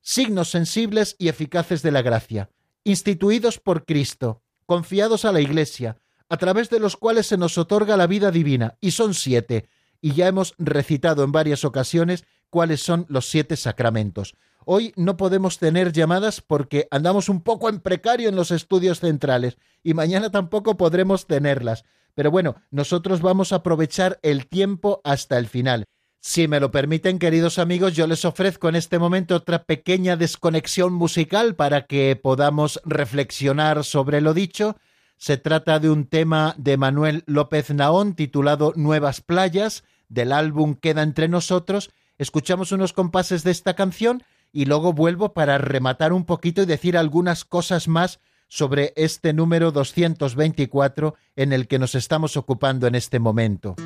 Signos 0.00 0.50
sensibles 0.50 1.16
y 1.18 1.28
eficaces 1.28 1.82
de 1.82 1.90
la 1.90 2.02
gracia, 2.02 2.50
instituidos 2.84 3.58
por 3.58 3.84
Cristo, 3.84 4.42
confiados 4.68 5.24
a 5.24 5.32
la 5.32 5.40
Iglesia, 5.40 5.96
a 6.28 6.36
través 6.36 6.68
de 6.68 6.78
los 6.78 6.98
cuales 6.98 7.26
se 7.26 7.38
nos 7.38 7.56
otorga 7.56 7.96
la 7.96 8.06
vida 8.06 8.30
divina, 8.30 8.76
y 8.82 8.90
son 8.90 9.14
siete, 9.14 9.66
y 10.02 10.12
ya 10.12 10.28
hemos 10.28 10.54
recitado 10.58 11.24
en 11.24 11.32
varias 11.32 11.64
ocasiones 11.64 12.24
cuáles 12.50 12.82
son 12.82 13.06
los 13.08 13.30
siete 13.30 13.56
sacramentos. 13.56 14.36
Hoy 14.66 14.92
no 14.94 15.16
podemos 15.16 15.58
tener 15.58 15.92
llamadas 15.92 16.42
porque 16.42 16.86
andamos 16.90 17.30
un 17.30 17.40
poco 17.40 17.70
en 17.70 17.80
precario 17.80 18.28
en 18.28 18.36
los 18.36 18.50
estudios 18.50 19.00
centrales 19.00 19.56
y 19.82 19.94
mañana 19.94 20.30
tampoco 20.30 20.76
podremos 20.76 21.26
tenerlas. 21.26 21.86
Pero 22.14 22.30
bueno, 22.30 22.56
nosotros 22.70 23.22
vamos 23.22 23.52
a 23.52 23.56
aprovechar 23.56 24.18
el 24.20 24.48
tiempo 24.48 25.00
hasta 25.02 25.38
el 25.38 25.48
final. 25.48 25.86
Si 26.20 26.48
me 26.48 26.58
lo 26.58 26.70
permiten, 26.72 27.18
queridos 27.18 27.58
amigos, 27.58 27.94
yo 27.94 28.06
les 28.06 28.24
ofrezco 28.24 28.68
en 28.68 28.74
este 28.74 28.98
momento 28.98 29.36
otra 29.36 29.64
pequeña 29.64 30.16
desconexión 30.16 30.92
musical 30.92 31.54
para 31.54 31.86
que 31.86 32.18
podamos 32.20 32.80
reflexionar 32.84 33.84
sobre 33.84 34.20
lo 34.20 34.34
dicho. 34.34 34.76
Se 35.16 35.36
trata 35.36 35.78
de 35.78 35.90
un 35.90 36.06
tema 36.06 36.54
de 36.58 36.76
Manuel 36.76 37.22
López 37.26 37.70
Naón 37.70 38.14
titulado 38.14 38.72
Nuevas 38.74 39.20
Playas, 39.20 39.84
del 40.08 40.32
álbum 40.32 40.74
Queda 40.74 41.02
entre 41.02 41.28
nosotros. 41.28 41.90
Escuchamos 42.18 42.72
unos 42.72 42.92
compases 42.92 43.44
de 43.44 43.52
esta 43.52 43.74
canción 43.74 44.24
y 44.52 44.64
luego 44.64 44.92
vuelvo 44.92 45.32
para 45.32 45.56
rematar 45.58 46.12
un 46.12 46.24
poquito 46.24 46.62
y 46.62 46.66
decir 46.66 46.96
algunas 46.96 47.44
cosas 47.44 47.86
más 47.86 48.18
sobre 48.48 48.92
este 48.96 49.32
número 49.32 49.70
224 49.70 51.14
en 51.36 51.52
el 51.52 51.68
que 51.68 51.78
nos 51.78 51.94
estamos 51.94 52.36
ocupando 52.36 52.86
en 52.86 52.96
este 52.96 53.18
momento. 53.20 53.76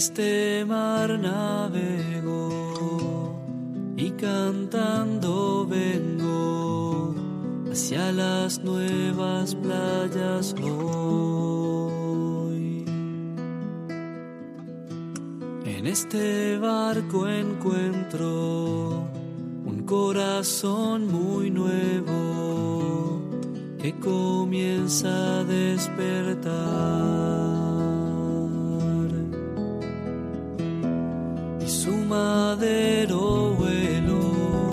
Este 0.00 0.64
mar 0.64 1.18
navego 1.18 2.48
y 3.98 4.10
cantando 4.12 5.66
vengo 5.66 7.14
hacia 7.70 8.10
las 8.10 8.60
nuevas 8.60 9.54
playas 9.56 10.54
hoy. 10.62 12.86
En 15.66 15.86
este 15.86 16.56
barco 16.56 17.28
encuentro 17.28 19.04
un 19.66 19.82
corazón 19.84 21.08
muy 21.08 21.50
nuevo 21.50 23.20
que 23.78 23.94
comienza 24.00 25.40
a 25.40 25.44
despertar. 25.44 27.59
Su 31.90 31.96
madero 31.96 33.54
vuelo, 33.58 34.70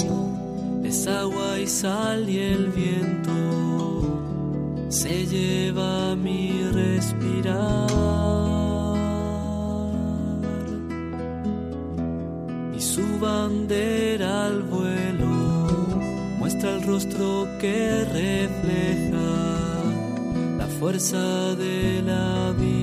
es 0.84 1.08
agua 1.08 1.60
y 1.60 1.66
sal 1.66 2.30
y 2.30 2.38
el 2.38 2.68
viento 2.68 3.40
se 4.90 5.26
lleva 5.26 6.16
mi 6.16 6.62
respirar. 6.80 7.90
Y 12.78 12.80
su 12.80 13.06
bandera 13.20 14.46
al 14.46 14.62
vuelo 14.62 15.34
muestra 16.38 16.76
el 16.76 16.84
rostro 16.84 17.48
que 17.60 18.06
refleja 18.22 19.30
la 20.60 20.68
fuerza 20.80 21.56
de 21.56 22.04
la 22.04 22.52
vida. 22.52 22.77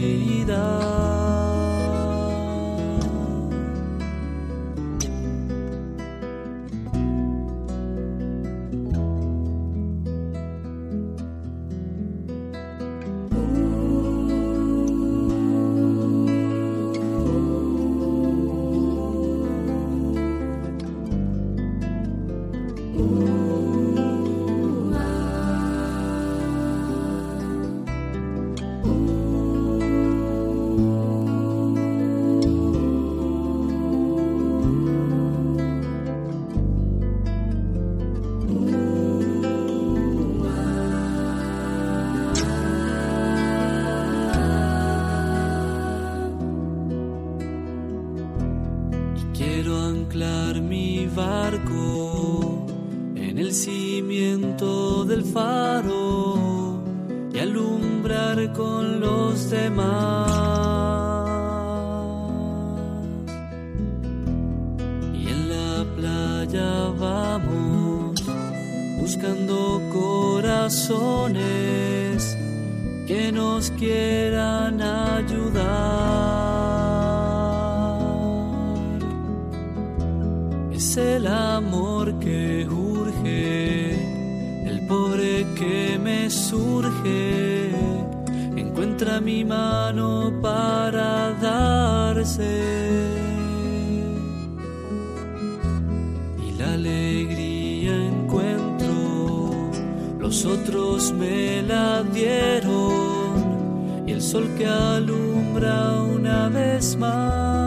Alumbra 105.54 106.02
una 106.02 106.48
vez 106.48 106.96
más. 106.96 107.63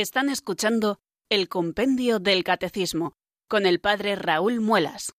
Están 0.00 0.30
escuchando 0.30 0.98
el 1.28 1.50
Compendio 1.50 2.20
del 2.20 2.42
Catecismo 2.42 3.18
con 3.48 3.66
el 3.66 3.80
Padre 3.80 4.16
Raúl 4.16 4.62
Muelas. 4.62 5.12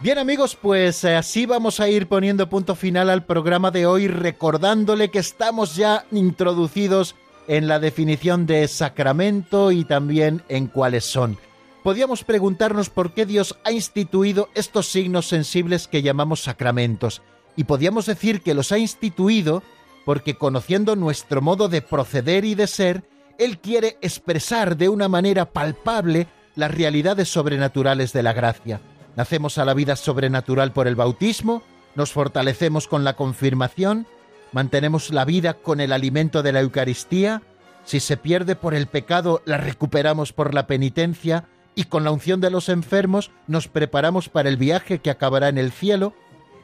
Bien 0.00 0.18
amigos, 0.18 0.56
pues 0.60 1.04
eh, 1.04 1.14
así 1.14 1.46
vamos 1.46 1.78
a 1.78 1.88
ir 1.88 2.08
poniendo 2.08 2.48
punto 2.48 2.74
final 2.74 3.10
al 3.10 3.24
programa 3.24 3.70
de 3.70 3.86
hoy 3.86 4.08
recordándole 4.08 5.12
que 5.12 5.20
estamos 5.20 5.76
ya 5.76 6.04
introducidos 6.10 7.14
en 7.50 7.66
la 7.66 7.80
definición 7.80 8.46
de 8.46 8.68
sacramento 8.68 9.72
y 9.72 9.84
también 9.84 10.44
en 10.48 10.68
cuáles 10.68 11.04
son. 11.04 11.36
Podríamos 11.82 12.22
preguntarnos 12.22 12.90
por 12.90 13.12
qué 13.12 13.26
Dios 13.26 13.58
ha 13.64 13.72
instituido 13.72 14.48
estos 14.54 14.86
signos 14.86 15.26
sensibles 15.26 15.88
que 15.88 16.02
llamamos 16.02 16.44
sacramentos, 16.44 17.22
y 17.56 17.64
podríamos 17.64 18.06
decir 18.06 18.42
que 18.42 18.54
los 18.54 18.70
ha 18.70 18.78
instituido 18.78 19.64
porque 20.04 20.36
conociendo 20.36 20.94
nuestro 20.94 21.42
modo 21.42 21.68
de 21.68 21.82
proceder 21.82 22.44
y 22.44 22.54
de 22.54 22.68
ser, 22.68 23.02
Él 23.36 23.58
quiere 23.58 23.98
expresar 24.00 24.76
de 24.76 24.88
una 24.88 25.08
manera 25.08 25.46
palpable 25.46 26.28
las 26.54 26.72
realidades 26.72 27.28
sobrenaturales 27.28 28.12
de 28.12 28.22
la 28.22 28.32
gracia. 28.32 28.80
Nacemos 29.16 29.58
a 29.58 29.64
la 29.64 29.74
vida 29.74 29.96
sobrenatural 29.96 30.72
por 30.72 30.86
el 30.86 30.94
bautismo, 30.94 31.64
nos 31.96 32.12
fortalecemos 32.12 32.86
con 32.86 33.02
la 33.02 33.16
confirmación, 33.16 34.06
mantenemos 34.52 35.10
la 35.10 35.24
vida 35.24 35.54
con 35.54 35.80
el 35.80 35.92
alimento 35.92 36.42
de 36.42 36.52
la 36.52 36.60
Eucaristía, 36.60 37.42
si 37.84 38.00
se 38.00 38.16
pierde 38.16 38.56
por 38.56 38.74
el 38.74 38.86
pecado 38.86 39.42
la 39.44 39.56
recuperamos 39.56 40.32
por 40.32 40.54
la 40.54 40.66
penitencia 40.66 41.48
y 41.74 41.84
con 41.84 42.04
la 42.04 42.10
unción 42.10 42.40
de 42.40 42.50
los 42.50 42.68
enfermos 42.68 43.30
nos 43.46 43.68
preparamos 43.68 44.28
para 44.28 44.48
el 44.48 44.56
viaje 44.56 44.98
que 44.98 45.10
acabará 45.10 45.48
en 45.48 45.58
el 45.58 45.72
cielo, 45.72 46.14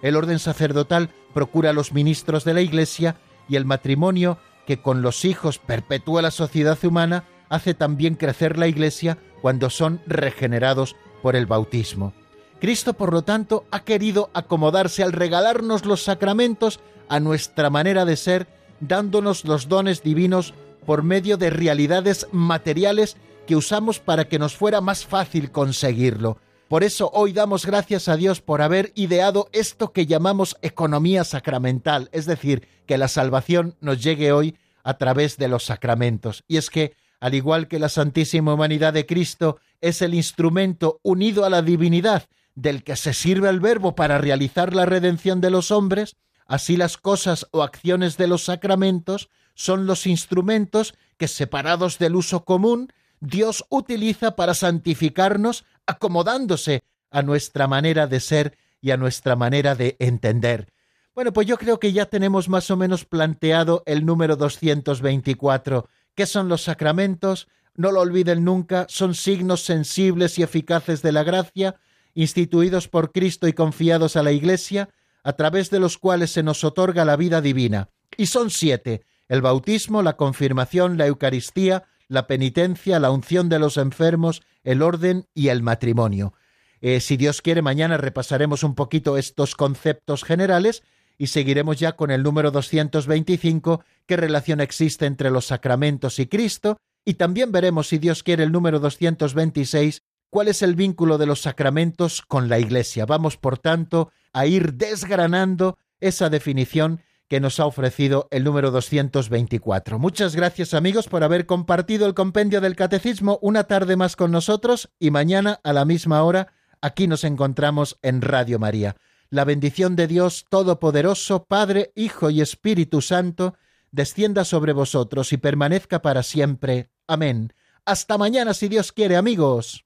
el 0.03 0.17
orden 0.17 0.39
sacerdotal 0.39 1.11
procura 1.33 1.71
a 1.71 1.73
los 1.73 1.93
ministros 1.93 2.45
de 2.45 2.55
la 2.55 2.61
Iglesia 2.61 3.17
y 3.49 3.57
el 3.57 3.65
matrimonio 3.65 4.39
que 4.67 4.81
con 4.81 5.03
los 5.03 5.25
hijos 5.25 5.59
perpetúa 5.59 6.23
la 6.23 6.31
sociedad 6.31 6.79
humana 6.85 7.25
hace 7.49 7.75
también 7.75 8.17
crecer 8.17 8.59
la 8.59 8.67
Iglesia 8.67 9.19
cuando 9.41 9.71
son 9.71 10.01
regenerados 10.07 10.97
por 11.23 11.37
el 11.37 11.47
bautismo. 11.47 12.13
Cristo, 12.61 12.95
por 12.95 13.13
lo 13.13 13.23
tanto, 13.23 13.65
ha 13.71 13.85
querido 13.85 14.31
acomodarse 14.33 15.03
al 15.03 15.13
regalarnos 15.13 15.85
los 15.85 16.03
sacramentos 16.03 16.81
a 17.09 17.21
nuestra 17.21 17.71
manera 17.71 18.05
de 18.05 18.17
ser, 18.17 18.47
dándonos 18.81 19.45
los 19.45 19.69
dones 19.69 20.03
divinos 20.03 20.55
por 20.85 21.03
medio 21.03 21.37
de 21.37 21.51
realidades 21.51 22.27
materiales 22.33 23.17
que 23.47 23.57
usamos 23.57 24.01
para 24.01 24.27
que 24.29 24.39
nos 24.39 24.57
fuera 24.57 24.81
más 24.81 25.05
fácil 25.05 25.51
conseguirlo. 25.51 26.39
Por 26.69 26.83
eso 26.83 27.11
hoy 27.13 27.33
damos 27.33 27.65
gracias 27.65 28.09
a 28.09 28.17
Dios 28.17 28.41
por 28.41 28.61
haber 28.61 28.91
ideado 28.97 29.49
esto 29.53 29.93
que 29.93 30.07
llamamos 30.07 30.57
economía 30.63 31.23
sacramental, 31.25 32.09
es 32.13 32.27
decir, 32.27 32.67
que 32.87 32.99
la 32.99 33.09
salvación 33.09 33.77
nos 33.81 34.03
llegue 34.03 34.33
hoy 34.33 34.57
a 34.83 34.95
través 34.95 35.37
de 35.37 35.49
los 35.49 35.65
sacramentos. 35.65 36.43
Y 36.49 36.57
es 36.57 36.71
que, 36.71 36.95
al 37.21 37.35
igual 37.35 37.69
que 37.69 37.79
la 37.79 37.89
Santísima 37.89 38.55
Humanidad 38.55 38.93
de 38.93 39.07
Cristo 39.07 39.59
es 39.81 40.03
el 40.03 40.15
instrumento 40.15 40.99
unido 41.03 41.45
a 41.45 41.51
la 41.51 41.63
divinidad 41.63 42.25
del 42.57 42.83
que 42.83 42.97
se 42.97 43.15
sirve 43.15 43.49
el 43.49 43.61
Verbo 43.61 43.95
para 43.95 44.19
realizar 44.19 44.75
la 44.75 44.87
redención 44.87 45.41
de 45.41 45.51
los 45.51 45.71
hombres, 45.71 46.17
así 46.47 46.77
las 46.77 46.97
cosas 46.97 47.47
o 47.53 47.63
acciones 47.63 48.17
de 48.17 48.27
los 48.27 48.45
sacramentos 48.45 49.29
son 49.55 49.87
los 49.87 50.07
instrumentos 50.07 50.95
que, 51.17 51.29
separados 51.29 51.99
del 51.99 52.17
uso 52.17 52.45
común, 52.45 52.93
Dios 53.21 53.65
utiliza 53.69 54.37
para 54.37 54.55
santificarnos 54.55 55.65
acomodándose 55.87 56.83
a 57.11 57.23
nuestra 57.23 57.67
manera 57.67 58.07
de 58.07 58.21
ser 58.21 58.59
y 58.81 58.91
a 58.91 58.97
nuestra 58.97 59.37
manera 59.37 59.75
de 59.75 59.97
entender. 59.99 60.73
Bueno, 61.15 61.33
pues 61.33 61.47
yo 61.47 61.57
creo 61.57 61.81
que 61.81 61.93
ya 61.93 62.07
tenemos 62.07 62.49
más 62.49 62.71
o 62.71 62.77
menos 62.77 63.05
planteado 63.05 63.83
el 63.87 64.05
número 64.05 64.37
224. 64.37 65.89
¿Qué 66.15 66.27
son 66.27 66.49
los 66.49 66.63
sacramentos? 66.63 67.49
No 67.75 67.91
lo 67.91 68.01
olviden 68.01 68.45
nunca, 68.45 68.87
son 68.89 69.15
signos 69.15 69.63
sensibles 69.63 70.39
y 70.39 70.43
eficaces 70.43 71.03
de 71.03 71.13
la 71.13 71.23
gracia, 71.23 71.77
instituidos 72.17 72.89
por 72.89 73.13
Cristo 73.13 73.47
y 73.47 73.53
confiados 73.53 74.17
a 74.17 74.25
la 74.25 74.33
Iglesia, 74.33 74.89
a 75.23 75.35
través 75.35 75.71
de 75.71 75.79
los 75.79 75.99
cuales 75.99 76.33
se 76.33 76.43
nos 76.43 76.65
otorga 76.65 77.05
la 77.05 77.17
vida 77.17 77.41
divina. 77.41 77.91
Y 78.17 78.27
son 78.27 78.51
siete, 78.51 79.03
el 79.29 79.43
bautismo, 79.43 80.03
la 80.03 80.17
confirmación, 80.17 80.97
la 80.97 81.07
Eucaristía, 81.07 81.85
la 82.09 82.27
penitencia, 82.27 82.99
la 82.99 83.11
unción 83.11 83.49
de 83.49 83.59
los 83.59 83.77
enfermos, 83.77 84.43
el 84.65 84.83
orden 84.83 85.27
y 85.35 85.49
el 85.49 85.63
matrimonio. 85.63 86.33
Eh, 86.81 87.01
si 87.01 87.17
Dios 87.17 87.43
quiere, 87.43 87.63
mañana 87.63 87.99
repasaremos 87.99 88.63
un 88.63 88.75
poquito 88.75 89.19
estos 89.19 89.55
conceptos 89.55 90.25
generales 90.25 90.83
y 91.19 91.29
seguiremos 91.29 91.79
ya 91.79 91.97
con 91.97 92.11
el 92.11 92.23
número 92.23 92.51
225, 92.51 93.85
qué 94.07 94.17
relación 94.17 94.61
existe 94.61 95.07
entre 95.07 95.31
los 95.31 95.47
sacramentos 95.47 96.19
y 96.19 96.27
Cristo, 96.27 96.79
y 97.05 97.15
también 97.15 97.53
veremos, 97.53 97.89
si 97.89 97.99
Dios 97.99 98.23
quiere, 98.23 98.43
el 98.43 98.53
número 98.53 98.81
226, 98.81 100.03
cuál 100.37 100.49
es 100.49 100.61
el 100.61 100.75
vínculo 100.75 101.17
de 101.17 101.25
los 101.25 101.41
sacramentos 101.41 102.21
con 102.21 102.51
la 102.51 102.59
Iglesia. 102.59 103.07
Vamos, 103.07 103.39
por 103.39 103.57
tanto, 103.57 104.13
a 104.35 104.45
ir 104.45 104.75
desgranando 104.75 105.79
esa 105.99 106.29
definición 106.29 107.01
que 107.27 107.41
nos 107.41 107.59
ha 107.59 107.65
ofrecido 107.65 108.29
el 108.31 108.45
número 108.45 108.71
224. 108.71 109.99
Muchas 109.99 110.37
gracias 110.37 110.75
amigos 110.75 111.09
por 111.09 111.25
haber 111.25 111.47
compartido 111.47 112.05
el 112.07 112.13
compendio 112.13 112.61
del 112.61 112.77
catecismo 112.77 113.39
una 113.41 113.65
tarde 113.65 113.97
más 113.97 114.15
con 114.15 114.31
nosotros 114.31 114.91
y 114.99 115.11
mañana 115.11 115.59
a 115.65 115.73
la 115.73 115.87
misma 115.87 116.23
hora 116.23 116.53
aquí 116.83 117.07
nos 117.07 117.25
encontramos 117.25 117.99
en 118.03 118.21
Radio 118.21 118.59
María. 118.59 118.95
la 119.31 119.47
bendición 119.47 119.97
de 119.97 120.07
Dios 120.07 120.45
Todopoderoso, 120.51 121.47
Padre, 121.47 121.93
Hijo 121.95 122.29
y 122.29 122.43
Espíritu 122.43 123.01
Santo, 123.01 123.55
descienda 123.91 124.45
sobre 124.45 124.75
vosotros 124.75 125.33
y 125.33 125.39
permanezca 125.39 126.03
para 126.03 126.23
siempre. 126.23 126.91
Amén. 127.07 127.55
Hasta 127.87 128.19
mañana 128.19 128.53
si 128.53 128.69
Dios 128.69 128.93
quiere, 128.93 129.17
amigos. 129.17 129.86